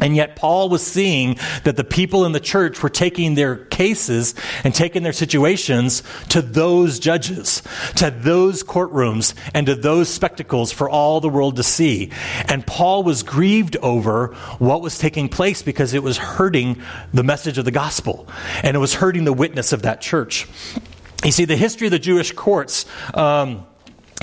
And 0.00 0.16
yet, 0.16 0.34
Paul 0.34 0.70
was 0.70 0.82
seeing 0.82 1.36
that 1.64 1.76
the 1.76 1.84
people 1.84 2.24
in 2.24 2.32
the 2.32 2.40
church 2.40 2.82
were 2.82 2.88
taking 2.88 3.34
their 3.34 3.56
cases 3.56 4.34
and 4.64 4.74
taking 4.74 5.02
their 5.02 5.12
situations 5.12 6.02
to 6.30 6.40
those 6.40 6.98
judges, 6.98 7.62
to 7.96 8.10
those 8.10 8.64
courtrooms, 8.64 9.34
and 9.52 9.66
to 9.66 9.74
those 9.74 10.08
spectacles 10.08 10.72
for 10.72 10.88
all 10.88 11.20
the 11.20 11.28
world 11.28 11.56
to 11.56 11.62
see. 11.62 12.10
And 12.48 12.66
Paul 12.66 13.02
was 13.02 13.22
grieved 13.22 13.76
over 13.76 14.28
what 14.58 14.80
was 14.80 14.98
taking 14.98 15.28
place 15.28 15.60
because 15.60 15.92
it 15.92 16.02
was 16.02 16.16
hurting 16.16 16.80
the 17.12 17.22
message 17.22 17.58
of 17.58 17.66
the 17.66 17.70
gospel, 17.70 18.26
and 18.62 18.74
it 18.74 18.80
was 18.80 18.94
hurting 18.94 19.24
the 19.24 19.32
witness 19.34 19.72
of 19.72 19.82
that 19.82 20.00
church. 20.00 20.48
You 21.24 21.32
see, 21.32 21.44
the 21.44 21.56
history 21.56 21.88
of 21.88 21.90
the 21.90 21.98
Jewish 21.98 22.32
courts. 22.32 22.86
Um, 23.12 23.66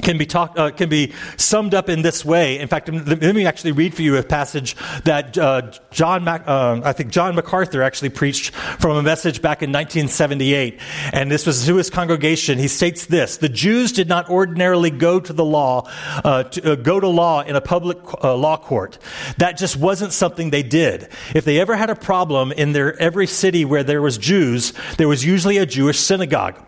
can 0.02 0.18
be 0.18 0.26
talk, 0.26 0.54
uh, 0.58 0.72
can 0.72 0.90
be 0.90 1.14
summed 1.38 1.74
up 1.74 1.90
in 1.90 2.02
this 2.02 2.24
way. 2.24 2.60
In 2.60 2.68
fact, 2.68 2.90
let 2.90 3.36
me 3.36 3.46
actually 3.46 3.72
read 3.72 3.94
for 3.94 4.02
you 4.02 4.16
a 4.18 4.24
passage 4.24 4.76
that 5.04 5.38
uh, 5.38 5.72
John, 5.92 6.24
Mac, 6.24 6.48
uh, 6.48 6.82
I 6.84 6.94
think 6.94 7.12
John 7.12 7.36
MacArthur 7.36 7.82
actually 7.82 8.10
preached 8.10 8.54
from 8.80 8.98
a 8.98 9.04
message 9.04 9.42
back 9.42 9.62
in 9.62 9.72
1978, 9.72 10.80
and 11.14 11.32
this 11.32 11.46
was 11.46 11.66
to 11.66 11.76
his 11.76 11.90
congregation. 11.90 12.58
He 12.60 12.68
states 12.68 13.08
this: 13.08 13.38
the 13.38 13.50
Jews 13.50 13.92
did 13.92 14.08
not 14.08 14.30
ordinarily 14.30 14.92
go 14.92 15.20
to 15.20 15.34
the 15.34 15.46
law, 15.46 15.90
uh, 16.24 16.44
to, 16.44 16.74
uh, 16.74 16.76
go 16.76 17.00
to 17.00 17.08
law 17.08 17.42
in 17.42 17.56
a 17.56 17.62
public 17.62 17.98
uh, 18.24 18.36
law 18.36 18.58
court. 18.58 19.00
That 19.38 19.58
just 19.58 19.78
wasn't 19.78 20.14
something 20.14 20.52
they 20.52 20.64
did. 20.64 21.10
If 21.34 21.46
they 21.46 21.60
ever 21.60 21.76
had 21.76 21.90
a 21.90 21.96
problem 21.96 22.52
in 22.52 22.74
their 22.74 22.98
every 23.02 23.28
city 23.28 23.66
where 23.66 23.84
there 23.84 24.02
was 24.02 24.18
Jews, 24.18 24.74
there 24.98 25.08
was 25.08 25.26
usually 25.26 25.58
a 25.58 25.66
Jewish 25.66 26.00
synagogue. 26.00 26.64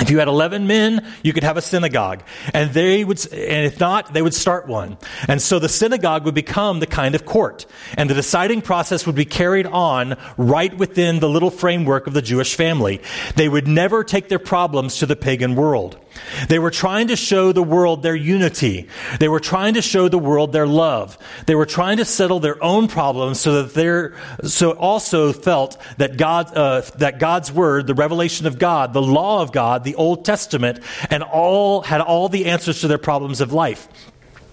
If 0.00 0.10
you 0.10 0.18
had 0.18 0.28
11 0.28 0.66
men, 0.66 1.06
you 1.22 1.32
could 1.32 1.44
have 1.44 1.56
a 1.56 1.62
synagogue. 1.62 2.22
And 2.54 2.72
they 2.72 3.04
would, 3.04 3.20
and 3.32 3.66
if 3.66 3.78
not, 3.78 4.12
they 4.12 4.22
would 4.22 4.34
start 4.34 4.66
one. 4.66 4.96
And 5.28 5.42
so 5.42 5.58
the 5.58 5.68
synagogue 5.68 6.24
would 6.24 6.34
become 6.34 6.80
the 6.80 6.86
kind 6.86 7.14
of 7.14 7.26
court. 7.26 7.66
And 7.96 8.08
the 8.08 8.14
deciding 8.14 8.62
process 8.62 9.06
would 9.06 9.14
be 9.14 9.24
carried 9.24 9.66
on 9.66 10.16
right 10.36 10.76
within 10.76 11.20
the 11.20 11.28
little 11.28 11.50
framework 11.50 12.06
of 12.06 12.14
the 12.14 12.22
Jewish 12.22 12.54
family. 12.54 13.02
They 13.36 13.48
would 13.48 13.68
never 13.68 14.02
take 14.02 14.28
their 14.28 14.38
problems 14.38 14.96
to 14.98 15.06
the 15.06 15.16
pagan 15.16 15.54
world. 15.54 15.98
They 16.48 16.58
were 16.58 16.70
trying 16.70 17.08
to 17.08 17.16
show 17.16 17.52
the 17.52 17.62
world 17.62 18.02
their 18.02 18.14
unity. 18.14 18.88
They 19.18 19.28
were 19.28 19.40
trying 19.40 19.74
to 19.74 19.82
show 19.82 20.08
the 20.08 20.18
world 20.18 20.52
their 20.52 20.66
love. 20.66 21.18
They 21.46 21.54
were 21.54 21.66
trying 21.66 21.98
to 21.98 22.04
settle 22.04 22.40
their 22.40 22.62
own 22.62 22.88
problems 22.88 23.40
so 23.40 23.62
that 23.62 23.74
they're, 23.74 24.14
so 24.44 24.72
also 24.72 25.32
felt 25.32 25.76
that 25.98 26.16
God, 26.16 26.56
uh, 26.56 26.82
that 26.98 27.18
God's 27.18 27.52
word, 27.52 27.86
the 27.86 27.94
revelation 27.94 28.46
of 28.46 28.58
God, 28.58 28.92
the 28.92 29.02
law 29.02 29.42
of 29.42 29.52
God, 29.52 29.84
the 29.84 29.94
Old 29.94 30.24
Testament, 30.24 30.80
and 31.10 31.22
all 31.22 31.82
had 31.82 32.00
all 32.00 32.28
the 32.28 32.46
answers 32.46 32.80
to 32.80 32.88
their 32.88 32.98
problems 32.98 33.40
of 33.40 33.52
life. 33.52 33.88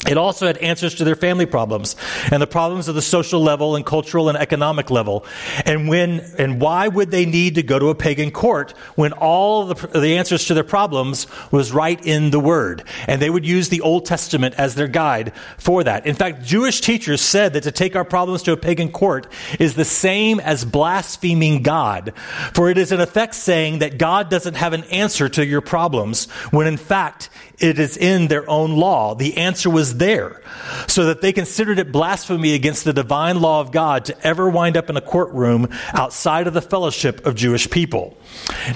It 0.05 0.17
also 0.17 0.45
had 0.45 0.57
answers 0.59 0.95
to 0.95 1.03
their 1.03 1.15
family 1.15 1.47
problems 1.47 1.95
and 2.31 2.41
the 2.41 2.47
problems 2.47 2.87
of 2.87 2.95
the 2.95 3.01
social 3.01 3.41
level 3.41 3.75
and 3.75 3.85
cultural 3.85 4.29
and 4.29 4.37
economic 4.37 4.91
level. 4.91 5.25
And 5.65 5.89
when 5.89 6.19
and 6.37 6.61
why 6.61 6.87
would 6.87 7.09
they 7.09 7.25
need 7.25 7.55
to 7.55 7.63
go 7.63 7.79
to 7.79 7.87
a 7.87 7.95
pagan 7.95 8.29
court 8.29 8.71
when 8.95 9.11
all 9.13 9.65
the, 9.65 9.87
the 9.87 10.17
answers 10.17 10.45
to 10.45 10.53
their 10.53 10.63
problems 10.63 11.25
was 11.51 11.71
right 11.71 11.99
in 12.05 12.29
the 12.29 12.39
Word? 12.39 12.83
And 13.07 13.21
they 13.21 13.29
would 13.29 13.45
use 13.45 13.69
the 13.69 13.81
Old 13.81 14.05
Testament 14.05 14.55
as 14.57 14.75
their 14.75 14.87
guide 14.87 15.33
for 15.57 15.83
that. 15.83 16.05
In 16.05 16.15
fact, 16.15 16.43
Jewish 16.43 16.79
teachers 16.79 17.19
said 17.19 17.53
that 17.53 17.63
to 17.63 17.71
take 17.71 17.95
our 17.95 18.05
problems 18.05 18.43
to 18.43 18.51
a 18.51 18.57
pagan 18.57 18.91
court 18.91 19.27
is 19.59 19.73
the 19.73 19.83
same 19.83 20.39
as 20.39 20.63
blaspheming 20.63 21.63
God, 21.63 22.13
for 22.53 22.69
it 22.69 22.77
is 22.77 22.91
in 22.91 23.01
effect 23.01 23.33
saying 23.33 23.79
that 23.79 23.97
God 23.97 24.29
doesn't 24.29 24.55
have 24.55 24.73
an 24.73 24.83
answer 24.85 25.27
to 25.27 25.45
your 25.45 25.61
problems 25.61 26.29
when 26.51 26.67
in 26.67 26.77
fact 26.77 27.29
it 27.59 27.79
is 27.79 27.97
in 27.97 28.27
their 28.27 28.47
own 28.49 28.75
law. 28.75 29.15
The 29.15 29.37
answer 29.37 29.69
there. 29.97 30.41
So 30.87 31.05
that 31.05 31.21
they 31.21 31.33
considered 31.33 31.79
it 31.79 31.91
blasphemy 31.91 32.53
against 32.53 32.83
the 32.83 32.93
divine 32.93 33.41
law 33.41 33.61
of 33.61 33.71
God 33.71 34.05
to 34.05 34.27
ever 34.27 34.49
wind 34.49 34.77
up 34.77 34.89
in 34.89 34.97
a 34.97 35.01
courtroom 35.01 35.69
outside 35.93 36.47
of 36.47 36.53
the 36.53 36.61
fellowship 36.61 37.25
of 37.25 37.35
Jewish 37.35 37.69
people. 37.69 38.17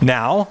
Now, 0.01 0.49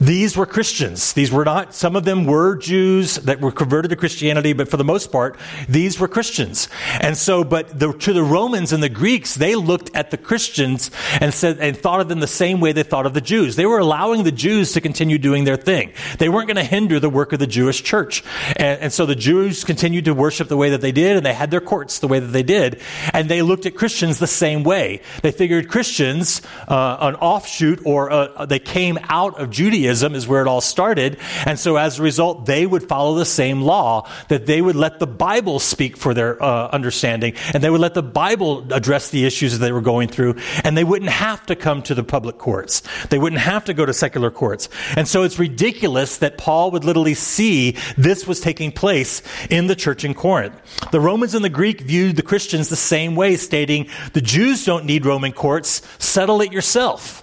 These 0.00 0.36
were 0.36 0.44
Christians. 0.44 1.14
These 1.14 1.32
were 1.32 1.44
not, 1.44 1.74
some 1.74 1.96
of 1.96 2.04
them 2.04 2.26
were 2.26 2.56
Jews 2.56 3.14
that 3.16 3.40
were 3.40 3.50
converted 3.50 3.90
to 3.90 3.96
Christianity, 3.96 4.52
but 4.52 4.68
for 4.68 4.76
the 4.76 4.84
most 4.84 5.10
part, 5.10 5.38
these 5.68 5.98
were 5.98 6.08
Christians. 6.08 6.68
And 7.00 7.16
so, 7.16 7.44
but 7.44 7.78
the, 7.78 7.92
to 7.92 8.12
the 8.12 8.22
Romans 8.22 8.72
and 8.72 8.82
the 8.82 8.90
Greeks, 8.90 9.36
they 9.36 9.54
looked 9.54 9.96
at 9.96 10.10
the 10.10 10.18
Christians 10.18 10.90
and 11.18 11.32
said, 11.32 11.58
and 11.60 11.76
thought 11.76 12.00
of 12.00 12.08
them 12.08 12.20
the 12.20 12.26
same 12.26 12.60
way 12.60 12.72
they 12.72 12.82
thought 12.82 13.06
of 13.06 13.14
the 13.14 13.22
Jews. 13.22 13.56
They 13.56 13.64
were 13.64 13.78
allowing 13.78 14.24
the 14.24 14.32
Jews 14.32 14.72
to 14.72 14.82
continue 14.82 15.16
doing 15.16 15.44
their 15.44 15.56
thing. 15.56 15.92
They 16.18 16.28
weren't 16.28 16.48
going 16.48 16.56
to 16.56 16.64
hinder 16.64 17.00
the 17.00 17.08
work 17.08 17.32
of 17.32 17.38
the 17.38 17.46
Jewish 17.46 17.82
church. 17.82 18.22
And, 18.56 18.80
and 18.82 18.92
so 18.92 19.06
the 19.06 19.16
Jews 19.16 19.64
continued 19.64 20.04
to 20.04 20.14
worship 20.14 20.48
the 20.48 20.58
way 20.58 20.70
that 20.70 20.82
they 20.82 20.92
did, 20.92 21.16
and 21.16 21.24
they 21.24 21.32
had 21.32 21.50
their 21.50 21.62
courts 21.62 22.00
the 22.00 22.08
way 22.08 22.20
that 22.20 22.28
they 22.28 22.42
did. 22.42 22.82
And 23.14 23.30
they 23.30 23.40
looked 23.40 23.64
at 23.64 23.74
Christians 23.74 24.18
the 24.18 24.26
same 24.26 24.62
way. 24.62 25.00
They 25.22 25.32
figured 25.32 25.70
Christians, 25.70 26.42
uh, 26.68 26.98
an 27.00 27.14
offshoot, 27.14 27.80
or 27.86 28.10
uh, 28.10 28.44
they 28.44 28.58
came 28.58 28.98
out 29.08 29.40
of 29.40 29.50
Judaism 29.50 29.85
Judaism 29.86 30.16
is 30.16 30.26
where 30.26 30.42
it 30.42 30.48
all 30.48 30.60
started. 30.60 31.16
And 31.44 31.58
so 31.58 31.76
as 31.76 32.00
a 32.00 32.02
result, 32.02 32.44
they 32.44 32.66
would 32.66 32.88
follow 32.88 33.14
the 33.14 33.24
same 33.24 33.62
law 33.62 34.08
that 34.28 34.46
they 34.46 34.60
would 34.60 34.74
let 34.74 34.98
the 34.98 35.06
Bible 35.06 35.60
speak 35.60 35.96
for 35.96 36.12
their 36.12 36.42
uh, 36.42 36.68
understanding 36.68 37.34
and 37.54 37.62
they 37.62 37.70
would 37.70 37.80
let 37.80 37.94
the 37.94 38.02
Bible 38.02 38.72
address 38.72 39.10
the 39.10 39.24
issues 39.24 39.52
that 39.52 39.64
they 39.64 39.70
were 39.70 39.80
going 39.80 40.08
through 40.08 40.34
and 40.64 40.76
they 40.76 40.82
wouldn't 40.82 41.12
have 41.12 41.46
to 41.46 41.54
come 41.54 41.82
to 41.82 41.94
the 41.94 42.02
public 42.02 42.36
courts. 42.38 42.82
They 43.10 43.18
wouldn't 43.18 43.42
have 43.42 43.64
to 43.66 43.74
go 43.74 43.86
to 43.86 43.94
secular 43.94 44.30
courts. 44.30 44.68
And 44.96 45.06
so 45.06 45.22
it's 45.22 45.38
ridiculous 45.38 46.18
that 46.18 46.36
Paul 46.36 46.72
would 46.72 46.84
literally 46.84 47.14
see 47.14 47.76
this 47.96 48.26
was 48.26 48.40
taking 48.40 48.72
place 48.72 49.22
in 49.50 49.68
the 49.68 49.76
church 49.76 50.04
in 50.04 50.14
Corinth. 50.14 50.54
The 50.90 51.00
Romans 51.00 51.34
and 51.34 51.44
the 51.44 51.48
Greek 51.48 51.80
viewed 51.80 52.16
the 52.16 52.22
Christians 52.22 52.68
the 52.68 52.76
same 52.76 53.14
way, 53.14 53.36
stating, 53.36 53.88
the 54.14 54.20
Jews 54.20 54.64
don't 54.64 54.84
need 54.84 55.06
Roman 55.06 55.32
courts, 55.32 55.82
settle 55.98 56.40
it 56.40 56.52
yourself. 56.52 57.22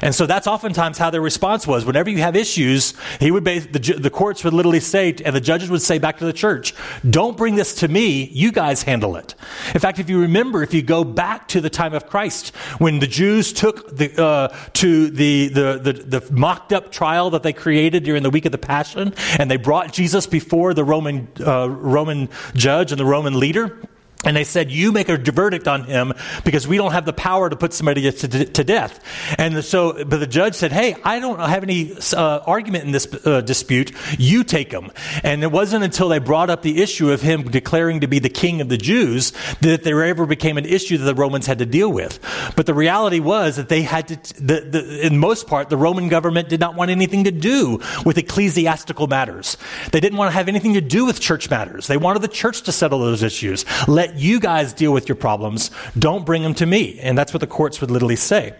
And 0.00 0.14
so 0.14 0.26
that's 0.26 0.46
oftentimes 0.46 0.98
how 0.98 1.10
their 1.10 1.20
response 1.20 1.66
was. 1.66 1.84
Whenever 1.84 2.10
you 2.10 2.18
have 2.18 2.36
issues, 2.36 2.94
he 3.20 3.30
would 3.30 3.44
the, 3.44 3.96
the 3.98 4.10
courts 4.10 4.44
would 4.44 4.54
literally 4.54 4.80
say, 4.80 5.14
and 5.24 5.34
the 5.34 5.40
judges 5.40 5.70
would 5.70 5.82
say 5.82 5.98
back 5.98 6.18
to 6.18 6.24
the 6.24 6.32
church, 6.32 6.74
don't 7.08 7.36
bring 7.36 7.56
this 7.56 7.74
to 7.76 7.88
me, 7.88 8.24
you 8.24 8.52
guys 8.52 8.82
handle 8.82 9.16
it. 9.16 9.34
In 9.74 9.80
fact, 9.80 9.98
if 9.98 10.08
you 10.08 10.20
remember, 10.20 10.62
if 10.62 10.72
you 10.72 10.82
go 10.82 11.04
back 11.04 11.48
to 11.48 11.60
the 11.60 11.70
time 11.70 11.94
of 11.94 12.06
Christ, 12.06 12.54
when 12.78 13.00
the 13.00 13.06
Jews 13.06 13.52
took 13.52 13.96
the, 13.96 14.22
uh, 14.22 14.48
to 14.74 15.10
the, 15.10 15.48
the, 15.48 15.80
the, 15.82 15.92
the 16.20 16.32
mocked 16.32 16.72
up 16.72 16.92
trial 16.92 17.30
that 17.30 17.42
they 17.42 17.52
created 17.52 18.04
during 18.04 18.22
the 18.22 18.30
week 18.30 18.46
of 18.46 18.52
the 18.52 18.58
Passion, 18.58 19.14
and 19.38 19.50
they 19.50 19.56
brought 19.56 19.92
Jesus 19.92 20.26
before 20.26 20.74
the 20.74 20.84
Roman, 20.84 21.28
uh, 21.44 21.68
Roman 21.68 22.28
judge 22.54 22.92
and 22.92 22.98
the 22.98 23.06
Roman 23.06 23.38
leader, 23.38 23.80
and 24.24 24.36
they 24.36 24.44
said, 24.44 24.70
You 24.70 24.92
make 24.92 25.08
a 25.08 25.16
verdict 25.16 25.68
on 25.68 25.84
him 25.84 26.12
because 26.44 26.66
we 26.66 26.76
don't 26.76 26.92
have 26.92 27.04
the 27.04 27.12
power 27.12 27.50
to 27.50 27.56
put 27.56 27.72
somebody 27.72 28.10
to, 28.10 28.44
to 28.46 28.64
death. 28.64 29.00
And 29.38 29.64
so, 29.64 30.04
but 30.04 30.18
the 30.18 30.26
judge 30.26 30.54
said, 30.54 30.72
Hey, 30.72 30.96
I 31.04 31.18
don't 31.18 31.38
have 31.40 31.62
any 31.62 31.92
uh, 32.14 32.40
argument 32.46 32.84
in 32.84 32.92
this 32.92 33.08
uh, 33.26 33.40
dispute. 33.40 33.92
You 34.18 34.44
take 34.44 34.72
him. 34.72 34.90
And 35.22 35.42
it 35.42 35.50
wasn't 35.50 35.84
until 35.84 36.08
they 36.08 36.18
brought 36.18 36.50
up 36.50 36.62
the 36.62 36.80
issue 36.80 37.10
of 37.10 37.22
him 37.22 37.44
declaring 37.44 38.00
to 38.00 38.06
be 38.06 38.18
the 38.18 38.28
king 38.28 38.60
of 38.60 38.68
the 38.68 38.78
Jews 38.78 39.32
that 39.60 39.82
there 39.82 40.04
ever 40.04 40.26
became 40.26 40.58
an 40.58 40.66
issue 40.66 40.98
that 40.98 41.04
the 41.04 41.14
Romans 41.14 41.46
had 41.46 41.58
to 41.58 41.66
deal 41.66 41.92
with. 41.92 42.20
But 42.56 42.66
the 42.66 42.74
reality 42.74 43.20
was 43.20 43.56
that 43.56 43.68
they 43.68 43.82
had 43.82 44.08
to, 44.08 44.42
the, 44.42 44.60
the, 44.60 45.06
in 45.06 45.18
most 45.18 45.46
part, 45.46 45.68
the 45.68 45.76
Roman 45.76 46.08
government 46.08 46.48
did 46.48 46.60
not 46.60 46.74
want 46.74 46.90
anything 46.90 47.24
to 47.24 47.32
do 47.32 47.80
with 48.04 48.18
ecclesiastical 48.18 49.06
matters. 49.06 49.56
They 49.90 50.00
didn't 50.00 50.18
want 50.18 50.30
to 50.30 50.34
have 50.34 50.48
anything 50.48 50.74
to 50.74 50.80
do 50.80 51.04
with 51.04 51.20
church 51.20 51.50
matters. 51.50 51.86
They 51.86 51.96
wanted 51.96 52.22
the 52.22 52.28
church 52.28 52.62
to 52.62 52.72
settle 52.72 53.00
those 53.00 53.22
issues. 53.22 53.64
Let 53.88 54.11
you 54.16 54.40
guys 54.40 54.72
deal 54.72 54.92
with 54.92 55.08
your 55.08 55.16
problems. 55.16 55.70
Don't 55.98 56.24
bring 56.24 56.42
them 56.42 56.54
to 56.54 56.66
me. 56.66 56.98
And 57.00 57.16
that's 57.16 57.32
what 57.32 57.40
the 57.40 57.46
courts 57.46 57.80
would 57.80 57.90
literally 57.90 58.16
say. 58.16 58.54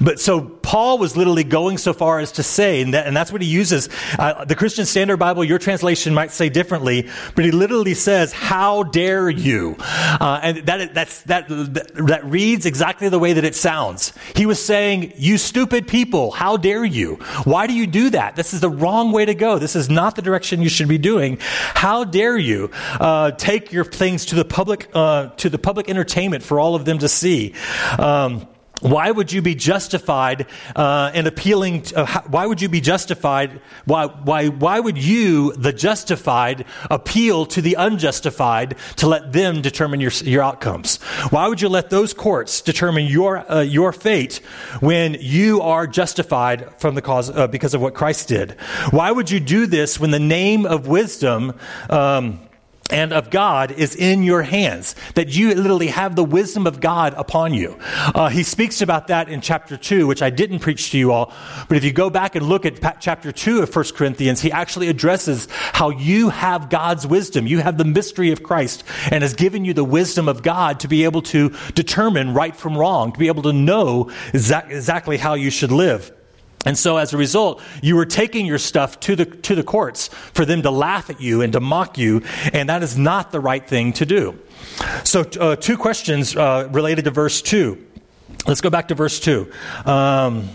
But 0.00 0.20
so 0.20 0.40
Paul 0.40 0.98
was 0.98 1.16
literally 1.16 1.44
going 1.44 1.78
so 1.78 1.92
far 1.92 2.18
as 2.18 2.32
to 2.32 2.42
say, 2.42 2.82
and, 2.82 2.94
that, 2.94 3.06
and 3.06 3.16
that's 3.16 3.32
what 3.32 3.40
he 3.40 3.48
uses. 3.48 3.88
Uh, 4.18 4.44
the 4.44 4.54
Christian 4.54 4.84
Standard 4.84 5.16
Bible, 5.18 5.44
your 5.44 5.58
translation 5.58 6.12
might 6.12 6.32
say 6.32 6.48
differently, 6.48 7.08
but 7.34 7.44
he 7.44 7.50
literally 7.50 7.94
says, 7.94 8.32
"How 8.32 8.82
dare 8.82 9.30
you?" 9.30 9.76
Uh, 9.78 10.40
and 10.42 10.66
that 10.66 10.92
that's 10.92 11.22
that 11.22 11.46
that 11.48 12.20
reads 12.24 12.66
exactly 12.66 13.08
the 13.08 13.18
way 13.18 13.32
that 13.32 13.44
it 13.44 13.54
sounds. 13.54 14.12
He 14.34 14.44
was 14.44 14.64
saying, 14.64 15.12
"You 15.16 15.38
stupid 15.38 15.86
people, 15.86 16.32
how 16.32 16.56
dare 16.56 16.84
you? 16.84 17.14
Why 17.44 17.66
do 17.66 17.72
you 17.72 17.86
do 17.86 18.10
that? 18.10 18.36
This 18.36 18.52
is 18.52 18.60
the 18.60 18.70
wrong 18.70 19.12
way 19.12 19.24
to 19.24 19.34
go. 19.34 19.58
This 19.58 19.76
is 19.76 19.88
not 19.88 20.16
the 20.16 20.22
direction 20.22 20.62
you 20.62 20.68
should 20.68 20.88
be 20.88 20.98
doing. 20.98 21.38
How 21.40 22.04
dare 22.04 22.36
you 22.36 22.70
uh, 23.00 23.30
take 23.32 23.72
your 23.72 23.84
things 23.84 24.26
to 24.26 24.34
the 24.34 24.44
public 24.44 24.88
uh, 24.94 25.28
to 25.36 25.48
the 25.48 25.58
public 25.58 25.88
entertainment 25.88 26.42
for 26.42 26.58
all 26.58 26.74
of 26.74 26.84
them 26.84 26.98
to 26.98 27.08
see?" 27.08 27.54
Um, 27.98 28.48
why 28.80 29.10
would 29.10 29.32
you 29.32 29.40
be 29.40 29.54
justified 29.54 30.46
uh, 30.74 31.10
in 31.14 31.26
appealing? 31.26 31.82
To, 31.82 32.00
uh, 32.00 32.22
why 32.28 32.44
would 32.44 32.60
you 32.60 32.68
be 32.68 32.80
justified? 32.80 33.60
Why, 33.86 34.06
why, 34.06 34.48
why 34.48 34.80
would 34.80 34.98
you, 34.98 35.52
the 35.54 35.72
justified, 35.72 36.66
appeal 36.90 37.46
to 37.46 37.62
the 37.62 37.74
unjustified 37.74 38.76
to 38.96 39.08
let 39.08 39.32
them 39.32 39.62
determine 39.62 40.00
your, 40.00 40.10
your 40.24 40.42
outcomes? 40.42 40.96
Why 41.30 41.48
would 41.48 41.62
you 41.62 41.70
let 41.70 41.88
those 41.88 42.12
courts 42.12 42.60
determine 42.60 43.06
your, 43.06 43.50
uh, 43.50 43.62
your 43.62 43.92
fate 43.92 44.36
when 44.80 45.16
you 45.20 45.62
are 45.62 45.86
justified 45.86 46.78
from 46.78 46.94
the 46.94 47.02
cause, 47.02 47.30
uh, 47.30 47.46
because 47.46 47.72
of 47.72 47.80
what 47.80 47.94
Christ 47.94 48.28
did? 48.28 48.52
Why 48.90 49.10
would 49.10 49.30
you 49.30 49.40
do 49.40 49.66
this 49.66 49.98
when 49.98 50.10
the 50.10 50.20
name 50.20 50.66
of 50.66 50.86
wisdom 50.86 51.58
um, 51.88 52.45
and 52.90 53.12
of 53.12 53.30
God 53.30 53.72
is 53.72 53.94
in 53.94 54.22
your 54.22 54.42
hands, 54.42 54.94
that 55.14 55.28
you 55.28 55.54
literally 55.54 55.88
have 55.88 56.16
the 56.16 56.24
wisdom 56.24 56.66
of 56.66 56.80
God 56.80 57.14
upon 57.16 57.54
you. 57.54 57.76
Uh, 57.80 58.28
he 58.28 58.42
speaks 58.42 58.80
about 58.80 59.08
that 59.08 59.28
in 59.28 59.40
chapter 59.40 59.76
2, 59.76 60.06
which 60.06 60.22
I 60.22 60.30
didn't 60.30 60.60
preach 60.60 60.90
to 60.90 60.98
you 60.98 61.12
all, 61.12 61.32
but 61.68 61.76
if 61.76 61.84
you 61.84 61.92
go 61.92 62.10
back 62.10 62.36
and 62.36 62.46
look 62.46 62.64
at 62.64 63.00
chapter 63.00 63.32
2 63.32 63.62
of 63.62 63.74
1 63.74 63.84
Corinthians, 63.94 64.40
he 64.40 64.52
actually 64.52 64.88
addresses 64.88 65.48
how 65.50 65.90
you 65.90 66.30
have 66.30 66.70
God's 66.70 67.06
wisdom. 67.06 67.46
You 67.46 67.58
have 67.58 67.78
the 67.78 67.84
mystery 67.84 68.30
of 68.32 68.42
Christ 68.42 68.84
and 69.10 69.22
has 69.22 69.34
given 69.34 69.64
you 69.64 69.74
the 69.74 69.84
wisdom 69.84 70.28
of 70.28 70.42
God 70.42 70.80
to 70.80 70.88
be 70.88 71.04
able 71.04 71.22
to 71.22 71.54
determine 71.74 72.34
right 72.34 72.54
from 72.54 72.76
wrong, 72.76 73.12
to 73.12 73.18
be 73.18 73.28
able 73.28 73.42
to 73.42 73.52
know 73.52 74.10
exactly 74.32 75.16
how 75.16 75.34
you 75.34 75.50
should 75.50 75.72
live. 75.72 76.12
And 76.66 76.76
so 76.76 76.98
as 76.98 77.14
a 77.14 77.16
result, 77.16 77.62
you 77.80 77.96
were 77.96 78.04
taking 78.04 78.44
your 78.44 78.58
stuff 78.58 79.00
to 79.00 79.16
the, 79.16 79.24
to 79.24 79.54
the 79.54 79.62
courts 79.62 80.08
for 80.08 80.44
them 80.44 80.62
to 80.62 80.70
laugh 80.70 81.08
at 81.08 81.20
you 81.20 81.40
and 81.40 81.52
to 81.54 81.60
mock 81.60 81.96
you, 81.96 82.22
and 82.52 82.68
that 82.68 82.82
is 82.82 82.98
not 82.98 83.32
the 83.32 83.40
right 83.40 83.66
thing 83.66 83.92
to 83.94 84.04
do. 84.04 84.38
So, 85.04 85.22
uh, 85.40 85.56
two 85.56 85.78
questions 85.78 86.36
uh, 86.36 86.68
related 86.72 87.06
to 87.06 87.10
verse 87.10 87.40
2. 87.40 87.82
Let's 88.46 88.60
go 88.60 88.68
back 88.68 88.88
to 88.88 88.94
verse 88.94 89.20
2. 89.20 89.50
Um, 89.86 90.50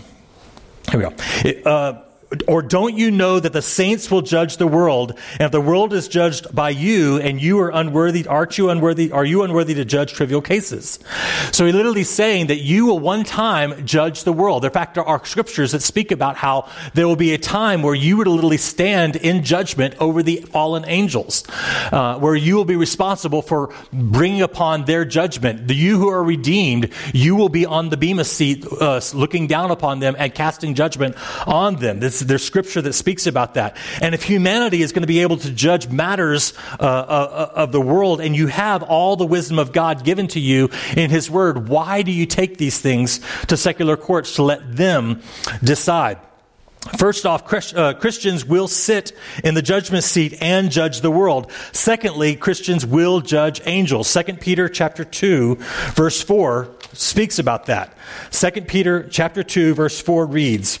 here 0.90 1.00
we 1.00 1.06
go. 1.06 1.14
It, 1.44 1.66
uh, 1.66 2.02
or 2.48 2.62
don't 2.62 2.96
you 2.96 3.10
know 3.10 3.40
that 3.40 3.52
the 3.52 3.62
saints 3.62 4.10
will 4.10 4.22
judge 4.22 4.56
the 4.56 4.66
world? 4.66 5.18
And 5.32 5.42
if 5.42 5.52
the 5.52 5.60
world 5.60 5.92
is 5.92 6.08
judged 6.08 6.54
by 6.54 6.70
you 6.70 7.18
and 7.18 7.40
you 7.40 7.60
are 7.60 7.70
unworthy, 7.70 8.26
aren't 8.26 8.58
you 8.58 8.70
unworthy? 8.70 9.12
Are 9.12 9.24
you 9.24 9.42
unworthy 9.42 9.74
to 9.74 9.84
judge 9.84 10.12
trivial 10.12 10.42
cases? 10.42 10.98
So 11.52 11.66
he 11.66 11.72
literally 11.72 12.04
saying 12.04 12.46
that 12.46 12.60
you 12.60 12.86
will 12.86 12.98
one 12.98 13.24
time 13.24 13.84
judge 13.86 14.24
the 14.24 14.32
world. 14.32 14.64
In 14.64 14.70
fact, 14.70 14.94
there 14.94 15.04
are 15.04 15.24
scriptures 15.24 15.72
that 15.72 15.82
speak 15.82 16.10
about 16.10 16.36
how 16.36 16.68
there 16.94 17.06
will 17.06 17.16
be 17.16 17.34
a 17.34 17.38
time 17.38 17.82
where 17.82 17.94
you 17.94 18.16
would 18.16 18.26
literally 18.26 18.56
stand 18.56 19.16
in 19.16 19.44
judgment 19.44 19.94
over 20.00 20.22
the 20.22 20.36
fallen 20.36 20.84
angels, 20.86 21.44
uh, 21.92 22.18
where 22.18 22.34
you 22.34 22.56
will 22.56 22.64
be 22.64 22.76
responsible 22.76 23.42
for 23.42 23.74
bringing 23.92 24.42
upon 24.42 24.84
their 24.84 25.04
judgment. 25.04 25.68
The 25.68 25.74
you 25.74 25.98
who 25.98 26.08
are 26.08 26.22
redeemed, 26.22 26.90
you 27.12 27.36
will 27.36 27.48
be 27.48 27.66
on 27.66 27.90
the 27.90 27.96
bema 27.96 28.24
seat, 28.24 28.66
uh, 28.80 29.00
looking 29.14 29.46
down 29.46 29.70
upon 29.70 30.00
them 30.00 30.16
and 30.18 30.34
casting 30.34 30.74
judgment 30.74 31.16
on 31.46 31.76
them. 31.76 32.00
This 32.00 32.21
there's 32.26 32.44
scripture 32.44 32.82
that 32.82 32.92
speaks 32.92 33.26
about 33.26 33.54
that. 33.54 33.76
And 34.00 34.14
if 34.14 34.22
humanity 34.22 34.82
is 34.82 34.92
going 34.92 35.02
to 35.02 35.08
be 35.08 35.20
able 35.20 35.36
to 35.38 35.50
judge 35.50 35.88
matters 35.88 36.54
uh, 36.78 36.82
uh, 36.82 37.52
of 37.54 37.72
the 37.72 37.80
world, 37.80 38.20
and 38.20 38.34
you 38.36 38.46
have 38.48 38.82
all 38.82 39.16
the 39.16 39.26
wisdom 39.26 39.58
of 39.58 39.72
God 39.72 40.04
given 40.04 40.28
to 40.28 40.40
you 40.40 40.70
in 40.96 41.10
His 41.10 41.30
Word, 41.30 41.68
why 41.68 42.02
do 42.02 42.12
you 42.12 42.26
take 42.26 42.58
these 42.58 42.78
things 42.80 43.20
to 43.48 43.56
secular 43.56 43.96
courts 43.96 44.36
to 44.36 44.42
let 44.42 44.76
them 44.76 45.22
decide? 45.62 46.18
First 46.98 47.26
off, 47.26 47.74
uh, 47.74 47.94
Christians 47.94 48.44
will 48.44 48.66
sit 48.66 49.12
in 49.44 49.54
the 49.54 49.62
judgment 49.62 50.02
seat 50.02 50.36
and 50.40 50.68
judge 50.68 51.00
the 51.00 51.12
world. 51.12 51.50
Secondly, 51.70 52.34
Christians 52.34 52.84
will 52.84 53.20
judge 53.20 53.60
angels. 53.66 54.08
Second 54.08 54.40
Peter 54.40 54.68
chapter 54.68 55.04
2 55.04 55.58
verse 55.94 56.20
4 56.20 56.68
speaks 56.92 57.38
about 57.38 57.66
that. 57.66 57.96
Second 58.30 58.66
Peter 58.66 59.06
chapter 59.08 59.44
2 59.44 59.74
verse 59.74 60.00
4 60.00 60.26
reads, 60.26 60.80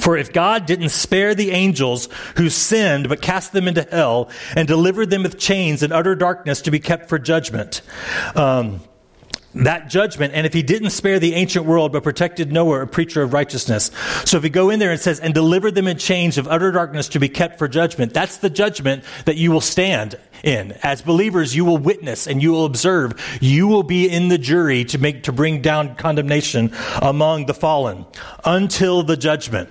for 0.00 0.16
if 0.16 0.32
God 0.32 0.66
didn't 0.66 0.90
spare 0.90 1.34
the 1.34 1.50
angels 1.50 2.08
who 2.36 2.50
sinned, 2.50 3.08
but 3.08 3.22
cast 3.22 3.52
them 3.52 3.68
into 3.68 3.82
hell 3.82 4.30
and 4.54 4.66
delivered 4.68 5.10
them 5.10 5.22
with 5.22 5.38
chains 5.38 5.82
and 5.82 5.92
utter 5.92 6.14
darkness 6.14 6.62
to 6.62 6.70
be 6.70 6.80
kept 6.80 7.08
for 7.08 7.18
judgment, 7.18 7.82
um, 8.34 8.80
that 9.54 9.88
judgment, 9.88 10.34
and 10.34 10.46
if 10.46 10.52
he 10.52 10.62
didn't 10.62 10.90
spare 10.90 11.18
the 11.18 11.34
ancient 11.34 11.64
world 11.64 11.92
but 11.92 12.02
protected 12.02 12.52
Noah, 12.52 12.82
a 12.82 12.86
preacher 12.86 13.22
of 13.22 13.32
righteousness. 13.32 13.90
So 14.24 14.36
if 14.36 14.44
you 14.44 14.50
go 14.50 14.70
in 14.70 14.78
there 14.78 14.90
and 14.90 15.00
says, 15.00 15.20
and 15.20 15.32
delivered 15.32 15.74
them 15.74 15.88
in 15.88 15.96
chains 15.98 16.38
of 16.38 16.46
utter 16.46 16.70
darkness 16.70 17.08
to 17.10 17.18
be 17.18 17.28
kept 17.28 17.58
for 17.58 17.66
judgment, 17.66 18.12
that's 18.12 18.36
the 18.38 18.50
judgment 18.50 19.04
that 19.24 19.36
you 19.36 19.50
will 19.50 19.62
stand 19.62 20.16
in. 20.44 20.72
As 20.82 21.02
believers, 21.02 21.56
you 21.56 21.64
will 21.64 21.78
witness 21.78 22.26
and 22.26 22.42
you 22.42 22.52
will 22.52 22.66
observe. 22.66 23.14
You 23.40 23.66
will 23.66 23.82
be 23.82 24.08
in 24.08 24.28
the 24.28 24.38
jury 24.38 24.84
to 24.86 24.98
make, 24.98 25.24
to 25.24 25.32
bring 25.32 25.62
down 25.62 25.96
condemnation 25.96 26.72
among 27.00 27.46
the 27.46 27.54
fallen 27.54 28.06
until 28.44 29.02
the 29.02 29.16
judgment. 29.16 29.70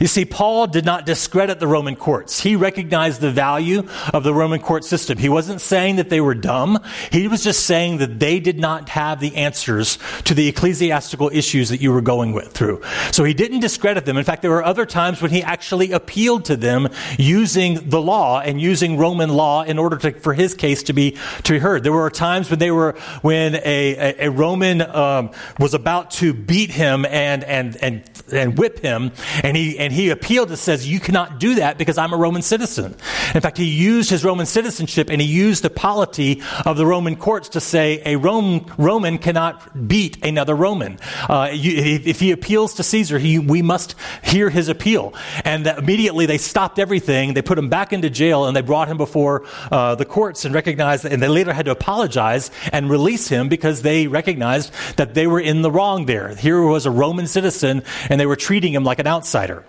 You 0.00 0.06
see, 0.06 0.24
Paul 0.24 0.66
did 0.66 0.84
not 0.84 1.06
discredit 1.06 1.60
the 1.60 1.66
Roman 1.66 1.96
courts. 1.96 2.40
He 2.40 2.56
recognized 2.56 3.20
the 3.20 3.30
value 3.30 3.88
of 4.12 4.24
the 4.24 4.34
Roman 4.34 4.60
court 4.60 4.84
system. 4.84 5.18
He 5.18 5.28
wasn't 5.28 5.60
saying 5.60 5.96
that 5.96 6.10
they 6.10 6.20
were 6.20 6.34
dumb. 6.34 6.78
He 7.10 7.28
was 7.28 7.42
just 7.42 7.66
saying 7.66 7.98
that 7.98 8.18
they 8.18 8.40
did 8.40 8.58
not 8.58 8.88
have 8.90 9.20
the 9.20 9.34
answers 9.36 9.98
to 10.24 10.34
the 10.34 10.48
ecclesiastical 10.48 11.30
issues 11.32 11.68
that 11.68 11.80
you 11.80 11.92
were 11.92 12.00
going 12.00 12.32
with, 12.32 12.52
through. 12.52 12.82
So 13.12 13.24
he 13.24 13.34
didn't 13.34 13.60
discredit 13.60 14.04
them. 14.04 14.16
In 14.16 14.24
fact, 14.24 14.42
there 14.42 14.50
were 14.50 14.64
other 14.64 14.86
times 14.86 15.22
when 15.22 15.30
he 15.30 15.42
actually 15.42 15.92
appealed 15.92 16.44
to 16.46 16.56
them 16.56 16.88
using 17.18 17.88
the 17.88 18.00
law 18.00 18.40
and 18.40 18.60
using 18.60 18.96
Roman 18.96 19.30
law 19.30 19.62
in 19.62 19.78
order 19.78 19.96
to, 19.98 20.12
for 20.12 20.34
his 20.34 20.54
case 20.54 20.82
to 20.84 20.92
be 20.92 21.16
to 21.44 21.52
be 21.52 21.58
heard. 21.58 21.82
There 21.82 21.92
were 21.92 22.10
times 22.10 22.50
when 22.50 22.58
they 22.58 22.70
were 22.70 22.92
when 23.22 23.56
a, 23.56 23.60
a, 23.64 24.26
a 24.26 24.30
Roman 24.30 24.82
um, 24.82 25.30
was 25.58 25.74
about 25.74 26.10
to 26.12 26.32
beat 26.32 26.70
him 26.70 27.04
and 27.06 27.44
and 27.44 27.76
and 27.76 28.02
and 28.32 28.58
whip 28.58 28.80
him, 28.80 29.12
and 29.42 29.56
he 29.56 29.69
and 29.78 29.92
he 29.92 30.10
appealed 30.10 30.48
and 30.48 30.58
says, 30.58 30.88
"You 30.88 31.00
cannot 31.00 31.38
do 31.38 31.56
that 31.56 31.78
because 31.78 31.98
I'm 31.98 32.12
a 32.12 32.16
Roman 32.16 32.42
citizen." 32.42 32.96
In 33.34 33.40
fact, 33.40 33.58
he 33.58 33.64
used 33.64 34.10
his 34.10 34.24
Roman 34.24 34.46
citizenship 34.46 35.10
and 35.10 35.20
he 35.20 35.26
used 35.26 35.62
the 35.62 35.70
polity 35.70 36.42
of 36.66 36.76
the 36.76 36.86
Roman 36.86 37.16
courts 37.16 37.50
to 37.50 37.60
say 37.60 38.02
a 38.04 38.16
Rome, 38.16 38.66
Roman 38.76 39.18
cannot 39.18 39.88
beat 39.88 40.24
another 40.24 40.54
Roman. 40.54 40.98
Uh, 41.28 41.50
you, 41.52 42.00
if 42.04 42.20
he 42.20 42.32
appeals 42.32 42.74
to 42.74 42.82
Caesar, 42.82 43.18
he, 43.18 43.38
we 43.38 43.62
must 43.62 43.94
hear 44.22 44.50
his 44.50 44.68
appeal. 44.68 45.14
And 45.44 45.66
immediately 45.66 46.26
they 46.26 46.38
stopped 46.38 46.78
everything. 46.78 47.34
They 47.34 47.42
put 47.42 47.58
him 47.58 47.68
back 47.68 47.92
into 47.92 48.10
jail 48.10 48.46
and 48.46 48.56
they 48.56 48.62
brought 48.62 48.88
him 48.88 48.96
before 48.96 49.44
uh, 49.70 49.94
the 49.94 50.04
courts 50.04 50.44
and 50.44 50.54
recognized 50.54 51.04
and 51.04 51.22
they 51.22 51.28
later 51.28 51.52
had 51.52 51.66
to 51.66 51.70
apologize 51.70 52.50
and 52.72 52.90
release 52.90 53.28
him 53.28 53.48
because 53.48 53.82
they 53.82 54.06
recognized 54.06 54.72
that 54.96 55.14
they 55.14 55.26
were 55.26 55.40
in 55.40 55.62
the 55.62 55.70
wrong 55.70 56.06
there. 56.06 56.34
Here 56.34 56.60
was 56.62 56.86
a 56.86 56.90
Roman 56.90 57.26
citizen 57.26 57.82
and 58.08 58.20
they 58.20 58.26
were 58.26 58.36
treating 58.36 58.72
him 58.72 58.84
like 58.84 58.98
an 58.98 59.06
outsider. 59.06 59.59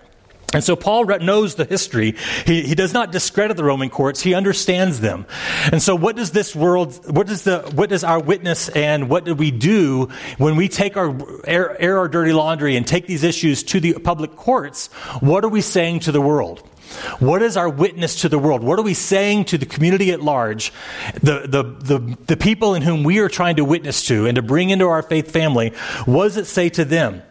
And 0.52 0.62
so 0.62 0.76
Paul 0.76 1.06
knows 1.06 1.54
the 1.54 1.64
history. 1.64 2.14
He, 2.46 2.62
he 2.62 2.74
does 2.74 2.92
not 2.92 3.12
discredit 3.12 3.56
the 3.56 3.64
Roman 3.64 3.90
courts. 3.90 4.20
He 4.20 4.34
understands 4.34 5.00
them. 5.00 5.26
And 5.70 5.82
so 5.82 5.96
what 5.96 6.16
does 6.16 6.32
this 6.32 6.54
world, 6.54 6.98
what 7.14 7.26
does 7.26 7.44
the, 7.44 7.60
what 7.74 7.88
does 7.88 8.04
our 8.04 8.20
witness 8.20 8.68
and 8.68 9.08
what 9.08 9.24
do 9.24 9.34
we 9.34 9.50
do 9.50 10.08
when 10.38 10.56
we 10.56 10.68
take 10.68 10.96
our, 10.96 11.16
air, 11.46 11.80
air 11.80 11.98
our 11.98 12.08
dirty 12.08 12.32
laundry 12.32 12.76
and 12.76 12.86
take 12.86 13.06
these 13.06 13.24
issues 13.24 13.62
to 13.64 13.80
the 13.80 13.94
public 13.94 14.36
courts? 14.36 14.88
What 15.20 15.44
are 15.44 15.48
we 15.48 15.60
saying 15.60 16.00
to 16.00 16.12
the 16.12 16.20
world? 16.20 16.68
What 17.20 17.40
is 17.40 17.56
our 17.56 17.70
witness 17.70 18.20
to 18.22 18.28
the 18.28 18.38
world? 18.38 18.62
What 18.62 18.78
are 18.78 18.82
we 18.82 18.94
saying 18.94 19.46
to 19.46 19.58
the 19.58 19.64
community 19.66 20.12
at 20.12 20.20
large, 20.20 20.72
the, 21.14 21.46
the, 21.46 21.62
the, 21.62 22.18
the 22.26 22.36
people 22.36 22.74
in 22.74 22.82
whom 22.82 23.02
we 23.02 23.18
are 23.20 23.28
trying 23.28 23.56
to 23.56 23.64
witness 23.64 24.06
to 24.08 24.26
and 24.26 24.36
to 24.36 24.42
bring 24.42 24.68
into 24.68 24.86
our 24.86 25.02
faith 25.02 25.30
family? 25.30 25.70
What 26.04 26.24
does 26.24 26.36
it 26.36 26.46
say 26.46 26.68
to 26.70 26.84
them? 26.84 27.22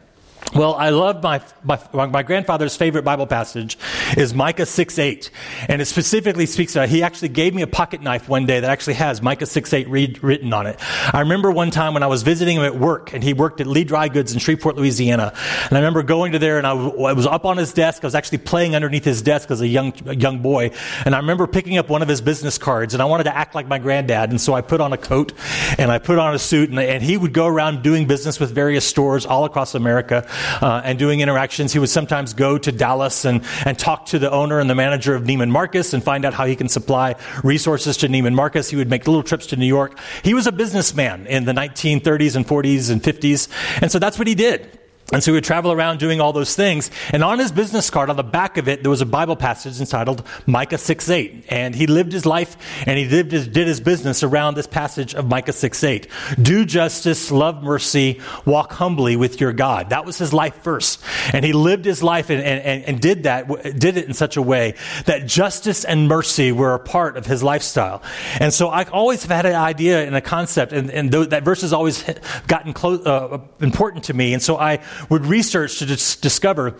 Well, 0.53 0.75
I 0.75 0.89
love 0.89 1.23
my, 1.23 1.41
my, 1.63 1.79
my, 2.07 2.23
grandfather's 2.23 2.75
favorite 2.75 3.03
Bible 3.03 3.25
passage 3.25 3.77
is 4.17 4.33
Micah 4.33 4.65
6 4.65 4.99
8. 4.99 5.31
And 5.69 5.81
it 5.81 5.85
specifically 5.85 6.45
speaks 6.45 6.75
about, 6.75 6.89
he 6.89 7.03
actually 7.03 7.29
gave 7.29 7.55
me 7.55 7.61
a 7.61 7.67
pocket 7.67 8.01
knife 8.01 8.27
one 8.27 8.45
day 8.45 8.59
that 8.59 8.69
actually 8.69 8.95
has 8.95 9.21
Micah 9.21 9.45
6 9.45 9.73
8 9.73 9.87
read, 9.87 10.21
written 10.21 10.51
on 10.51 10.67
it. 10.67 10.77
I 11.13 11.21
remember 11.21 11.51
one 11.51 11.71
time 11.71 11.93
when 11.93 12.03
I 12.03 12.07
was 12.07 12.23
visiting 12.23 12.57
him 12.57 12.63
at 12.63 12.77
work 12.77 13.13
and 13.13 13.23
he 13.23 13.31
worked 13.31 13.61
at 13.61 13.67
Lee 13.67 13.85
Dry 13.85 14.09
Goods 14.09 14.33
in 14.33 14.39
Shreveport, 14.39 14.75
Louisiana. 14.75 15.33
And 15.69 15.77
I 15.77 15.79
remember 15.79 16.03
going 16.03 16.33
to 16.33 16.39
there 16.39 16.57
and 16.57 16.67
I, 16.67 16.73
was 16.73 17.25
up 17.25 17.45
on 17.45 17.55
his 17.55 17.71
desk. 17.71 18.03
I 18.03 18.07
was 18.07 18.15
actually 18.15 18.39
playing 18.39 18.75
underneath 18.75 19.05
his 19.05 19.21
desk 19.21 19.51
as 19.51 19.61
a 19.61 19.67
young, 19.67 19.93
a 20.05 20.15
young 20.15 20.39
boy. 20.39 20.71
And 21.05 21.15
I 21.15 21.19
remember 21.19 21.47
picking 21.47 21.77
up 21.77 21.87
one 21.87 22.01
of 22.01 22.09
his 22.09 22.19
business 22.19 22.57
cards 22.57 22.93
and 22.93 23.01
I 23.01 23.05
wanted 23.05 23.23
to 23.23 23.35
act 23.35 23.55
like 23.55 23.69
my 23.69 23.79
granddad. 23.79 24.31
And 24.31 24.41
so 24.41 24.53
I 24.53 24.59
put 24.59 24.81
on 24.81 24.91
a 24.91 24.97
coat 24.97 25.31
and 25.77 25.89
I 25.89 25.99
put 25.99 26.19
on 26.19 26.33
a 26.33 26.39
suit 26.39 26.69
and, 26.69 26.77
and 26.77 27.01
he 27.01 27.15
would 27.15 27.31
go 27.31 27.47
around 27.47 27.83
doing 27.83 28.05
business 28.05 28.37
with 28.37 28.51
various 28.51 28.85
stores 28.85 29.25
all 29.25 29.45
across 29.45 29.75
America 29.75 30.27
uh, 30.61 30.81
and 30.83 30.97
doing 30.99 31.21
interactions. 31.21 31.73
He 31.73 31.79
would 31.79 31.89
sometimes 31.89 32.33
go 32.33 32.57
to 32.57 32.71
Dallas 32.71 33.25
and, 33.25 33.43
and 33.65 33.77
talk 33.77 34.07
to 34.07 34.19
the 34.19 34.31
owner 34.31 34.59
and 34.59 34.69
the 34.69 34.75
manager 34.75 35.15
of 35.15 35.23
Neiman 35.23 35.49
Marcus 35.49 35.93
and 35.93 36.03
find 36.03 36.25
out 36.25 36.33
how 36.33 36.45
he 36.45 36.55
can 36.55 36.69
supply 36.69 37.15
resources 37.43 37.97
to 37.97 38.07
Neiman 38.07 38.33
Marcus. 38.33 38.69
He 38.69 38.75
would 38.75 38.89
make 38.89 39.07
little 39.07 39.23
trips 39.23 39.47
to 39.47 39.55
New 39.55 39.65
York. 39.65 39.97
He 40.23 40.33
was 40.33 40.47
a 40.47 40.51
businessman 40.51 41.27
in 41.27 41.45
the 41.45 41.53
1930s 41.53 42.35
and 42.35 42.45
40s 42.45 42.91
and 42.91 43.01
50s. 43.01 43.47
And 43.81 43.91
so 43.91 43.99
that's 43.99 44.17
what 44.17 44.27
he 44.27 44.35
did. 44.35 44.80
And 45.11 45.21
so 45.21 45.31
he 45.31 45.35
would 45.35 45.43
travel 45.43 45.71
around 45.71 45.99
doing 45.99 46.21
all 46.21 46.33
those 46.33 46.55
things. 46.55 46.89
And 47.11 47.23
on 47.23 47.39
his 47.39 47.51
business 47.51 47.89
card, 47.89 48.09
on 48.09 48.15
the 48.15 48.23
back 48.23 48.57
of 48.57 48.67
it, 48.67 48.83
there 48.83 48.89
was 48.89 49.01
a 49.01 49.05
Bible 49.05 49.35
passage 49.35 49.79
entitled 49.79 50.25
Micah 50.45 50.77
6 50.77 51.09
8. 51.09 51.45
And 51.49 51.75
he 51.75 51.87
lived 51.87 52.11
his 52.11 52.25
life 52.25 52.57
and 52.87 52.97
he 52.97 53.05
lived 53.05 53.31
his, 53.31 53.47
did 53.47 53.67
his 53.67 53.81
business 53.81 54.23
around 54.23 54.55
this 54.55 54.67
passage 54.67 55.13
of 55.13 55.27
Micah 55.27 55.53
6 55.53 55.83
8. 55.83 56.07
Do 56.41 56.65
justice, 56.65 57.31
love 57.31 57.63
mercy, 57.63 58.21
walk 58.45 58.71
humbly 58.73 59.15
with 59.15 59.41
your 59.41 59.53
God. 59.53 59.89
That 59.89 60.05
was 60.05 60.17
his 60.17 60.33
life 60.33 60.55
first. 60.63 61.03
And 61.33 61.43
he 61.43 61.53
lived 61.53 61.85
his 61.85 62.01
life 62.01 62.29
and, 62.29 62.41
and, 62.41 62.83
and 62.85 63.01
did 63.01 63.23
that, 63.23 63.47
did 63.77 63.97
it 63.97 64.07
in 64.07 64.13
such 64.13 64.37
a 64.37 64.41
way 64.41 64.75
that 65.05 65.27
justice 65.27 65.83
and 65.83 66.07
mercy 66.07 66.51
were 66.51 66.73
a 66.73 66.79
part 66.79 67.17
of 67.17 67.25
his 67.25 67.43
lifestyle. 67.43 68.01
And 68.39 68.53
so 68.53 68.69
I 68.69 68.83
always 68.85 69.23
have 69.23 69.31
had 69.31 69.45
an 69.45 69.55
idea 69.55 70.05
and 70.05 70.15
a 70.15 70.21
concept, 70.21 70.73
and, 70.73 70.89
and 70.89 71.11
that 71.11 71.43
verse 71.43 71.61
has 71.61 71.73
always 71.73 72.03
gotten 72.47 72.73
close, 72.73 73.05
uh, 73.05 73.39
important 73.59 74.05
to 74.05 74.13
me. 74.13 74.33
And 74.33 74.41
so 74.41 74.57
I 74.57 74.79
would 75.09 75.25
research 75.25 75.79
to 75.79 75.85
dis- 75.85 76.15
discover 76.15 76.75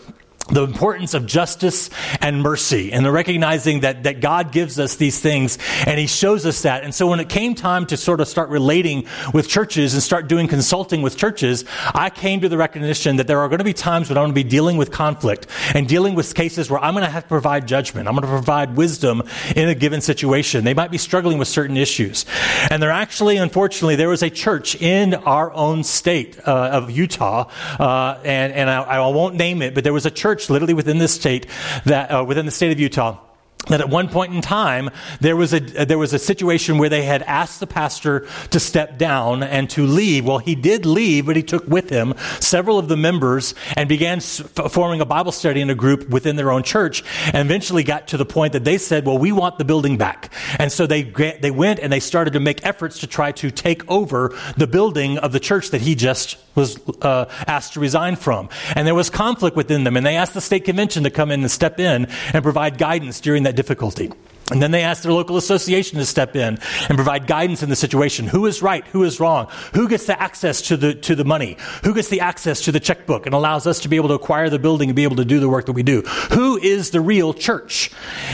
the 0.49 0.63
importance 0.63 1.13
of 1.13 1.25
justice 1.25 1.89
and 2.19 2.41
mercy 2.41 2.91
and 2.91 3.05
the 3.05 3.11
recognizing 3.11 3.81
that, 3.81 4.03
that 4.03 4.19
God 4.21 4.51
gives 4.51 4.79
us 4.79 4.95
these 4.95 5.19
things 5.19 5.57
and 5.85 5.99
He 5.99 6.07
shows 6.07 6.45
us 6.45 6.63
that. 6.63 6.83
And 6.83 6.93
so 6.93 7.07
when 7.07 7.19
it 7.19 7.29
came 7.29 7.55
time 7.55 7.85
to 7.87 7.97
sort 7.97 8.19
of 8.19 8.27
start 8.27 8.49
relating 8.49 9.05
with 9.33 9.47
churches 9.47 9.93
and 9.93 10.03
start 10.03 10.27
doing 10.27 10.47
consulting 10.47 11.01
with 11.01 11.17
churches, 11.17 11.65
I 11.93 12.09
came 12.09 12.41
to 12.41 12.49
the 12.49 12.57
recognition 12.57 13.17
that 13.17 13.27
there 13.27 13.39
are 13.39 13.47
going 13.47 13.59
to 13.59 13.65
be 13.65 13.73
times 13.73 14.09
when 14.09 14.17
I'm 14.17 14.23
going 14.23 14.31
to 14.31 14.43
be 14.43 14.49
dealing 14.49 14.77
with 14.77 14.91
conflict 14.91 15.47
and 15.73 15.87
dealing 15.87 16.15
with 16.15 16.33
cases 16.33 16.69
where 16.69 16.83
I'm 16.83 16.93
going 16.93 17.05
to 17.05 17.11
have 17.11 17.23
to 17.23 17.29
provide 17.29 17.67
judgment. 17.67 18.07
I'm 18.07 18.15
going 18.15 18.23
to 18.23 18.27
provide 18.27 18.75
wisdom 18.75 19.23
in 19.55 19.69
a 19.69 19.75
given 19.75 20.01
situation. 20.01 20.63
They 20.63 20.73
might 20.73 20.91
be 20.91 20.97
struggling 20.97 21.37
with 21.37 21.47
certain 21.47 21.77
issues. 21.77 22.25
And 22.69 22.81
there 22.81 22.91
actually, 22.91 23.37
unfortunately, 23.37 23.95
there 23.95 24.09
was 24.09 24.23
a 24.23 24.29
church 24.29 24.75
in 24.81 25.13
our 25.13 25.53
own 25.53 25.83
state 25.83 26.39
uh, 26.45 26.69
of 26.73 26.91
Utah, 26.91 27.49
uh, 27.79 28.19
and, 28.23 28.53
and 28.53 28.69
I, 28.69 28.81
I 28.81 29.07
won't 29.07 29.35
name 29.35 29.61
it, 29.61 29.73
but 29.73 29.83
there 29.83 29.93
was 29.93 30.05
a 30.05 30.11
church 30.11 30.30
church 30.31 30.49
literally 30.49 30.73
within 30.73 30.97
the 30.97 31.07
state 31.07 31.45
that 31.85 32.09
uh, 32.09 32.23
within 32.23 32.45
the 32.45 32.51
state 32.51 32.71
of 32.71 32.79
Utah 32.79 33.19
that 33.67 33.79
at 33.79 33.89
one 33.89 34.09
point 34.09 34.33
in 34.33 34.41
time 34.41 34.89
there 35.19 35.35
was 35.35 35.53
a 35.53 35.59
there 35.59 35.97
was 35.97 36.13
a 36.13 36.19
situation 36.19 36.77
where 36.77 36.89
they 36.89 37.03
had 37.03 37.21
asked 37.23 37.59
the 37.59 37.67
pastor 37.67 38.27
to 38.49 38.59
step 38.59 38.97
down 38.97 39.43
and 39.43 39.69
to 39.69 39.85
leave. 39.85 40.25
Well 40.25 40.39
he 40.39 40.55
did 40.55 40.85
leave 40.85 41.27
but 41.27 41.35
he 41.35 41.43
took 41.43 41.67
with 41.67 41.89
him 41.89 42.13
several 42.39 42.79
of 42.79 42.87
the 42.87 42.97
members 42.97 43.53
and 43.77 43.87
began 43.87 44.19
forming 44.19 45.01
a 45.01 45.05
bible 45.05 45.31
study 45.31 45.61
in 45.61 45.69
a 45.69 45.75
group 45.75 46.09
within 46.09 46.35
their 46.35 46.51
own 46.51 46.63
church 46.63 47.03
and 47.27 47.47
eventually 47.47 47.83
got 47.83 48.07
to 48.09 48.17
the 48.17 48.25
point 48.25 48.53
that 48.53 48.63
they 48.63 48.77
said 48.77 49.05
well 49.05 49.17
we 49.17 49.31
want 49.31 49.57
the 49.57 49.65
building 49.65 49.97
back. 49.97 50.33
And 50.57 50.71
so 50.71 50.87
they 50.87 51.03
they 51.03 51.51
went 51.51 51.79
and 51.79 51.93
they 51.93 51.99
started 51.99 52.33
to 52.33 52.39
make 52.39 52.65
efforts 52.65 52.99
to 52.99 53.07
try 53.07 53.31
to 53.33 53.51
take 53.51 53.89
over 53.89 54.35
the 54.57 54.67
building 54.67 55.17
of 55.19 55.31
the 55.31 55.39
church 55.39 55.69
that 55.69 55.81
he 55.81 55.95
just 55.95 56.37
was 56.55 56.79
uh, 57.01 57.25
asked 57.47 57.73
to 57.73 57.79
resign 57.79 58.15
from. 58.15 58.49
And 58.75 58.85
there 58.85 58.95
was 58.95 59.09
conflict 59.09 59.55
within 59.55 59.83
them 59.83 59.95
and 59.97 60.05
they 60.05 60.15
asked 60.15 60.33
the 60.33 60.41
state 60.41 60.65
convention 60.65 61.03
to 61.03 61.09
come 61.09 61.31
in 61.31 61.41
and 61.41 61.51
step 61.51 61.79
in 61.79 62.07
and 62.33 62.43
provide 62.43 62.77
guidance 62.77 63.21
during 63.21 63.43
that 63.43 63.50
that 63.51 63.57
difficulty. 63.57 64.09
And 64.51 64.61
then 64.61 64.71
they 64.71 64.83
ask 64.83 65.03
their 65.03 65.13
local 65.13 65.37
association 65.37 65.97
to 65.99 66.05
step 66.05 66.35
in 66.35 66.59
and 66.89 66.97
provide 66.97 67.25
guidance 67.25 67.63
in 67.63 67.69
the 67.69 67.75
situation. 67.75 68.27
Who 68.27 68.45
is 68.45 68.61
right? 68.61 68.85
Who 68.87 69.03
is 69.03 69.19
wrong? 69.19 69.47
Who 69.73 69.87
gets 69.87 70.05
the 70.05 70.21
access 70.21 70.61
to 70.63 70.77
the, 70.77 70.93
to 70.93 71.15
the 71.15 71.23
money? 71.23 71.57
Who 71.83 71.93
gets 71.93 72.09
the 72.09 72.19
access 72.19 72.61
to 72.61 72.71
the 72.71 72.79
checkbook 72.79 73.25
and 73.25 73.33
allows 73.33 73.65
us 73.65 73.79
to 73.81 73.87
be 73.87 73.95
able 73.95 74.09
to 74.09 74.15
acquire 74.15 74.49
the 74.49 74.59
building 74.59 74.89
and 74.89 74.95
be 74.95 75.03
able 75.03 75.15
to 75.15 75.25
do 75.25 75.39
the 75.39 75.47
work 75.47 75.67
that 75.67 75.71
we 75.71 75.83
do? 75.83 76.01
Who 76.33 76.57
is 76.57 76.91
the 76.91 76.99
real 76.99 77.33
church? 77.33 77.91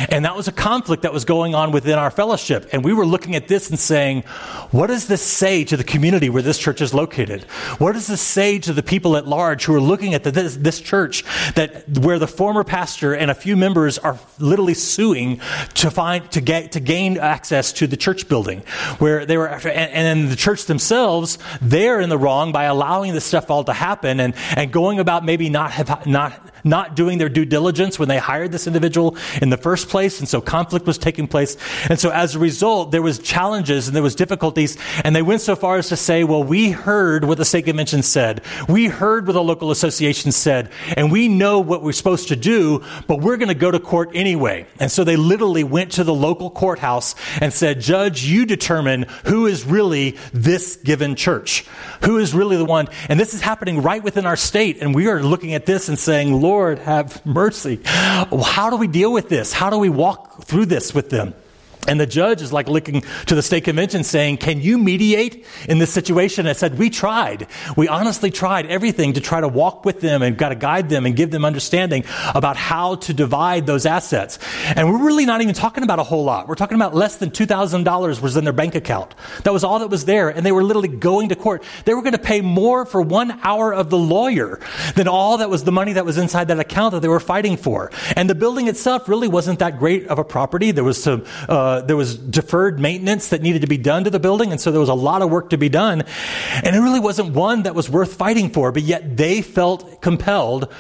And 0.10 0.26
that 0.26 0.36
was 0.36 0.48
a 0.48 0.52
conflict 0.52 1.04
that 1.04 1.14
was 1.14 1.24
going 1.24 1.54
on 1.54 1.72
within 1.72 2.00
our 2.00 2.10
fellowship. 2.10 2.68
And 2.72 2.84
we 2.84 2.94
were 2.94 3.06
looking 3.06 3.36
at 3.36 3.48
this 3.48 3.70
and 3.70 3.80
saying, 3.80 4.24
what 4.72 4.88
does 4.88 5.08
this 5.08 5.22
say 5.22 5.64
to 5.66 5.78
the 5.78 5.84
community 5.84 6.30
where 6.30 6.42
this 6.42 6.58
church 6.58 6.82
is 6.82 6.94
located? 6.94 7.44
What 7.78 7.94
does 7.94 8.08
this 8.08 8.22
say 8.22 8.58
to 8.60 8.74
the 8.74 8.84
people 8.84 9.18
at 9.18 9.28
large 9.28 9.66
who 9.66 9.76
are 9.76 9.82
looking 9.82 10.16
at 10.16 10.24
the, 10.24 10.32
this, 10.32 10.58
this 10.58 10.82
church 10.82 11.24
that 11.54 11.88
where 12.00 12.18
the 12.18 12.28
former 12.28 12.64
pastor 12.64 13.14
and 13.14 13.30
a 13.30 13.36
few 13.36 13.56
members 13.56 14.00
are 14.00 14.18
literally 14.40 14.74
suing 14.74 15.40
to 15.76 15.92
find 15.92 16.07
find 16.08 16.32
to 16.32 16.40
get 16.40 16.72
to 16.72 16.80
gain 16.80 17.18
access 17.18 17.74
to 17.74 17.86
the 17.86 17.98
church 17.98 18.30
building, 18.30 18.60
where 19.00 19.26
they 19.26 19.38
were, 19.38 19.48
and, 19.48 19.68
and 19.68 20.04
then 20.08 20.30
the 20.30 20.36
church 20.36 20.66
themselves, 20.66 21.38
they're 21.62 22.00
in 22.00 22.10
the 22.10 22.18
wrong 22.18 22.54
by 22.54 22.64
allowing 22.64 23.14
this 23.14 23.26
stuff 23.26 23.52
all 23.52 23.64
to 23.64 23.74
happen 23.74 24.20
and 24.22 24.34
and 24.56 24.72
going 24.72 25.00
about 25.00 25.26
maybe 25.26 25.50
not 25.50 25.72
have 25.72 26.08
not 26.08 26.32
not 26.64 26.96
doing 26.96 27.18
their 27.18 27.30
due 27.30 27.46
diligence 27.46 28.00
when 28.00 28.10
they 28.10 28.18
hired 28.18 28.52
this 28.52 28.68
individual 28.68 29.18
in 29.42 29.50
the 29.50 29.58
first 29.58 29.90
place, 29.90 30.20
and 30.20 30.28
so 30.28 30.42
conflict 30.42 30.86
was 30.86 30.98
taking 30.98 31.28
place, 31.28 31.58
and 31.90 32.00
so 32.00 32.10
as 32.10 32.36
a 32.36 32.40
result, 32.40 32.92
there 32.92 33.02
was 33.02 33.20
challenges 33.20 33.88
and 33.88 33.96
there 33.96 34.04
was 34.04 34.16
difficulties, 34.16 34.78
and 35.04 35.16
they 35.16 35.22
went 35.22 35.42
so 35.42 35.56
far 35.56 35.78
as 35.78 35.90
to 35.90 35.96
say, 35.96 36.24
well, 36.24 36.44
we 36.44 36.72
heard 36.72 37.26
what 37.26 37.38
the 37.38 37.46
state 37.46 37.66
convention 37.66 38.04
said, 38.04 38.42
we 38.68 38.88
heard 38.88 39.28
what 39.28 39.34
the 39.34 39.44
local 39.44 39.72
association 39.72 40.32
said, 40.32 40.70
and 40.96 41.12
we 41.12 41.28
know 41.28 41.60
what 41.60 41.84
we're 41.84 41.92
supposed 41.92 42.28
to 42.30 42.36
do, 42.36 42.84
but 43.08 43.22
we're 43.22 43.38
going 43.38 43.48
to 43.50 43.62
go 43.66 43.72
to 43.72 43.80
court 43.80 44.10
anyway, 44.14 44.66
and 44.80 44.92
so 44.92 45.04
they 45.04 45.16
literally 45.16 45.64
went 45.64 45.92
to 45.98 46.04
the 46.04 46.14
local 46.14 46.50
courthouse 46.50 47.14
and 47.42 47.52
said, 47.52 47.82
Judge, 47.82 48.24
you 48.24 48.46
determine 48.46 49.04
who 49.26 49.46
is 49.46 49.66
really 49.66 50.18
this 50.32 50.78
given 50.78 51.16
church. 51.16 51.66
Who 52.06 52.18
is 52.18 52.34
really 52.34 52.56
the 52.56 52.66
one? 52.66 52.88
And 53.10 53.20
this 53.20 53.34
is 53.34 53.42
happening 53.42 53.82
right 53.82 54.04
within 54.04 54.26
our 54.26 54.36
state. 54.36 54.78
And 54.82 54.96
we 54.96 55.08
are 55.08 55.22
looking 55.22 55.54
at 55.54 55.66
this 55.66 55.90
and 55.90 56.00
saying, 56.00 56.34
Lord, 56.34 56.80
have 56.80 57.26
mercy. 57.26 57.82
How 57.86 58.70
do 58.70 58.78
we 58.78 58.88
deal 58.88 59.12
with 59.12 59.30
this? 59.30 59.52
How 59.52 59.70
do 59.70 59.78
we 59.78 59.90
walk 59.90 60.44
through 60.44 60.68
this 60.68 60.94
with 60.94 61.10
them? 61.10 61.34
And 61.88 62.00
the 62.00 62.06
judge 62.06 62.42
is 62.42 62.52
like 62.54 62.68
looking 62.68 63.04
to 63.28 63.36
the 63.36 63.42
state 63.42 63.64
convention 63.64 64.04
saying, 64.04 64.38
Can 64.38 64.62
you 64.62 64.78
mediate 64.78 65.46
in 65.68 65.80
this 65.80 65.92
situation? 65.92 66.48
I 66.48 66.54
said, 66.54 66.78
We 66.78 66.90
tried. 66.90 67.48
We 67.76 67.88
honestly 67.88 68.32
tried 68.32 68.68
everything 68.68 69.14
to 69.14 69.22
try 69.22 69.42
to 69.42 69.48
walk 69.48 69.86
with 69.86 70.02
them 70.02 70.22
and 70.22 70.38
got 70.38 70.50
to 70.50 70.56
guide 70.56 70.90
them 70.90 71.06
and 71.06 71.16
give 71.16 71.32
them 71.32 71.46
understanding 71.46 72.04
about 72.36 72.58
how 72.58 72.96
to 72.96 73.14
divide 73.14 73.66
those 73.66 73.86
assets. 73.86 74.40
And 74.76 74.92
we're 74.92 75.04
really 75.04 75.26
not 75.26 75.42
even 75.42 75.54
talking 75.54 75.84
about 75.84 76.00
a 76.00 76.04
whole 76.04 76.24
lot. 76.24 76.48
We're 76.48 76.56
talking 76.56 76.76
about 76.76 76.94
less 76.94 77.16
than 77.18 77.32
$2,000 77.32 78.22
was 78.22 78.38
in 78.38 78.44
their 78.44 78.54
bank 78.54 78.76
account. 78.76 79.16
That 79.44 79.54
was 79.54 79.64
all 79.64 79.80
that 79.80 79.90
was 79.90 80.06
there. 80.06 80.30
And 80.30 80.46
they 80.46 80.52
were 80.52 80.64
literally 80.64 80.90
going 80.90 81.30
to 81.30 81.36
court. 81.36 81.64
They 81.86 81.94
were 81.94 82.02
going 82.02 82.14
to 82.14 82.20
pay 82.20 82.42
more 82.42 82.86
for 82.86 83.02
one 83.02 83.40
hour 83.44 83.74
of 83.74 83.90
the 83.90 83.98
lawyer 83.98 84.60
than 84.96 85.08
all 85.08 85.38
that 85.38 85.50
was 85.50 85.64
the 85.64 85.72
money 85.72 85.94
that 85.94 86.06
was 86.06 86.18
inside 86.18 86.50
that 86.50 86.60
account 86.60 86.94
that 86.94 87.02
they 87.02 87.08
were 87.08 87.20
fighting 87.20 87.58
for. 87.58 87.92
And 88.16 88.30
the 88.30 88.36
building 88.36 88.68
itself 88.68 89.08
really 89.08 89.28
wasn't 89.28 89.60
that 89.60 89.80
great 89.80 90.08
of 90.08 90.20
a 90.20 90.24
property. 90.24 90.72
There 90.72 90.84
was 90.84 91.02
some, 91.02 91.26
uh, 91.48 91.77
Uh, 91.78 91.82
there 91.82 91.96
was 91.96 92.18
deferred 92.18 92.80
maintenance 92.80 93.30
that 93.30 93.42
needed 93.42 93.62
to 93.62 93.68
be 93.68 93.78
done 93.78 94.04
to 94.04 94.10
the 94.10 94.20
building, 94.20 94.52
and 94.52 94.60
so 94.60 94.72
there 94.72 94.80
was 94.80 94.90
a 94.90 94.96
lot 94.96 95.22
of 95.22 95.30
work 95.30 95.52
to 95.52 95.58
be 95.58 95.70
done. 95.70 96.04
And 96.64 96.76
it 96.76 96.80
really 96.80 97.00
wasn't 97.00 97.36
one 97.36 97.64
that 97.64 97.76
was 97.76 97.88
worth 97.90 98.16
fighting 98.16 98.50
for, 98.50 98.72
but 98.72 98.82
yet 98.82 99.16
they 99.16 99.42
felt 99.44 100.02
compelled 100.02 100.74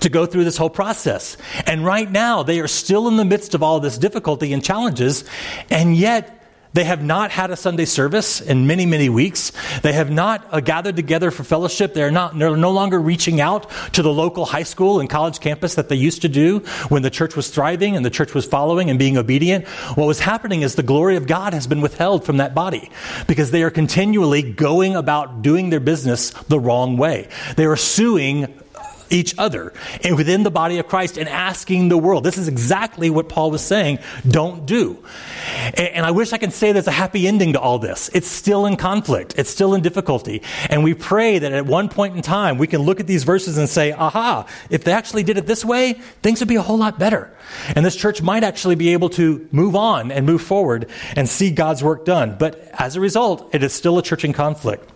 to 0.00 0.08
go 0.08 0.26
through 0.26 0.44
this 0.44 0.56
whole 0.56 0.70
process. 0.70 1.36
And 1.64 1.84
right 1.84 2.10
now, 2.10 2.42
they 2.42 2.58
are 2.60 2.68
still 2.68 3.06
in 3.06 3.16
the 3.16 3.24
midst 3.24 3.54
of 3.54 3.62
all 3.62 3.78
this 3.78 3.98
difficulty 3.98 4.52
and 4.52 4.64
challenges, 4.64 5.24
and 5.70 5.96
yet 5.96 6.35
they 6.76 6.84
have 6.84 7.02
not 7.02 7.30
had 7.30 7.50
a 7.50 7.56
Sunday 7.56 7.86
service 7.86 8.42
in 8.42 8.66
many, 8.66 8.84
many 8.84 9.08
weeks. 9.08 9.50
They 9.80 9.94
have 9.94 10.10
not 10.10 10.46
uh, 10.50 10.60
gathered 10.60 10.94
together 10.94 11.30
for 11.30 11.42
fellowship. 11.42 11.94
They're 11.94 12.10
not, 12.10 12.38
they're 12.38 12.54
no 12.54 12.70
longer 12.70 13.00
reaching 13.00 13.40
out 13.40 13.70
to 13.94 14.02
the 14.02 14.12
local 14.12 14.44
high 14.44 14.62
school 14.62 15.00
and 15.00 15.08
college 15.08 15.40
campus 15.40 15.76
that 15.76 15.88
they 15.88 15.96
used 15.96 16.20
to 16.20 16.28
do 16.28 16.58
when 16.90 17.00
the 17.00 17.08
church 17.08 17.34
was 17.34 17.48
thriving 17.48 17.96
and 17.96 18.04
the 18.04 18.10
church 18.10 18.34
was 18.34 18.44
following 18.44 18.90
and 18.90 18.98
being 18.98 19.16
obedient. 19.16 19.66
What 19.96 20.06
was 20.06 20.20
happening 20.20 20.60
is 20.60 20.74
the 20.74 20.82
glory 20.82 21.16
of 21.16 21.26
God 21.26 21.54
has 21.54 21.66
been 21.66 21.80
withheld 21.80 22.26
from 22.26 22.36
that 22.36 22.54
body 22.54 22.90
because 23.26 23.52
they 23.52 23.62
are 23.62 23.70
continually 23.70 24.42
going 24.42 24.96
about 24.96 25.40
doing 25.40 25.70
their 25.70 25.80
business 25.80 26.30
the 26.48 26.60
wrong 26.60 26.98
way. 26.98 27.28
They 27.56 27.64
are 27.64 27.76
suing 27.76 28.54
each 29.10 29.34
other 29.38 29.72
and 30.02 30.16
within 30.16 30.42
the 30.42 30.50
body 30.50 30.78
of 30.78 30.88
Christ 30.88 31.16
and 31.16 31.28
asking 31.28 31.88
the 31.88 31.98
world. 31.98 32.24
This 32.24 32.38
is 32.38 32.48
exactly 32.48 33.10
what 33.10 33.28
Paul 33.28 33.50
was 33.50 33.62
saying, 33.62 33.98
don't 34.26 34.66
do. 34.66 35.04
And, 35.74 36.06
I 36.06 36.12
wish 36.12 36.32
I 36.32 36.38
could 36.38 36.52
say 36.52 36.70
there's 36.70 36.86
a 36.86 36.92
happy 36.92 37.26
ending 37.26 37.54
to 37.54 37.60
all 37.60 37.80
this. 37.80 38.10
It's 38.14 38.28
still 38.28 38.64
in 38.66 38.76
conflict. 38.76 39.34
It's 39.36 39.50
still 39.50 39.74
in 39.74 39.82
difficulty. 39.82 40.42
And 40.70 40.84
we 40.84 40.94
pray 40.94 41.40
that 41.40 41.52
at 41.52 41.66
one 41.66 41.88
point 41.88 42.14
in 42.14 42.22
time, 42.22 42.58
we 42.58 42.68
can 42.68 42.82
look 42.82 43.00
at 43.00 43.08
these 43.08 43.24
verses 43.24 43.58
and 43.58 43.68
say, 43.68 43.92
aha, 43.92 44.46
if 44.70 44.84
they 44.84 44.92
actually 44.92 45.24
did 45.24 45.36
it 45.36 45.46
this 45.46 45.64
way, 45.64 45.94
things 46.22 46.40
would 46.40 46.48
be 46.48 46.54
a 46.56 46.62
whole 46.62 46.78
lot 46.78 46.98
better. 46.98 47.36
And 47.74 47.84
this 47.84 47.96
church 47.96 48.22
might 48.22 48.44
actually 48.44 48.76
be 48.76 48.92
able 48.92 49.10
to 49.10 49.48
move 49.50 49.74
on 49.74 50.12
and 50.12 50.26
move 50.26 50.42
forward 50.42 50.88
and 51.16 51.28
see 51.28 51.50
God's 51.50 51.82
work 51.82 52.04
done. 52.04 52.36
But 52.38 52.60
as 52.78 52.94
a 52.94 53.00
result, 53.00 53.52
it 53.52 53.62
is 53.62 53.72
still 53.72 53.98
a 53.98 54.02
church 54.02 54.24
in 54.24 54.32
conflict. 54.32 54.88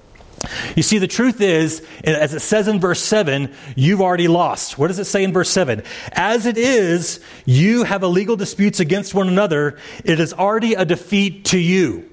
You 0.74 0.82
see, 0.82 0.99
the 0.99 1.07
truth 1.07 1.41
is, 1.41 1.86
as 2.03 2.32
it 2.32 2.41
says 2.41 2.66
in 2.66 2.80
verse 2.80 3.01
7, 3.01 3.53
you've 3.76 4.01
already 4.01 4.28
lost. 4.28 4.78
What 4.78 4.88
does 4.88 4.99
it 4.99 5.05
say 5.05 5.22
in 5.22 5.32
verse 5.32 5.51
7? 5.51 5.82
As 6.12 6.47
it 6.47 6.57
is, 6.57 7.20
you 7.45 7.84
have 7.84 8.03
illegal 8.03 8.36
disputes 8.36 8.80
against 8.80 9.14
one 9.14 9.28
another. 9.28 9.78
It 10.05 10.18
is 10.18 10.32
already 10.32 10.74
a 10.74 10.84
defeat 10.84 11.45
to 11.47 11.59
you. 11.59 12.11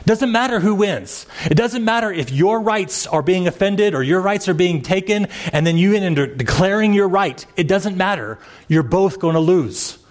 It 0.00 0.06
Doesn't 0.06 0.32
matter 0.32 0.58
who 0.58 0.74
wins. 0.74 1.26
It 1.44 1.54
doesn't 1.54 1.84
matter 1.84 2.10
if 2.10 2.32
your 2.32 2.60
rights 2.60 3.06
are 3.06 3.22
being 3.22 3.46
offended 3.46 3.94
or 3.94 4.02
your 4.02 4.20
rights 4.20 4.48
are 4.48 4.54
being 4.54 4.82
taken 4.82 5.28
and 5.52 5.64
then 5.64 5.76
you 5.76 5.94
end 5.94 6.18
up 6.18 6.36
declaring 6.36 6.92
your 6.92 7.06
right. 7.06 7.46
It 7.56 7.68
doesn't 7.68 7.96
matter. 7.96 8.40
You're 8.66 8.82
both 8.82 9.20
going 9.20 9.34
to 9.34 9.40
lose. 9.40 10.01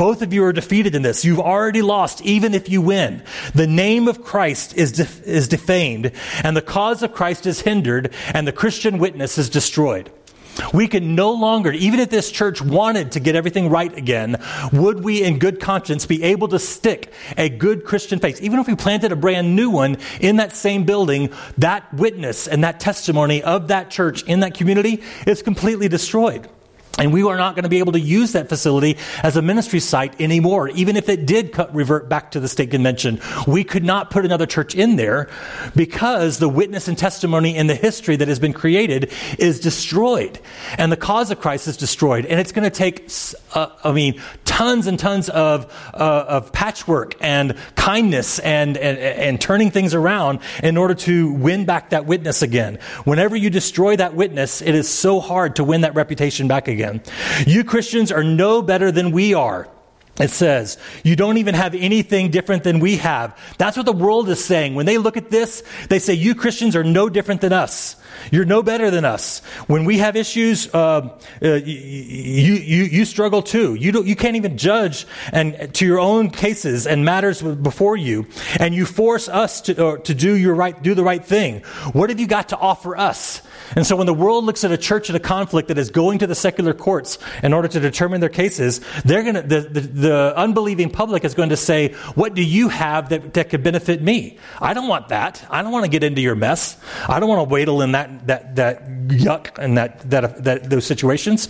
Both 0.00 0.22
of 0.22 0.32
you 0.32 0.44
are 0.44 0.52
defeated 0.54 0.94
in 0.94 1.02
this. 1.02 1.26
You've 1.26 1.40
already 1.40 1.82
lost, 1.82 2.22
even 2.22 2.54
if 2.54 2.70
you 2.70 2.80
win. 2.80 3.22
The 3.54 3.66
name 3.66 4.08
of 4.08 4.24
Christ 4.24 4.74
is, 4.74 4.92
def- 4.92 5.22
is 5.26 5.46
defamed, 5.46 6.12
and 6.42 6.56
the 6.56 6.62
cause 6.62 7.02
of 7.02 7.12
Christ 7.12 7.44
is 7.44 7.60
hindered, 7.60 8.14
and 8.32 8.48
the 8.48 8.52
Christian 8.52 8.96
witness 8.96 9.36
is 9.36 9.50
destroyed. 9.50 10.10
We 10.72 10.88
can 10.88 11.14
no 11.14 11.32
longer, 11.32 11.70
even 11.72 12.00
if 12.00 12.08
this 12.08 12.30
church 12.30 12.62
wanted 12.62 13.12
to 13.12 13.20
get 13.20 13.36
everything 13.36 13.68
right 13.68 13.94
again, 13.94 14.42
would 14.72 15.04
we 15.04 15.22
in 15.22 15.38
good 15.38 15.60
conscience 15.60 16.06
be 16.06 16.22
able 16.22 16.48
to 16.48 16.58
stick 16.58 17.12
a 17.36 17.50
good 17.50 17.84
Christian 17.84 18.20
face? 18.20 18.40
Even 18.40 18.58
if 18.58 18.66
we 18.66 18.76
planted 18.76 19.12
a 19.12 19.16
brand 19.16 19.54
new 19.54 19.68
one 19.68 19.98
in 20.18 20.36
that 20.36 20.56
same 20.56 20.84
building, 20.84 21.30
that 21.58 21.92
witness 21.92 22.48
and 22.48 22.64
that 22.64 22.80
testimony 22.80 23.42
of 23.42 23.68
that 23.68 23.90
church 23.90 24.22
in 24.22 24.40
that 24.40 24.54
community 24.54 25.02
is 25.26 25.42
completely 25.42 25.88
destroyed. 25.88 26.48
And 26.98 27.12
we 27.12 27.22
are 27.22 27.36
not 27.36 27.54
going 27.54 27.62
to 27.62 27.68
be 27.68 27.78
able 27.78 27.92
to 27.92 28.00
use 28.00 28.32
that 28.32 28.48
facility 28.48 28.98
as 29.22 29.36
a 29.36 29.42
ministry 29.42 29.80
site 29.80 30.20
anymore. 30.20 30.68
Even 30.70 30.96
if 30.96 31.08
it 31.08 31.24
did 31.24 31.52
cut, 31.52 31.74
revert 31.74 32.08
back 32.08 32.32
to 32.32 32.40
the 32.40 32.48
state 32.48 32.70
convention, 32.70 33.20
we 33.46 33.64
could 33.64 33.84
not 33.84 34.10
put 34.10 34.24
another 34.24 34.44
church 34.44 34.74
in 34.74 34.96
there 34.96 35.30
because 35.74 36.38
the 36.38 36.48
witness 36.48 36.88
and 36.88 36.98
testimony 36.98 37.56
in 37.56 37.68
the 37.68 37.74
history 37.74 38.16
that 38.16 38.28
has 38.28 38.38
been 38.38 38.52
created 38.52 39.12
is 39.38 39.60
destroyed. 39.60 40.38
And 40.76 40.90
the 40.92 40.96
cause 40.96 41.30
of 41.30 41.40
Christ 41.40 41.68
is 41.68 41.76
destroyed. 41.76 42.26
And 42.26 42.40
it's 42.40 42.52
going 42.52 42.68
to 42.68 42.76
take, 42.76 43.08
uh, 43.54 43.68
I 43.84 43.92
mean, 43.92 44.20
tons 44.50 44.88
and 44.88 44.98
tons 44.98 45.28
of, 45.28 45.72
uh, 45.94 46.24
of 46.28 46.52
patchwork 46.52 47.14
and 47.20 47.56
kindness 47.76 48.40
and, 48.40 48.76
and, 48.76 48.98
and 48.98 49.40
turning 49.40 49.70
things 49.70 49.94
around 49.94 50.40
in 50.60 50.76
order 50.76 50.92
to 50.92 51.32
win 51.32 51.64
back 51.64 51.90
that 51.90 52.04
witness 52.04 52.42
again. 52.42 52.80
Whenever 53.04 53.36
you 53.36 53.48
destroy 53.48 53.94
that 53.94 54.14
witness, 54.14 54.60
it 54.60 54.74
is 54.74 54.88
so 54.88 55.20
hard 55.20 55.54
to 55.56 55.64
win 55.64 55.82
that 55.82 55.94
reputation 55.94 56.48
back 56.48 56.66
again. 56.66 57.00
You 57.46 57.62
Christians 57.62 58.10
are 58.10 58.24
no 58.24 58.60
better 58.60 58.90
than 58.90 59.12
we 59.12 59.34
are. 59.34 59.68
It 60.20 60.30
says, 60.30 60.76
you 61.02 61.16
don't 61.16 61.38
even 61.38 61.54
have 61.54 61.74
anything 61.74 62.30
different 62.30 62.62
than 62.62 62.78
we 62.78 62.98
have. 62.98 63.36
That's 63.56 63.76
what 63.76 63.86
the 63.86 63.92
world 63.92 64.28
is 64.28 64.44
saying. 64.44 64.74
When 64.74 64.84
they 64.84 64.98
look 64.98 65.16
at 65.16 65.30
this, 65.30 65.62
they 65.88 65.98
say, 65.98 66.12
you 66.12 66.34
Christians 66.34 66.76
are 66.76 66.84
no 66.84 67.08
different 67.08 67.40
than 67.40 67.54
us. 67.54 67.96
You're 68.30 68.44
no 68.44 68.62
better 68.62 68.90
than 68.90 69.04
us. 69.04 69.40
When 69.66 69.84
we 69.84 69.98
have 69.98 70.16
issues, 70.16 70.72
uh, 70.74 71.16
uh, 71.42 71.54
you, 71.54 72.54
you, 72.54 72.82
you 72.84 73.04
struggle 73.04 73.40
too. 73.40 73.74
You, 73.74 73.92
don't, 73.92 74.06
you 74.06 74.16
can't 74.16 74.36
even 74.36 74.58
judge 74.58 75.06
and, 75.32 75.72
to 75.74 75.86
your 75.86 76.00
own 76.00 76.30
cases 76.30 76.86
and 76.86 77.04
matters 77.04 77.40
before 77.40 77.96
you. 77.96 78.26
And 78.58 78.74
you 78.74 78.84
force 78.84 79.28
us 79.28 79.62
to, 79.62 79.86
uh, 79.86 79.96
to 79.98 80.14
do, 80.14 80.34
your 80.36 80.54
right, 80.54 80.80
do 80.82 80.94
the 80.94 81.04
right 81.04 81.24
thing. 81.24 81.60
What 81.92 82.10
have 82.10 82.20
you 82.20 82.26
got 82.26 82.50
to 82.50 82.58
offer 82.58 82.96
us? 82.96 83.42
And 83.76 83.86
so 83.86 83.96
when 83.96 84.06
the 84.06 84.14
world 84.14 84.44
looks 84.44 84.64
at 84.64 84.72
a 84.72 84.76
church 84.76 85.08
in 85.08 85.16
a 85.16 85.20
conflict 85.20 85.68
that 85.68 85.78
is 85.78 85.90
going 85.90 86.18
to 86.18 86.26
the 86.26 86.34
secular 86.34 86.74
courts 86.74 87.18
in 87.42 87.52
order 87.52 87.68
to 87.68 87.80
determine 87.80 88.20
their 88.20 88.28
cases, 88.28 88.80
they're 89.04 89.22
going 89.22 89.36
to, 89.36 89.42
the, 89.42 89.60
the, 89.60 89.80
the 89.80 90.09
unbelieving 90.14 90.90
public 90.90 91.24
is 91.24 91.34
going 91.34 91.50
to 91.50 91.56
say, 91.56 91.92
what 92.14 92.34
do 92.34 92.42
you 92.42 92.68
have 92.68 93.08
that, 93.10 93.34
that 93.34 93.50
could 93.50 93.62
benefit 93.62 94.02
me? 94.02 94.38
I 94.60 94.74
don't 94.74 94.88
want 94.88 95.08
that. 95.08 95.44
I 95.50 95.62
don't 95.62 95.72
want 95.72 95.84
to 95.84 95.90
get 95.90 96.04
into 96.04 96.20
your 96.20 96.34
mess. 96.34 96.76
I 97.08 97.20
don't 97.20 97.28
want 97.28 97.48
to 97.48 97.52
wadle 97.52 97.82
in 97.82 97.92
that, 97.92 98.26
that, 98.26 98.56
that 98.56 98.88
yuck 99.08 99.58
and 99.58 99.76
that, 99.78 100.08
that, 100.10 100.44
that, 100.44 100.70
those 100.70 100.86
situations. 100.86 101.48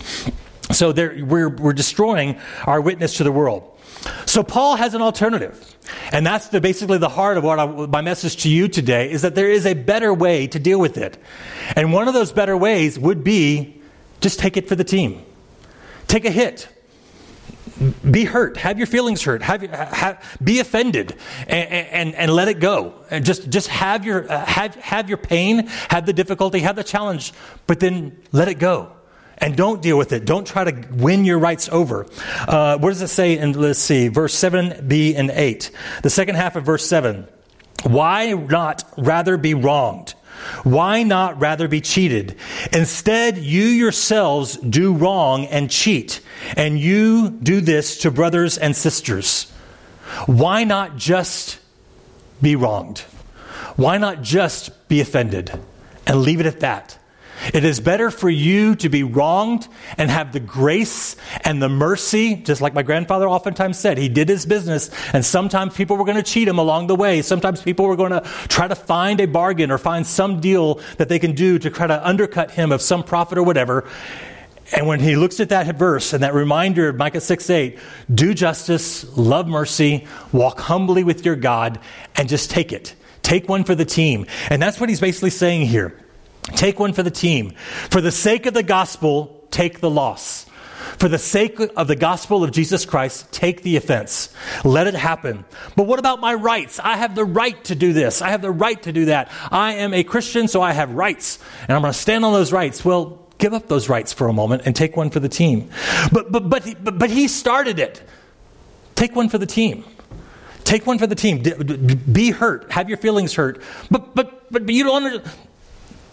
So 0.72 0.92
we're, 0.92 1.48
we're 1.48 1.72
destroying 1.72 2.38
our 2.66 2.80
witness 2.80 3.16
to 3.16 3.24
the 3.24 3.32
world. 3.32 3.66
So 4.26 4.42
Paul 4.42 4.76
has 4.76 4.94
an 4.94 5.02
alternative. 5.02 5.76
And 6.12 6.24
that's 6.24 6.48
the, 6.48 6.60
basically 6.60 6.98
the 6.98 7.08
heart 7.08 7.36
of 7.36 7.44
what 7.44 7.58
I, 7.58 7.66
my 7.66 8.00
message 8.00 8.42
to 8.42 8.48
you 8.48 8.68
today 8.68 9.10
is 9.10 9.22
that 9.22 9.34
there 9.34 9.50
is 9.50 9.66
a 9.66 9.74
better 9.74 10.14
way 10.14 10.46
to 10.48 10.58
deal 10.58 10.78
with 10.78 10.96
it. 10.96 11.18
And 11.76 11.92
one 11.92 12.08
of 12.08 12.14
those 12.14 12.32
better 12.32 12.56
ways 12.56 12.98
would 12.98 13.24
be 13.24 13.80
just 14.20 14.38
take 14.38 14.56
it 14.56 14.68
for 14.68 14.74
the 14.74 14.84
team. 14.84 15.24
Take 16.06 16.24
a 16.24 16.30
hit. 16.30 16.68
Be 18.10 18.24
hurt. 18.24 18.56
Have 18.58 18.76
your 18.76 18.86
feelings 18.86 19.22
hurt. 19.22 19.42
Have, 19.42 19.62
have 19.62 20.38
be 20.42 20.60
offended, 20.60 21.14
and, 21.48 21.70
and, 21.70 22.14
and, 22.14 22.32
let 22.32 22.48
it 22.48 22.60
go. 22.60 22.94
And 23.10 23.24
just 23.24 23.48
just 23.48 23.68
have 23.68 24.04
your 24.04 24.30
uh, 24.30 24.44
have 24.44 24.74
have 24.74 25.08
your 25.08 25.16
pain, 25.16 25.66
have 25.88 26.04
the 26.04 26.12
difficulty, 26.12 26.58
have 26.60 26.76
the 26.76 26.84
challenge, 26.84 27.32
but 27.66 27.80
then 27.80 28.20
let 28.32 28.48
it 28.48 28.58
go 28.58 28.92
and 29.40 29.56
don't 29.56 29.82
deal 29.82 29.96
with 29.96 30.12
it. 30.12 30.24
Don't 30.24 30.46
try 30.46 30.70
to 30.70 30.88
win 30.92 31.24
your 31.24 31.38
rights 31.38 31.68
over. 31.70 32.06
Uh, 32.46 32.78
what 32.78 32.90
does 32.90 33.02
it 33.02 33.08
say 33.08 33.38
in, 33.38 33.52
let's 33.52 33.78
see, 33.78 34.08
verse 34.08 34.34
7b 34.34 35.14
and 35.16 35.30
8? 35.30 35.70
The 36.02 36.10
second 36.10 36.34
half 36.34 36.56
of 36.56 36.64
verse 36.64 36.86
7. 36.86 37.26
Why 37.84 38.32
not 38.32 38.84
rather 38.98 39.38
be 39.38 39.54
wronged? 39.54 40.14
Why 40.62 41.02
not 41.02 41.40
rather 41.40 41.68
be 41.68 41.80
cheated? 41.80 42.36
Instead, 42.72 43.38
you 43.38 43.64
yourselves 43.64 44.56
do 44.56 44.94
wrong 44.94 45.46
and 45.46 45.70
cheat, 45.70 46.20
and 46.56 46.78
you 46.78 47.30
do 47.30 47.60
this 47.60 47.98
to 47.98 48.10
brothers 48.10 48.58
and 48.58 48.74
sisters. 48.76 49.50
Why 50.26 50.64
not 50.64 50.96
just 50.96 51.58
be 52.42 52.56
wronged? 52.56 53.00
Why 53.76 53.98
not 53.98 54.22
just 54.22 54.88
be 54.88 55.00
offended 55.00 55.58
and 56.06 56.22
leave 56.22 56.40
it 56.40 56.46
at 56.46 56.60
that? 56.60 56.98
It 57.54 57.64
is 57.64 57.80
better 57.80 58.10
for 58.10 58.28
you 58.28 58.74
to 58.76 58.88
be 58.88 59.02
wronged 59.02 59.66
and 59.96 60.10
have 60.10 60.32
the 60.32 60.40
grace 60.40 61.16
and 61.42 61.62
the 61.62 61.68
mercy, 61.68 62.36
just 62.36 62.60
like 62.60 62.74
my 62.74 62.82
grandfather 62.82 63.28
oftentimes 63.28 63.78
said. 63.78 63.98
He 63.98 64.08
did 64.08 64.28
his 64.28 64.46
business, 64.46 64.90
and 65.12 65.24
sometimes 65.24 65.74
people 65.74 65.96
were 65.96 66.04
going 66.04 66.16
to 66.16 66.22
cheat 66.22 66.46
him 66.46 66.58
along 66.58 66.86
the 66.86 66.96
way. 66.96 67.22
Sometimes 67.22 67.62
people 67.62 67.86
were 67.86 67.96
going 67.96 68.12
to 68.12 68.20
try 68.48 68.68
to 68.68 68.74
find 68.74 69.20
a 69.20 69.26
bargain 69.26 69.70
or 69.70 69.78
find 69.78 70.06
some 70.06 70.40
deal 70.40 70.80
that 70.98 71.08
they 71.08 71.18
can 71.18 71.34
do 71.34 71.58
to 71.58 71.70
try 71.70 71.86
to 71.86 72.06
undercut 72.06 72.50
him 72.50 72.72
of 72.72 72.82
some 72.82 73.02
profit 73.02 73.38
or 73.38 73.42
whatever. 73.42 73.88
And 74.72 74.86
when 74.86 75.00
he 75.00 75.16
looks 75.16 75.40
at 75.40 75.48
that 75.48 75.76
verse 75.76 76.12
and 76.12 76.22
that 76.22 76.34
reminder 76.34 76.88
of 76.88 76.96
Micah 76.96 77.20
6 77.20 77.50
8, 77.50 77.78
do 78.14 78.34
justice, 78.34 79.16
love 79.16 79.48
mercy, 79.48 80.06
walk 80.30 80.60
humbly 80.60 81.02
with 81.02 81.24
your 81.24 81.36
God, 81.36 81.80
and 82.16 82.28
just 82.28 82.50
take 82.50 82.72
it. 82.72 82.94
Take 83.22 83.48
one 83.48 83.64
for 83.64 83.74
the 83.74 83.84
team. 83.84 84.26
And 84.48 84.62
that's 84.62 84.78
what 84.78 84.88
he's 84.88 85.00
basically 85.00 85.30
saying 85.30 85.66
here. 85.66 85.96
Take 86.54 86.78
one 86.78 86.92
for 86.92 87.02
the 87.02 87.10
team. 87.10 87.50
For 87.90 88.00
the 88.00 88.12
sake 88.12 88.46
of 88.46 88.54
the 88.54 88.62
gospel, 88.62 89.46
take 89.50 89.80
the 89.80 89.90
loss. 89.90 90.46
For 90.98 91.08
the 91.08 91.18
sake 91.18 91.58
of 91.58 91.88
the 91.88 91.96
gospel 91.96 92.42
of 92.42 92.52
Jesus 92.52 92.84
Christ, 92.84 93.30
take 93.32 93.62
the 93.62 93.76
offense. 93.76 94.34
Let 94.64 94.86
it 94.86 94.94
happen. 94.94 95.44
But 95.76 95.86
what 95.86 95.98
about 95.98 96.20
my 96.20 96.34
rights? 96.34 96.78
I 96.78 96.96
have 96.96 97.14
the 97.14 97.24
right 97.24 97.62
to 97.64 97.74
do 97.74 97.92
this. 97.92 98.22
I 98.22 98.30
have 98.30 98.42
the 98.42 98.50
right 98.50 98.82
to 98.82 98.92
do 98.92 99.06
that. 99.06 99.30
I 99.50 99.74
am 99.74 99.94
a 99.94 100.04
Christian, 100.04 100.48
so 100.48 100.62
I 100.62 100.72
have 100.72 100.90
rights. 100.92 101.38
And 101.68 101.76
I'm 101.76 101.82
going 101.82 101.92
to 101.92 101.98
stand 101.98 102.24
on 102.24 102.32
those 102.32 102.52
rights. 102.52 102.84
Well, 102.84 103.26
give 103.38 103.54
up 103.54 103.68
those 103.68 103.88
rights 103.88 104.12
for 104.12 104.28
a 104.28 104.32
moment 104.32 104.62
and 104.66 104.74
take 104.74 104.96
one 104.96 105.10
for 105.10 105.20
the 105.20 105.28
team. 105.28 105.70
But, 106.12 106.30
but, 106.32 106.48
but, 106.48 106.66
but, 106.82 106.98
but 106.98 107.10
he 107.10 107.28
started 107.28 107.78
it. 107.78 108.02
Take 108.94 109.16
one 109.16 109.28
for 109.28 109.38
the 109.38 109.46
team. 109.46 109.84
Take 110.64 110.86
one 110.86 110.98
for 110.98 111.06
the 111.06 111.14
team. 111.14 111.42
Be 112.12 112.30
hurt. 112.30 112.70
Have 112.70 112.88
your 112.88 112.98
feelings 112.98 113.34
hurt. 113.34 113.62
But, 113.90 114.14
but, 114.14 114.52
but, 114.52 114.66
but 114.66 114.74
you 114.74 114.84
don't 114.84 115.04
understand. 115.04 115.36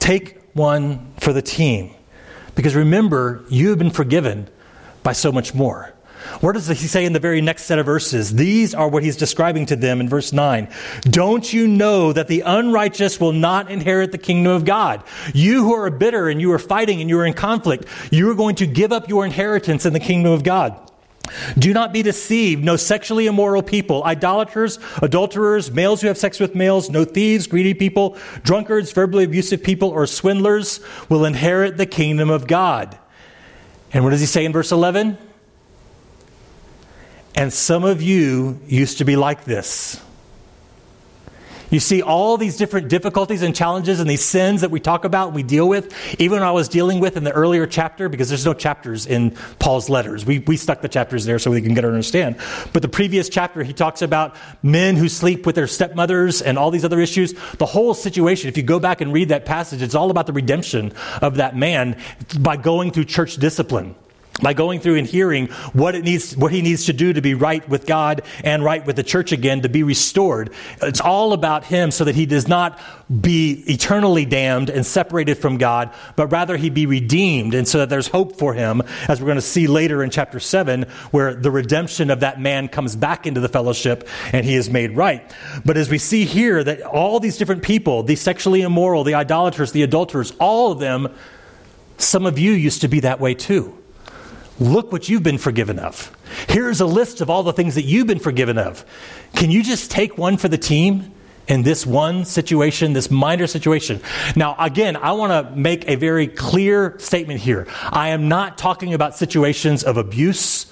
Take 0.08 0.40
one 0.54 1.12
for 1.20 1.34
the 1.34 1.42
team. 1.42 1.94
Because 2.56 2.76
remember, 2.76 3.44
you 3.50 3.72
have 3.72 3.78
been 3.78 3.92
forgiven 3.92 4.48
by 5.04 5.12
so 5.12 5.34
much 5.34 5.54
more. 5.54 5.94
What 6.40 6.54
does 6.54 6.70
he 6.70 6.76
say 6.76 7.04
in 7.04 7.12
the 7.12 7.20
very 7.20 7.42
next 7.42 7.64
set 7.64 7.78
of 7.78 7.86
verses? 7.86 8.34
These 8.34 8.74
are 8.74 8.88
what 8.88 9.04
he's 9.04 9.18
describing 9.18 9.66
to 9.66 9.76
them 9.76 10.00
in 10.00 10.08
verse 10.08 10.32
9. 10.32 10.70
Don't 11.02 11.52
you 11.52 11.68
know 11.68 12.14
that 12.14 12.30
the 12.30 12.40
unrighteous 12.40 13.20
will 13.20 13.34
not 13.34 13.70
inherit 13.70 14.14
the 14.14 14.18
kingdom 14.18 14.54
of 14.54 14.64
God? 14.64 15.04
You 15.34 15.66
who 15.66 15.74
are 15.74 15.90
bitter 15.90 16.30
and 16.30 16.40
you 16.40 16.54
are 16.54 16.60
fighting 16.60 17.02
and 17.02 17.10
you 17.10 17.20
are 17.20 17.26
in 17.26 17.34
conflict, 17.34 17.84
you 18.10 18.32
are 18.32 18.36
going 18.36 18.56
to 18.56 18.66
give 18.66 18.94
up 18.94 19.10
your 19.10 19.26
inheritance 19.26 19.86
in 19.86 19.92
the 19.92 20.00
kingdom 20.00 20.32
of 20.32 20.42
God. 20.42 20.87
Do 21.58 21.74
not 21.74 21.94
be 21.94 22.02
deceived. 22.02 22.64
No 22.64 22.76
sexually 22.76 23.28
immoral 23.28 23.62
people, 23.62 24.04
idolaters, 24.04 24.80
adulterers, 25.02 25.72
males 25.72 26.02
who 26.02 26.08
have 26.08 26.18
sex 26.18 26.40
with 26.40 26.56
males, 26.56 26.90
no 26.90 27.06
thieves, 27.06 27.48
greedy 27.48 27.74
people, 27.74 28.18
drunkards, 28.44 28.92
verbally 28.92 29.24
abusive 29.24 29.64
people, 29.64 29.90
or 29.90 30.06
swindlers 30.08 30.80
will 31.10 31.26
inherit 31.26 31.78
the 31.78 31.86
kingdom 31.86 32.30
of 32.30 32.48
God. 32.48 32.98
And 33.94 34.04
what 34.04 34.12
does 34.12 34.22
he 34.22 34.28
say 34.28 34.46
in 34.46 34.54
verse 34.54 34.72
11? 34.72 35.18
And 37.36 37.54
some 37.54 37.84
of 37.84 38.02
you 38.02 38.60
used 38.66 38.98
to 38.98 39.06
be 39.06 39.16
like 39.16 39.44
this. 39.44 40.02
You 41.70 41.80
see, 41.80 42.02
all 42.02 42.38
these 42.38 42.56
different 42.56 42.88
difficulties 42.88 43.42
and 43.42 43.56
challenges 43.56 44.00
and 44.00 44.10
these 44.10 44.24
sins 44.24 44.62
that 44.62 44.72
we 44.72 44.80
talk 44.80 45.04
about, 45.04 45.34
we 45.34 45.44
deal 45.44 45.68
with, 45.68 45.94
even 46.20 46.42
I 46.42 46.52
was 46.52 46.70
dealing 46.70 47.00
with 47.00 47.18
in 47.18 47.24
the 47.24 47.32
earlier 47.32 47.68
chapter, 47.68 48.08
because 48.08 48.30
there's 48.30 48.46
no 48.46 48.54
chapters 48.54 49.06
in 49.06 49.32
Paul's 49.60 49.90
letters. 49.90 50.26
We, 50.26 50.40
we 50.40 50.56
stuck 50.56 50.82
the 50.82 50.88
chapters 50.88 51.26
there 51.26 51.40
so 51.40 51.52
we 51.52 51.62
can 51.62 51.74
get 51.74 51.82
to 51.82 51.88
understand. 51.88 52.38
But 52.72 52.82
the 52.84 52.90
previous 52.90 53.28
chapter, 53.28 53.64
he 53.64 53.74
talks 53.74 54.02
about 54.02 54.36
men 54.64 54.96
who 54.96 55.10
sleep 55.10 55.46
with 55.46 55.56
their 55.56 55.68
stepmothers 55.68 56.42
and 56.42 56.58
all 56.58 56.72
these 56.72 56.86
other 56.86 57.02
issues. 57.02 57.34
The 57.58 57.66
whole 57.66 57.94
situation, 57.94 58.48
if 58.48 58.58
you 58.58 58.64
go 58.64 58.80
back 58.80 59.02
and 59.02 59.12
read 59.12 59.30
that 59.30 59.46
passage, 59.46 59.82
it's 59.82 59.96
all 59.96 60.10
about 60.10 60.28
the 60.28 60.34
redemption 60.34 60.94
of 61.22 61.36
that 61.36 61.58
man 61.58 62.00
by 62.40 62.56
going 62.56 62.92
through 62.92 63.06
church 63.06 63.36
discipline 63.36 63.96
by 64.42 64.54
going 64.54 64.80
through 64.80 64.96
and 64.96 65.08
hearing 65.08 65.48
what 65.74 65.96
it 65.96 66.04
needs 66.04 66.36
what 66.38 66.52
he 66.52 66.62
needs 66.62 66.86
to 66.86 66.94
do 66.94 67.14
to 67.14 67.22
be 67.22 67.34
right 67.34 67.68
with 67.68 67.86
God 67.86 68.22
and 68.44 68.64
right 68.64 68.86
with 68.86 68.96
the 68.96 69.04
church 69.04 69.32
again 69.32 69.62
to 69.62 69.70
be 69.70 69.84
restored. 69.84 70.54
It's 70.82 71.02
all 71.02 71.34
about 71.34 71.66
him 71.66 71.92
so 71.92 72.04
that 72.04 72.16
he 72.16 72.26
does 72.26 72.48
not 72.48 72.80
be 73.10 73.64
eternally 73.68 74.26
damned 74.26 74.70
and 74.70 74.86
separated 74.86 75.36
from 75.36 75.58
God 75.58 75.94
but 76.16 76.28
rather 76.28 76.58
he 76.58 76.70
be 76.70 76.86
redeemed. 76.86 77.54
And 77.54 77.68
so 77.68 77.80
that 77.80 77.90
there's 77.90 78.08
hope 78.08 78.38
for 78.38 78.54
him 78.54 78.82
as 79.08 79.20
we're 79.20 79.28
going 79.28 79.38
to 79.38 79.42
see 79.42 79.68
later 79.68 80.04
in 80.04 80.10
chapter 80.10 80.40
7 80.40 80.84
where 81.12 81.34
the 81.34 81.52
redemption 81.52 82.10
of 82.10 82.20
that 82.22 82.40
man 82.40 82.68
comes 82.68 82.96
back 82.96 83.26
into 83.26 83.40
the 83.40 83.50
fellowship 83.50 84.08
and 84.34 84.46
he 84.46 84.56
is 84.56 84.70
made 84.70 84.96
right. 84.96 85.34
But 85.66 85.78
as 85.78 85.90
we 85.90 85.98
see 85.98 86.26
here 86.26 86.64
that 86.64 86.82
all 86.82 87.20
these 87.20 87.38
different 87.38 87.64
people 87.64 88.04
the 88.04 88.16
sexually 88.16 88.62
immoral 88.62 89.04
the 89.04 89.16
idolaters 89.16 89.72
the 89.72 89.84
adulterers 89.84 90.32
all 90.40 90.72
of 90.72 90.80
them 90.80 91.14
some 91.98 92.26
of 92.26 92.38
you 92.38 92.52
used 92.52 92.82
to 92.82 92.88
be 92.88 93.00
that 93.02 93.20
way 93.20 93.34
too 93.34 93.77
Look 94.60 94.92
what 94.92 95.08
you've 95.08 95.24
been 95.24 95.38
forgiven 95.38 95.78
of. 95.80 96.16
Here's 96.48 96.82
a 96.82 96.86
list 96.86 97.22
of 97.22 97.30
all 97.30 97.44
the 97.44 97.54
things 97.54 97.76
that 97.76 97.84
you've 97.84 98.08
been 98.08 98.20
forgiven 98.20 98.58
of. 98.58 98.84
Can 99.36 99.52
you 99.52 99.62
just 99.64 99.92
take 99.92 100.18
one 100.18 100.38
for 100.38 100.48
the 100.48 100.58
team 100.58 101.14
in 101.48 101.64
this 101.64 101.86
one 101.86 102.26
situation, 102.26 102.94
this 102.94 103.12
minor 103.12 103.48
situation? 103.48 104.02
Now, 104.36 104.56
again, 104.60 104.96
I 104.96 105.12
want 105.14 105.32
to 105.32 105.56
make 105.56 105.88
a 105.88 105.96
very 105.96 106.28
clear 106.28 106.98
statement 107.00 107.40
here. 107.40 107.68
I 107.84 108.10
am 108.10 108.28
not 108.28 108.58
talking 108.58 108.94
about 108.94 109.16
situations 109.16 109.84
of 109.84 109.98
abuse 109.98 110.68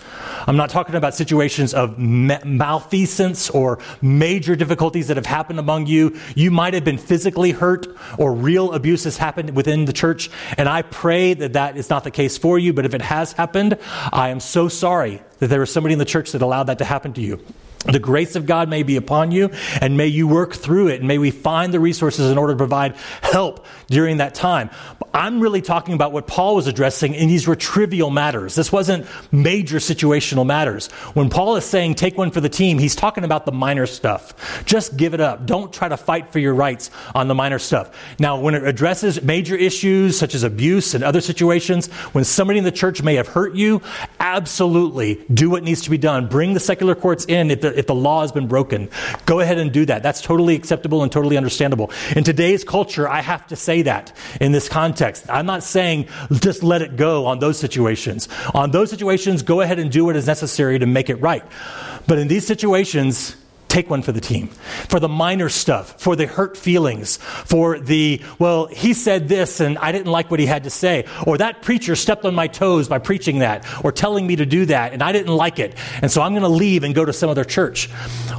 I'm 0.48 0.58
not 0.58 0.70
talking 0.70 0.96
about 0.96 1.16
situations 1.16 1.74
of 1.74 1.98
malfeasance 1.98 3.50
or 3.50 3.80
major 4.02 4.56
difficulties 4.56 5.08
that 5.08 5.18
have 5.18 5.26
happened 5.26 5.60
among 5.60 5.88
you. 5.88 6.18
You 6.36 6.52
might 6.52 6.74
have 6.74 6.84
been 6.84 6.98
physically 6.98 7.52
hurt 7.52 7.88
or 8.18 8.34
real 8.34 8.74
abuse 8.74 9.06
has 9.06 9.18
happened 9.18 9.56
within 9.56 9.86
the 9.86 9.94
church. 9.94 10.30
And 10.58 10.70
I 10.70 10.84
pray 10.84 11.34
that 11.34 11.54
that 11.54 11.78
is 11.78 11.90
not 11.90 12.04
the 12.04 12.12
case 12.12 12.38
for 12.38 12.60
you. 12.60 12.74
But 12.74 12.86
if 12.86 12.94
it 12.94 13.02
has 13.02 13.34
happened, 13.34 13.78
I 14.14 14.30
am 14.30 14.40
so 14.40 14.68
sorry 14.68 15.22
that 15.40 15.48
there 15.48 15.60
was 15.60 15.72
somebody 15.72 15.94
in 15.94 16.00
the 16.00 16.06
church 16.06 16.32
that 16.34 16.42
allowed 16.42 16.66
that 16.66 16.78
to 16.78 16.86
happen 16.86 17.14
to 17.14 17.22
you. 17.22 17.44
The 17.86 18.00
grace 18.00 18.36
of 18.36 18.46
God 18.46 18.70
may 18.70 18.84
be 18.84 18.96
upon 18.96 19.32
you, 19.32 19.52
and 19.80 19.96
may 19.96 20.08
you 20.08 20.28
work 20.28 20.54
through 20.54 20.88
it, 20.88 21.00
and 21.00 21.08
may 21.08 21.18
we 21.18 21.32
find 21.32 21.74
the 21.74 21.80
resources 21.80 22.32
in 22.32 22.38
order 22.38 22.54
to 22.54 22.58
provide 22.58 22.96
help 23.22 23.66
during 23.88 24.18
that 24.18 24.34
time. 24.34 24.70
I'm 25.14 25.40
really 25.40 25.62
talking 25.62 25.94
about 25.94 26.12
what 26.12 26.28
Paul 26.28 26.56
was 26.56 26.68
addressing, 26.68 27.16
and 27.16 27.30
these 27.30 27.48
were 27.48 27.56
trivial 27.56 28.10
matters. 28.10 28.56
This 28.56 28.72
wasn't 28.72 29.08
major 29.32 29.78
situational 29.78 30.46
matters. 30.46 30.88
When 31.14 31.30
Paul 31.30 31.56
is 31.56 31.64
saying 31.64 31.96
take 31.96 32.18
one 32.18 32.32
for 32.32 32.42
the 32.42 32.50
team, 32.50 32.80
he's 32.80 32.96
talking 32.96 33.24
about 33.24 33.46
the 33.46 33.52
minor 33.52 33.86
stuff. 33.86 34.66
Just 34.66 34.98
give 34.98 35.14
it 35.14 35.22
up. 35.22 35.46
Don't 35.46 35.72
try 35.72 35.88
to 35.88 35.96
fight 35.96 36.34
for 36.34 36.40
your 36.40 36.54
rights 36.54 36.92
on 37.14 37.28
the 37.28 37.36
minor 37.36 37.60
stuff. 37.60 37.92
Now, 38.20 38.40
when 38.40 38.56
it 38.56 38.64
addresses 38.64 39.22
major 39.22 39.56
issues 39.56 40.18
such 40.18 40.36
as 40.36 40.44
abuse 40.44 40.96
and 40.96 41.04
other 41.04 41.22
situations, 41.22 41.88
when 42.12 42.24
somebody 42.24 42.60
in 42.60 42.66
the 42.66 42.72
church 42.72 43.02
may 43.02 43.16
have 43.16 43.28
hurt 43.28 43.56
you, 43.56 43.82
absolutely 44.20 45.24
do 45.34 45.50
what 45.50 45.64
needs 45.64 45.82
to 45.84 45.90
be 45.90 45.98
done. 45.98 46.28
Bring 46.28 46.54
the 46.54 46.60
secular 46.60 46.96
courts 46.96 47.26
in 47.26 47.52
if 47.52 47.62
the 47.62 47.75
if 47.78 47.88
the 47.88 47.96
law 47.96 48.22
has 48.22 48.32
been 48.32 48.48
broken. 48.48 48.90
Go 49.26 49.40
ahead 49.40 49.58
and 49.58 49.72
do 49.72 49.86
that. 49.86 50.04
That's 50.04 50.22
totally 50.22 50.56
acceptable 50.56 51.04
and 51.04 51.12
totally 51.12 51.38
understandable. 51.38 51.92
In 52.16 52.24
today's 52.24 52.64
culture, 52.64 53.08
I 53.08 53.22
have 53.22 53.48
to 53.48 53.56
say 53.56 53.82
that 53.84 54.16
in 54.42 54.52
this 54.52 54.70
context. 54.70 55.26
I'm 55.30 55.46
not 55.46 55.64
saying 55.64 56.08
just 56.32 56.64
let 56.64 56.82
it 56.82 56.96
go 56.96 57.26
on 57.26 57.40
those 57.40 57.60
situations. 57.60 58.28
On 58.54 58.72
those 58.72 58.90
situations, 58.90 59.42
go 59.42 59.62
ahead 59.62 59.80
and 59.80 59.92
do 59.92 60.06
what 60.06 60.16
is 60.16 60.28
necessary 60.28 60.80
to 60.80 60.86
make 60.86 61.10
it 61.10 61.16
right. 61.16 61.44
But 62.08 62.20
in 62.20 62.28
these 62.28 62.46
situations, 62.46 63.36
take 63.76 63.90
one 63.90 64.02
for 64.02 64.14
the 64.14 64.22
team, 64.22 64.48
for 64.88 65.02
the 65.02 65.10
minor 65.10 65.50
stuff, 65.50 66.00
for 66.00 66.16
the 66.16 66.26
hurt 66.26 66.56
feelings, 66.56 67.18
for 67.18 67.78
the, 67.78 68.22
well, 68.40 68.68
he 68.68 68.94
said 68.94 69.28
this 69.28 69.60
and 69.60 69.78
I 69.80 69.92
didn't 69.92 70.12
like 70.12 70.32
what 70.32 70.40
he 70.40 70.46
had 70.46 70.64
to 70.64 70.70
say, 70.70 71.06
or 71.28 71.38
that 71.40 71.62
preacher 71.62 71.94
stepped 71.98 72.24
on 72.24 72.34
my 72.34 72.48
toes 72.48 72.88
by 72.88 73.00
preaching 73.00 73.40
that, 73.40 73.68
or 73.84 73.92
telling 73.92 74.26
me 74.26 74.38
to 74.38 74.46
do 74.46 74.66
that, 74.68 74.94
and 74.94 75.04
I 75.04 75.12
didn't 75.12 75.36
like 75.36 75.60
it, 75.60 75.76
and 76.02 76.10
so 76.10 76.22
I'm 76.22 76.32
going 76.32 76.44
to 76.44 76.48
leave 76.48 76.86
and 76.86 76.96
go 76.96 77.04
to 77.04 77.12
some 77.12 77.30
other 77.30 77.44
church. 77.44 77.90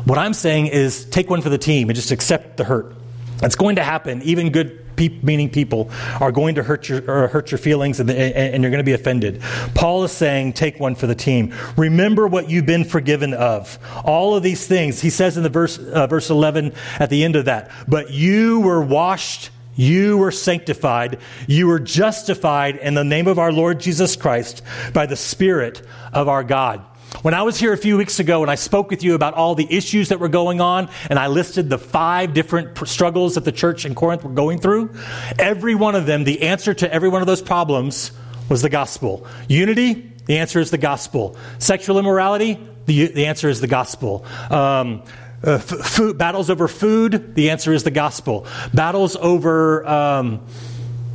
What 0.07 0.17
I'm 0.17 0.33
saying 0.33 0.69
is 0.69 1.05
take 1.05 1.29
one 1.29 1.43
for 1.43 1.51
the 1.51 1.59
team 1.59 1.91
and 1.91 1.97
just 1.97 2.13
accept 2.13 2.57
the 2.57 2.65
hurt. 2.65 2.95
It's 3.43 3.57
going 3.57 3.77
to 3.77 3.85
happen. 3.85 4.23
Even 4.23 4.51
good 4.51 4.97
pe- 4.97 5.21
meaning 5.23 5.51
people 5.51 5.91
are 6.21 6.33
going 6.33 6.55
to 6.57 6.63
hurt 6.63 6.89
your, 6.89 7.03
hurt 7.29 7.51
your 7.51 7.59
feelings 7.59 8.01
and, 8.01 8.11
and 8.11 8.63
you're 8.63 8.71
going 8.71 8.79
to 8.79 8.85
be 8.85 8.93
offended. 8.93 9.41
Paul 9.75 10.05
is 10.05 10.13
saying, 10.13 10.55
take 10.55 10.81
one 10.81 10.95
for 10.95 11.07
the 11.07 11.15
team. 11.15 11.55
Remember 11.77 12.27
what 12.27 12.51
you've 12.51 12.67
been 12.67 12.85
forgiven 12.85 13.35
of. 13.35 13.79
All 14.05 14.35
of 14.35 14.43
these 14.43 14.67
things. 14.67 15.01
He 15.01 15.11
says 15.11 15.37
in 15.37 15.43
the 15.43 15.49
verse, 15.49 15.79
uh, 15.79 16.07
verse 16.07 16.31
11 16.31 16.73
at 16.99 17.11
the 17.11 17.25
end 17.25 17.37
of 17.37 17.45
that, 17.45 17.71
but 17.87 18.11
you 18.11 18.61
were 18.61 18.83
washed 18.83 19.51
you 19.79 20.17
were 20.17 20.33
sanctified. 20.33 21.19
You 21.47 21.67
were 21.67 21.79
justified 21.79 22.77
in 22.77 22.95
the 22.95 23.05
name 23.05 23.27
of 23.27 23.39
our 23.39 23.53
Lord 23.53 23.79
Jesus 23.79 24.17
Christ 24.17 24.63
by 24.95 25.05
the 25.05 25.17
Spirit 25.17 25.83
of 26.15 26.29
our 26.29 26.43
God. 26.43 26.83
When 27.23 27.35
I 27.35 27.43
was 27.43 27.59
here 27.59 27.73
a 27.73 27.79
few 27.79 27.97
weeks 27.97 28.19
ago 28.19 28.43
and 28.43 28.51
I 28.51 28.57
spoke 28.57 28.91
with 28.91 29.03
you 29.03 29.15
about 29.15 29.35
all 29.35 29.55
the 29.55 29.67
issues 29.71 30.09
that 30.11 30.21
were 30.21 30.29
going 30.29 30.61
on, 30.61 30.89
and 31.09 31.19
I 31.19 31.29
listed 31.29 31.71
the 31.71 31.79
five 31.79 32.35
different 32.35 32.77
struggles 32.89 33.35
that 33.35 33.45
the 33.45 33.53
church 33.53 33.85
in 33.85 33.95
Corinth 33.95 34.25
were 34.25 34.31
going 34.31 34.59
through, 34.59 34.95
every 35.39 35.75
one 35.75 35.95
of 35.95 36.07
them, 36.07 36.25
the 36.25 36.43
answer 36.43 36.75
to 36.75 36.93
every 36.93 37.09
one 37.09 37.23
of 37.23 37.27
those 37.27 37.43
problems 37.43 38.13
was 38.49 38.63
the 38.63 38.69
gospel. 38.69 39.27
Unity, 39.49 40.13
the 40.27 40.39
answer 40.39 40.61
is 40.61 40.71
the 40.71 40.79
gospel. 40.79 41.37
Sexual 41.59 41.99
immorality, 41.99 42.59
the, 42.87 43.07
the 43.07 43.27
answer 43.27 43.49
is 43.49 43.61
the 43.61 43.67
gospel. 43.69 44.25
Um, 44.51 45.03
uh, 45.45 45.53
f- 45.53 45.65
food, 45.65 46.19
battles 46.19 46.51
over 46.51 46.69
food, 46.69 47.35
the 47.35 47.51
answer 47.51 47.73
is 47.73 47.83
the 47.83 47.91
gospel. 47.91 48.47
Battles 48.75 49.17
over. 49.17 49.87
Um, 49.87 50.47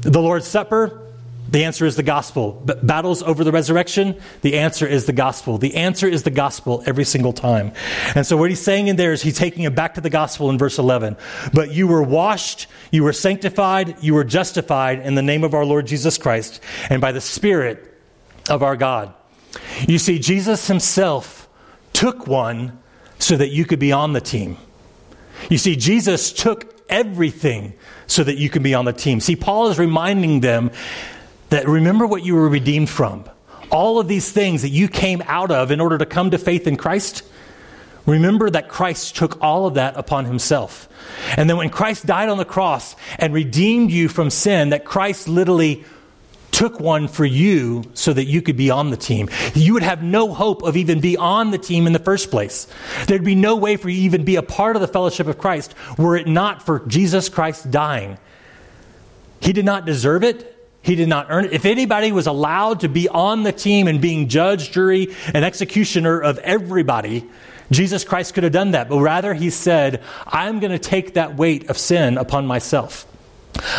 The 0.01 0.19
Lord's 0.19 0.47
Supper, 0.47 1.10
the 1.51 1.65
answer 1.65 1.85
is 1.85 1.97
the 1.97 2.03
gospel. 2.03 2.63
Battles 2.81 3.21
over 3.21 3.43
the 3.43 3.51
resurrection, 3.51 4.19
the 4.41 4.57
answer 4.57 4.87
is 4.87 5.05
the 5.05 5.13
gospel. 5.13 5.57
The 5.57 5.75
answer 5.75 6.07
is 6.07 6.23
the 6.23 6.31
gospel 6.31 6.81
every 6.85 7.03
single 7.03 7.33
time. 7.33 7.73
And 8.15 8.25
so, 8.25 8.37
what 8.37 8.49
he's 8.49 8.61
saying 8.61 8.87
in 8.87 8.95
there 8.95 9.11
is 9.11 9.21
he's 9.21 9.37
taking 9.37 9.63
it 9.63 9.75
back 9.75 9.95
to 9.95 10.01
the 10.01 10.09
gospel 10.09 10.49
in 10.49 10.57
verse 10.57 10.79
11. 10.79 11.17
But 11.53 11.73
you 11.73 11.87
were 11.87 12.01
washed, 12.01 12.67
you 12.91 13.03
were 13.03 13.13
sanctified, 13.13 14.01
you 14.01 14.13
were 14.13 14.23
justified 14.23 14.99
in 14.99 15.15
the 15.15 15.21
name 15.21 15.43
of 15.43 15.53
our 15.53 15.65
Lord 15.65 15.87
Jesus 15.87 16.17
Christ 16.17 16.61
and 16.89 17.01
by 17.01 17.11
the 17.11 17.21
Spirit 17.21 17.99
of 18.49 18.63
our 18.63 18.77
God. 18.77 19.13
You 19.87 19.97
see, 19.97 20.19
Jesus 20.19 20.67
himself 20.67 21.49
took 21.91 22.27
one 22.27 22.79
so 23.19 23.35
that 23.35 23.49
you 23.49 23.65
could 23.65 23.79
be 23.79 23.91
on 23.91 24.13
the 24.13 24.21
team. 24.21 24.57
You 25.49 25.57
see, 25.57 25.75
Jesus 25.75 26.31
took 26.31 26.81
everything 26.89 27.73
so 28.07 28.23
that 28.23 28.37
you 28.37 28.49
can 28.49 28.63
be 28.63 28.73
on 28.73 28.85
the 28.85 28.93
team. 28.93 29.19
See, 29.19 29.35
Paul 29.35 29.67
is 29.67 29.79
reminding 29.79 30.39
them 30.41 30.71
that 31.51 31.67
remember 31.67 32.07
what 32.07 32.25
you 32.25 32.35
were 32.35 32.49
redeemed 32.49 32.89
from. 32.89 33.25
All 33.69 33.99
of 33.99 34.07
these 34.07 34.31
things 34.31 34.63
that 34.63 34.69
you 34.69 34.87
came 34.87 35.21
out 35.27 35.51
of 35.51 35.69
in 35.69 35.79
order 35.79 35.97
to 35.97 36.05
come 36.05 36.31
to 36.31 36.37
faith 36.37 36.65
in 36.65 36.75
Christ. 36.75 37.23
Remember 38.05 38.49
that 38.49 38.67
Christ 38.67 39.15
took 39.15 39.41
all 39.41 39.67
of 39.67 39.75
that 39.75 39.95
upon 39.95 40.25
himself. 40.25 40.89
And 41.37 41.49
then 41.49 41.57
when 41.57 41.69
Christ 41.69 42.05
died 42.05 42.29
on 42.29 42.37
the 42.37 42.45
cross 42.45 42.95
and 43.19 43.33
redeemed 43.33 43.91
you 43.91 44.09
from 44.09 44.29
sin, 44.29 44.69
that 44.69 44.85
Christ 44.85 45.27
literally 45.27 45.83
took 46.51 46.79
one 46.79 47.07
for 47.07 47.25
you 47.25 47.83
so 47.93 48.11
that 48.13 48.25
you 48.25 48.41
could 48.41 48.57
be 48.57 48.69
on 48.69 48.89
the 48.89 48.97
team. 48.97 49.29
You 49.53 49.73
would 49.73 49.83
have 49.83 50.03
no 50.03 50.33
hope 50.33 50.63
of 50.63 50.77
even 50.77 50.99
be 50.99 51.17
on 51.17 51.51
the 51.51 51.57
team 51.57 51.85
in 51.85 51.93
the 51.93 51.99
first 51.99 52.31
place. 52.31 52.67
There'd 53.07 53.23
be 53.23 53.35
no 53.35 53.55
way 53.55 53.77
for 53.77 53.89
you 53.89 54.01
even 54.01 54.25
be 54.25 54.35
a 54.35 54.43
part 54.43 54.75
of 54.75 54.81
the 54.81 54.87
fellowship 54.87 55.27
of 55.27 55.37
Christ 55.37 55.73
were 55.97 56.15
it 56.15 56.27
not 56.27 56.65
for 56.65 56.79
Jesus 56.87 57.29
Christ 57.29 57.71
dying. 57.71 58.17
He 59.41 59.53
did 59.53 59.65
not 59.65 59.85
deserve 59.85 60.23
it. 60.23 60.60
He 60.81 60.95
did 60.95 61.09
not 61.09 61.27
earn 61.29 61.45
it. 61.45 61.53
If 61.53 61.65
anybody 61.65 62.11
was 62.11 62.27
allowed 62.27 62.79
to 62.81 62.89
be 62.89 63.07
on 63.07 63.43
the 63.43 63.51
team 63.51 63.87
and 63.87 64.01
being 64.01 64.27
judge, 64.29 64.71
jury, 64.71 65.15
and 65.33 65.45
executioner 65.45 66.19
of 66.19 66.39
everybody, 66.39 67.29
Jesus 67.69 68.03
Christ 68.03 68.33
could 68.33 68.43
have 68.43 68.53
done 68.53 68.71
that. 68.71 68.89
But 68.89 68.99
rather, 68.99 69.33
he 69.33 69.49
said, 69.49 70.03
I'm 70.25 70.59
going 70.59 70.71
to 70.71 70.79
take 70.79 71.13
that 71.13 71.35
weight 71.35 71.69
of 71.69 71.77
sin 71.77 72.17
upon 72.17 72.47
myself. 72.47 73.07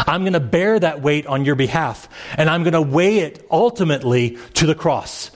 I'm 0.07 0.23
going 0.23 0.35
to 0.35 0.41
bear 0.41 0.79
that 0.79 1.03
weight 1.03 1.27
on 1.27 1.45
your 1.45 1.57
behalf, 1.57 2.09
and 2.37 2.49
I'm 2.49 2.63
going 2.63 2.75
to 2.75 2.83
weigh 2.83 3.19
it 3.21 3.45
ultimately 3.51 4.39
to 4.55 4.67
the 4.67 4.75
cross. 4.75 5.31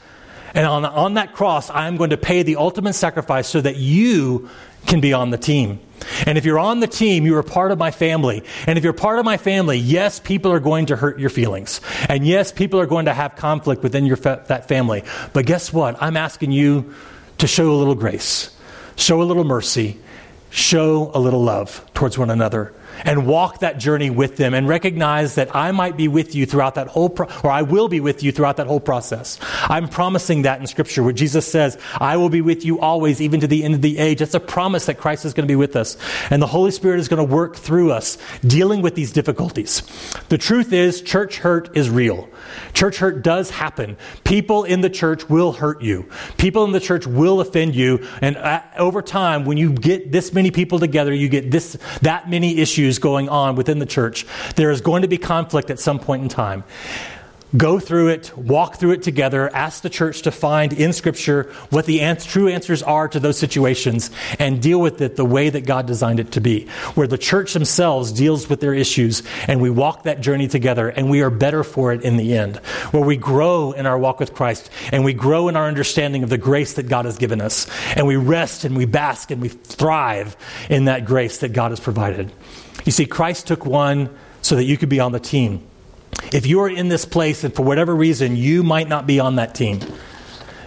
And 0.54 0.66
on, 0.66 0.84
on 0.84 1.14
that 1.14 1.34
cross, 1.34 1.68
I'm 1.70 1.96
going 1.96 2.10
to 2.10 2.16
pay 2.16 2.42
the 2.42 2.56
ultimate 2.56 2.94
sacrifice 2.94 3.48
so 3.48 3.60
that 3.60 3.76
you 3.76 4.48
can 4.86 5.00
be 5.00 5.12
on 5.12 5.30
the 5.30 5.38
team. 5.38 5.80
And 6.26 6.38
if 6.38 6.44
you're 6.44 6.58
on 6.58 6.80
the 6.80 6.86
team, 6.86 7.24
you 7.24 7.36
are 7.36 7.42
part 7.42 7.72
of 7.72 7.78
my 7.78 7.90
family. 7.90 8.42
And 8.66 8.78
if 8.78 8.84
you're 8.84 8.92
part 8.92 9.18
of 9.18 9.24
my 9.24 9.36
family, 9.36 9.78
yes, 9.78 10.20
people 10.20 10.52
are 10.52 10.60
going 10.60 10.86
to 10.86 10.96
hurt 10.96 11.18
your 11.18 11.30
feelings. 11.30 11.80
And 12.08 12.26
yes, 12.26 12.52
people 12.52 12.80
are 12.80 12.86
going 12.86 13.06
to 13.06 13.14
have 13.14 13.36
conflict 13.36 13.82
within 13.82 14.06
your 14.06 14.16
fa- 14.16 14.44
that 14.48 14.68
family. 14.68 15.04
But 15.32 15.46
guess 15.46 15.72
what? 15.72 16.00
I'm 16.02 16.16
asking 16.16 16.52
you 16.52 16.94
to 17.38 17.46
show 17.46 17.70
a 17.72 17.76
little 17.76 17.94
grace, 17.94 18.56
show 18.96 19.20
a 19.20 19.24
little 19.24 19.44
mercy, 19.44 19.98
show 20.50 21.10
a 21.14 21.18
little 21.18 21.42
love 21.42 21.84
towards 21.94 22.16
one 22.16 22.30
another 22.30 22.72
and 23.04 23.26
walk 23.26 23.60
that 23.60 23.78
journey 23.78 24.10
with 24.10 24.36
them 24.36 24.54
and 24.54 24.68
recognize 24.68 25.34
that 25.36 25.54
I 25.54 25.72
might 25.72 25.96
be 25.96 26.08
with 26.08 26.34
you 26.34 26.46
throughout 26.46 26.76
that 26.76 26.88
whole 26.88 27.08
pro- 27.08 27.28
or 27.42 27.50
I 27.50 27.62
will 27.62 27.88
be 27.88 28.00
with 28.00 28.22
you 28.22 28.32
throughout 28.32 28.56
that 28.56 28.66
whole 28.66 28.80
process. 28.80 29.38
I'm 29.64 29.88
promising 29.88 30.42
that 30.42 30.60
in 30.60 30.66
scripture 30.66 31.02
where 31.02 31.12
Jesus 31.12 31.46
says, 31.46 31.78
I 32.00 32.16
will 32.16 32.28
be 32.28 32.40
with 32.40 32.64
you 32.64 32.80
always 32.80 33.20
even 33.20 33.40
to 33.40 33.46
the 33.46 33.64
end 33.64 33.74
of 33.74 33.82
the 33.82 33.98
age. 33.98 34.20
That's 34.20 34.34
a 34.34 34.40
promise 34.40 34.86
that 34.86 34.98
Christ 34.98 35.24
is 35.24 35.34
going 35.34 35.46
to 35.46 35.50
be 35.50 35.56
with 35.56 35.76
us 35.76 35.96
and 36.30 36.40
the 36.40 36.46
Holy 36.46 36.70
Spirit 36.70 37.00
is 37.00 37.08
going 37.08 37.26
to 37.26 37.34
work 37.34 37.56
through 37.56 37.92
us 37.92 38.18
dealing 38.46 38.82
with 38.82 38.94
these 38.94 39.12
difficulties. 39.12 39.82
The 40.28 40.38
truth 40.38 40.72
is 40.72 41.02
church 41.02 41.38
hurt 41.38 41.76
is 41.76 41.90
real. 41.90 42.28
Church 42.72 42.98
hurt 42.98 43.22
does 43.22 43.50
happen. 43.50 43.96
People 44.24 44.64
in 44.64 44.80
the 44.80 44.90
church 44.90 45.28
will 45.28 45.52
hurt 45.52 45.82
you. 45.82 46.08
People 46.36 46.64
in 46.64 46.72
the 46.72 46.80
church 46.80 47.06
will 47.06 47.40
offend 47.40 47.74
you 47.74 48.06
and 48.22 48.36
uh, 48.36 48.62
over 48.78 49.02
time 49.02 49.44
when 49.44 49.56
you 49.56 49.72
get 49.72 50.12
this 50.12 50.32
many 50.32 50.50
people 50.50 50.78
together, 50.78 51.12
you 51.12 51.28
get 51.28 51.50
this 51.50 51.76
that 52.02 52.30
many 52.30 52.58
issues 52.58 52.85
issues 52.86 52.98
going 52.98 53.28
on 53.28 53.56
within 53.56 53.78
the 53.78 53.86
church, 53.86 54.26
there 54.54 54.70
is 54.70 54.80
going 54.80 55.02
to 55.02 55.08
be 55.08 55.18
conflict 55.18 55.70
at 55.70 55.80
some 55.80 55.98
point 55.98 56.22
in 56.22 56.28
time. 56.28 56.64
Go 57.56 57.78
through 57.78 58.08
it, 58.08 58.36
walk 58.36 58.76
through 58.76 58.90
it 58.90 59.02
together, 59.02 59.48
ask 59.54 59.82
the 59.82 59.88
church 59.88 60.22
to 60.22 60.32
find 60.32 60.72
in 60.72 60.92
Scripture 60.92 61.44
what 61.70 61.86
the 61.86 62.00
answer, 62.00 62.28
true 62.28 62.48
answers 62.48 62.82
are 62.82 63.06
to 63.08 63.20
those 63.20 63.38
situations, 63.38 64.10
and 64.38 64.60
deal 64.60 64.80
with 64.80 65.00
it 65.00 65.14
the 65.14 65.24
way 65.24 65.48
that 65.48 65.64
God 65.64 65.86
designed 65.86 66.18
it 66.18 66.32
to 66.32 66.40
be. 66.40 66.66
Where 66.96 67.06
the 67.06 67.16
church 67.16 67.52
themselves 67.54 68.12
deals 68.12 68.48
with 68.48 68.60
their 68.60 68.74
issues, 68.74 69.22
and 69.46 69.62
we 69.62 69.70
walk 69.70 70.02
that 70.02 70.20
journey 70.20 70.48
together, 70.48 70.88
and 70.88 71.08
we 71.08 71.22
are 71.22 71.30
better 71.30 71.62
for 71.62 71.92
it 71.92 72.02
in 72.02 72.16
the 72.16 72.36
end. 72.36 72.56
Where 72.90 73.04
we 73.04 73.16
grow 73.16 73.70
in 73.72 73.86
our 73.86 73.96
walk 73.96 74.18
with 74.18 74.34
Christ, 74.34 74.68
and 74.90 75.04
we 75.04 75.14
grow 75.14 75.48
in 75.48 75.56
our 75.56 75.68
understanding 75.68 76.24
of 76.24 76.30
the 76.30 76.38
grace 76.38 76.74
that 76.74 76.88
God 76.88 77.04
has 77.04 77.16
given 77.16 77.40
us, 77.40 77.68
and 77.94 78.08
we 78.08 78.16
rest 78.16 78.64
and 78.64 78.76
we 78.76 78.86
bask 78.86 79.30
and 79.30 79.40
we 79.40 79.48
thrive 79.48 80.36
in 80.68 80.86
that 80.86 81.04
grace 81.04 81.38
that 81.38 81.52
God 81.52 81.70
has 81.70 81.80
provided. 81.80 82.32
You 82.86 82.92
see, 82.92 83.04
Christ 83.04 83.48
took 83.48 83.66
one 83.66 84.16
so 84.40 84.56
that 84.56 84.64
you 84.64 84.78
could 84.78 84.88
be 84.88 85.00
on 85.00 85.12
the 85.12 85.20
team. 85.20 85.66
If 86.32 86.46
you 86.46 86.60
are 86.60 86.70
in 86.70 86.88
this 86.88 87.04
place 87.04 87.44
and 87.44 87.54
for 87.54 87.62
whatever 87.62 87.94
reason 87.94 88.36
you 88.36 88.62
might 88.62 88.88
not 88.88 89.06
be 89.06 89.20
on 89.20 89.36
that 89.36 89.54
team, 89.54 89.80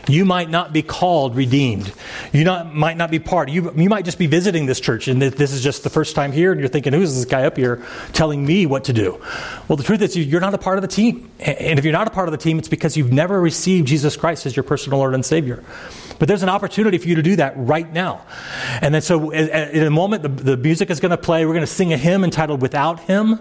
you 0.07 0.25
might 0.25 0.49
not 0.49 0.73
be 0.73 0.81
called 0.81 1.35
redeemed. 1.35 1.93
You 2.33 2.43
not, 2.43 2.73
might 2.73 2.97
not 2.97 3.11
be 3.11 3.19
part. 3.19 3.49
You, 3.49 3.71
you 3.75 3.89
might 3.89 4.05
just 4.05 4.17
be 4.17 4.27
visiting 4.27 4.65
this 4.65 4.79
church 4.79 5.07
and 5.07 5.21
this 5.21 5.53
is 5.53 5.63
just 5.63 5.83
the 5.83 5.89
first 5.89 6.15
time 6.15 6.31
here 6.31 6.51
and 6.51 6.59
you're 6.59 6.69
thinking, 6.69 6.93
who's 6.93 7.15
this 7.15 7.25
guy 7.25 7.45
up 7.45 7.57
here 7.57 7.85
telling 8.11 8.45
me 8.45 8.65
what 8.65 8.85
to 8.85 8.93
do? 8.93 9.21
Well, 9.67 9.77
the 9.77 9.83
truth 9.83 10.01
is 10.01 10.17
you're 10.17 10.41
not 10.41 10.53
a 10.53 10.57
part 10.57 10.77
of 10.77 10.81
the 10.81 10.87
team. 10.87 11.31
And 11.39 11.79
if 11.79 11.85
you're 11.85 11.93
not 11.93 12.07
a 12.07 12.11
part 12.11 12.27
of 12.27 12.31
the 12.31 12.37
team, 12.37 12.59
it's 12.59 12.67
because 12.67 12.97
you've 12.97 13.13
never 13.13 13.39
received 13.39 13.87
Jesus 13.87 14.17
Christ 14.17 14.45
as 14.45 14.55
your 14.55 14.63
personal 14.63 14.99
Lord 14.99 15.13
and 15.13 15.25
Savior. 15.25 15.63
But 16.19 16.27
there's 16.27 16.43
an 16.43 16.49
opportunity 16.49 16.97
for 16.97 17.07
you 17.07 17.15
to 17.15 17.21
do 17.21 17.37
that 17.37 17.53
right 17.55 17.91
now. 17.91 18.25
And 18.81 18.93
then, 18.93 19.01
so 19.01 19.31
in 19.31 19.83
a 19.83 19.89
moment, 19.89 20.21
the, 20.23 20.29
the 20.29 20.57
music 20.57 20.89
is 20.89 20.99
going 20.99 21.11
to 21.11 21.17
play. 21.17 21.45
We're 21.45 21.53
going 21.53 21.65
to 21.65 21.67
sing 21.67 21.93
a 21.93 21.97
hymn 21.97 22.25
entitled 22.25 22.61
Without 22.61 22.99
Him. 22.99 23.39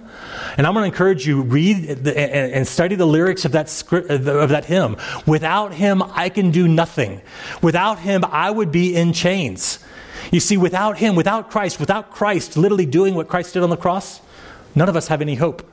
And 0.56 0.66
I'm 0.66 0.74
going 0.74 0.84
to 0.84 0.94
encourage 0.94 1.26
you, 1.26 1.42
read 1.42 2.04
the, 2.04 2.16
and, 2.16 2.52
and, 2.52 2.68
study 2.68 2.94
the 2.94 3.06
lyrics 3.06 3.44
of 3.44 3.52
that, 3.52 3.68
script, 3.68 4.10
of 4.10 4.48
that 4.50 4.64
hymn. 4.64 4.96
Without 5.26 5.74
Him, 5.74 6.02
I 6.02 6.28
can 6.28 6.52
do 6.52 6.68
nothing. 6.68 7.20
Without 7.62 7.98
Him, 7.98 8.24
I 8.24 8.50
would 8.50 8.70
be 8.70 8.94
in 8.94 9.12
chains. 9.12 9.80
You 10.30 10.38
see, 10.38 10.56
without 10.56 10.98
Him, 10.98 11.16
without 11.16 11.50
Christ, 11.50 11.80
without 11.80 12.12
Christ 12.12 12.56
literally 12.56 12.86
doing 12.86 13.16
what 13.16 13.26
Christ 13.26 13.54
did 13.54 13.64
on 13.64 13.70
the 13.70 13.76
cross, 13.76 14.20
none 14.76 14.88
of 14.88 14.94
us 14.94 15.08
have 15.08 15.20
any 15.20 15.34
hope. 15.34 15.68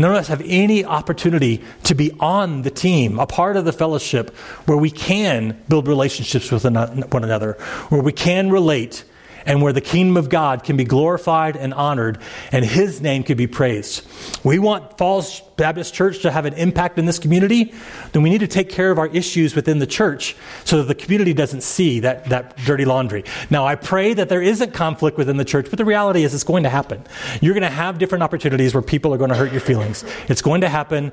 None 0.00 0.12
of 0.12 0.16
us 0.16 0.28
have 0.28 0.40
any 0.46 0.82
opportunity 0.82 1.62
to 1.82 1.94
be 1.94 2.10
on 2.20 2.62
the 2.62 2.70
team, 2.70 3.18
a 3.18 3.26
part 3.26 3.58
of 3.58 3.66
the 3.66 3.72
fellowship 3.72 4.34
where 4.64 4.78
we 4.78 4.90
can 4.90 5.62
build 5.68 5.86
relationships 5.86 6.50
with 6.50 6.64
one 6.64 7.22
another, 7.22 7.58
where 7.90 8.00
we 8.00 8.12
can 8.12 8.48
relate 8.50 9.04
and 9.50 9.60
where 9.60 9.72
the 9.72 9.80
kingdom 9.80 10.16
of 10.16 10.28
God 10.28 10.62
can 10.62 10.76
be 10.76 10.84
glorified 10.84 11.56
and 11.56 11.74
honored 11.74 12.18
and 12.52 12.64
his 12.64 13.00
name 13.00 13.24
can 13.24 13.36
be 13.36 13.48
praised. 13.48 14.06
We 14.44 14.60
want 14.60 14.96
Falls 14.96 15.40
Baptist 15.56 15.92
Church 15.92 16.22
to 16.22 16.30
have 16.30 16.46
an 16.46 16.54
impact 16.54 17.00
in 17.00 17.04
this 17.04 17.18
community, 17.18 17.74
then 18.12 18.22
we 18.22 18.30
need 18.30 18.38
to 18.38 18.46
take 18.46 18.70
care 18.70 18.92
of 18.92 18.98
our 19.00 19.08
issues 19.08 19.56
within 19.56 19.80
the 19.80 19.88
church 19.88 20.36
so 20.64 20.76
that 20.76 20.84
the 20.84 20.94
community 20.94 21.32
doesn't 21.32 21.64
see 21.64 21.98
that, 21.98 22.26
that 22.26 22.58
dirty 22.58 22.84
laundry. 22.84 23.24
Now, 23.50 23.66
I 23.66 23.74
pray 23.74 24.14
that 24.14 24.28
there 24.28 24.40
isn't 24.40 24.72
conflict 24.72 25.18
within 25.18 25.36
the 25.36 25.44
church, 25.44 25.66
but 25.68 25.78
the 25.78 25.84
reality 25.84 26.22
is 26.22 26.32
it's 26.32 26.44
going 26.44 26.62
to 26.62 26.70
happen. 26.70 27.02
You're 27.40 27.54
going 27.54 27.62
to 27.62 27.70
have 27.70 27.98
different 27.98 28.22
opportunities 28.22 28.72
where 28.72 28.82
people 28.82 29.12
are 29.12 29.18
going 29.18 29.30
to 29.30 29.36
hurt 29.36 29.50
your 29.50 29.60
feelings. 29.60 30.04
It's 30.28 30.42
going 30.42 30.60
to 30.60 30.68
happen. 30.68 31.10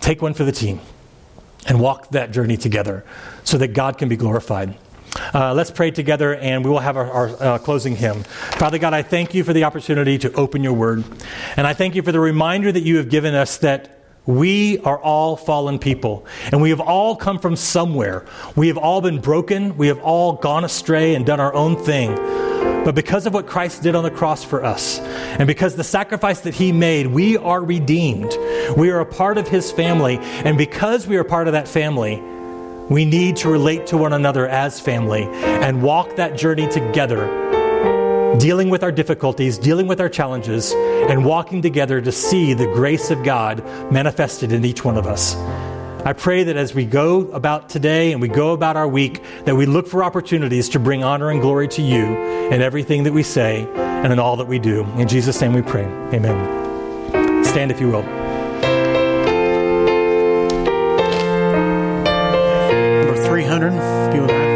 Take 0.00 0.22
one 0.22 0.34
for 0.34 0.44
the 0.44 0.52
team 0.52 0.80
and 1.66 1.80
walk 1.80 2.10
that 2.10 2.30
journey 2.30 2.56
together 2.56 3.04
so 3.42 3.58
that 3.58 3.74
God 3.74 3.98
can 3.98 4.08
be 4.08 4.16
glorified. 4.16 4.78
Uh, 5.32 5.54
let's 5.54 5.70
pray 5.70 5.90
together 5.90 6.34
and 6.36 6.64
we 6.64 6.70
will 6.70 6.80
have 6.80 6.96
our, 6.96 7.10
our 7.10 7.42
uh, 7.42 7.58
closing 7.58 7.96
hymn. 7.96 8.22
Father 8.24 8.78
God, 8.78 8.94
I 8.94 9.02
thank 9.02 9.34
you 9.34 9.44
for 9.44 9.52
the 9.52 9.64
opportunity 9.64 10.18
to 10.18 10.32
open 10.32 10.62
your 10.64 10.72
word. 10.72 11.04
And 11.56 11.66
I 11.66 11.74
thank 11.74 11.94
you 11.94 12.02
for 12.02 12.12
the 12.12 12.20
reminder 12.20 12.70
that 12.70 12.82
you 12.82 12.96
have 12.96 13.08
given 13.08 13.34
us 13.34 13.58
that 13.58 13.94
we 14.26 14.78
are 14.78 14.98
all 14.98 15.36
fallen 15.36 15.78
people, 15.78 16.24
and 16.50 16.62
we 16.62 16.70
have 16.70 16.80
all 16.80 17.14
come 17.14 17.38
from 17.38 17.56
somewhere. 17.56 18.24
We 18.56 18.68
have 18.68 18.78
all 18.78 19.02
been 19.02 19.20
broken. 19.20 19.76
We 19.76 19.88
have 19.88 20.00
all 20.00 20.32
gone 20.32 20.64
astray 20.64 21.14
and 21.14 21.26
done 21.26 21.40
our 21.40 21.52
own 21.52 21.76
thing. 21.76 22.14
But 22.84 22.94
because 22.94 23.26
of 23.26 23.34
what 23.34 23.46
Christ 23.46 23.82
did 23.82 23.94
on 23.94 24.02
the 24.02 24.10
cross 24.10 24.42
for 24.42 24.64
us, 24.64 24.98
and 24.98 25.46
because 25.46 25.76
the 25.76 25.84
sacrifice 25.84 26.40
that 26.40 26.54
he 26.54 26.72
made, 26.72 27.06
we 27.06 27.36
are 27.36 27.62
redeemed. 27.62 28.34
We 28.76 28.90
are 28.90 29.00
a 29.00 29.06
part 29.06 29.36
of 29.36 29.48
his 29.48 29.70
family. 29.70 30.18
And 30.18 30.56
because 30.56 31.06
we 31.06 31.16
are 31.16 31.24
part 31.24 31.46
of 31.46 31.52
that 31.52 31.68
family, 31.68 32.22
we 32.88 33.04
need 33.04 33.36
to 33.36 33.48
relate 33.48 33.86
to 33.88 33.96
one 33.96 34.12
another 34.12 34.46
as 34.46 34.78
family 34.78 35.24
and 35.24 35.82
walk 35.82 36.16
that 36.16 36.36
journey 36.36 36.68
together, 36.68 37.26
dealing 38.38 38.68
with 38.68 38.82
our 38.82 38.92
difficulties, 38.92 39.58
dealing 39.58 39.86
with 39.86 40.00
our 40.00 40.08
challenges, 40.08 40.72
and 40.72 41.24
walking 41.24 41.62
together 41.62 42.00
to 42.00 42.12
see 42.12 42.52
the 42.52 42.66
grace 42.66 43.10
of 43.10 43.22
God 43.22 43.64
manifested 43.90 44.52
in 44.52 44.64
each 44.64 44.84
one 44.84 44.96
of 44.96 45.06
us. 45.06 45.34
I 46.06 46.12
pray 46.12 46.44
that 46.44 46.56
as 46.56 46.74
we 46.74 46.84
go 46.84 47.20
about 47.30 47.70
today 47.70 48.12
and 48.12 48.20
we 48.20 48.28
go 48.28 48.52
about 48.52 48.76
our 48.76 48.86
week, 48.86 49.22
that 49.46 49.56
we 49.56 49.64
look 49.64 49.86
for 49.86 50.04
opportunities 50.04 50.68
to 50.70 50.78
bring 50.78 51.02
honor 51.02 51.30
and 51.30 51.40
glory 51.40 51.66
to 51.68 51.82
you 51.82 52.04
in 52.04 52.60
everything 52.60 53.04
that 53.04 53.12
we 53.14 53.22
say 53.22 53.66
and 53.76 54.12
in 54.12 54.18
all 54.18 54.36
that 54.36 54.46
we 54.46 54.58
do. 54.58 54.84
In 54.98 55.08
Jesus' 55.08 55.40
name 55.40 55.54
we 55.54 55.62
pray. 55.62 55.84
Amen. 56.12 57.42
Stand 57.42 57.70
if 57.70 57.80
you 57.80 57.88
will. 57.88 58.23
300. 63.24 63.72
If 63.72 64.14
you 64.14 64.20
would 64.22 64.30
like. 64.30 64.53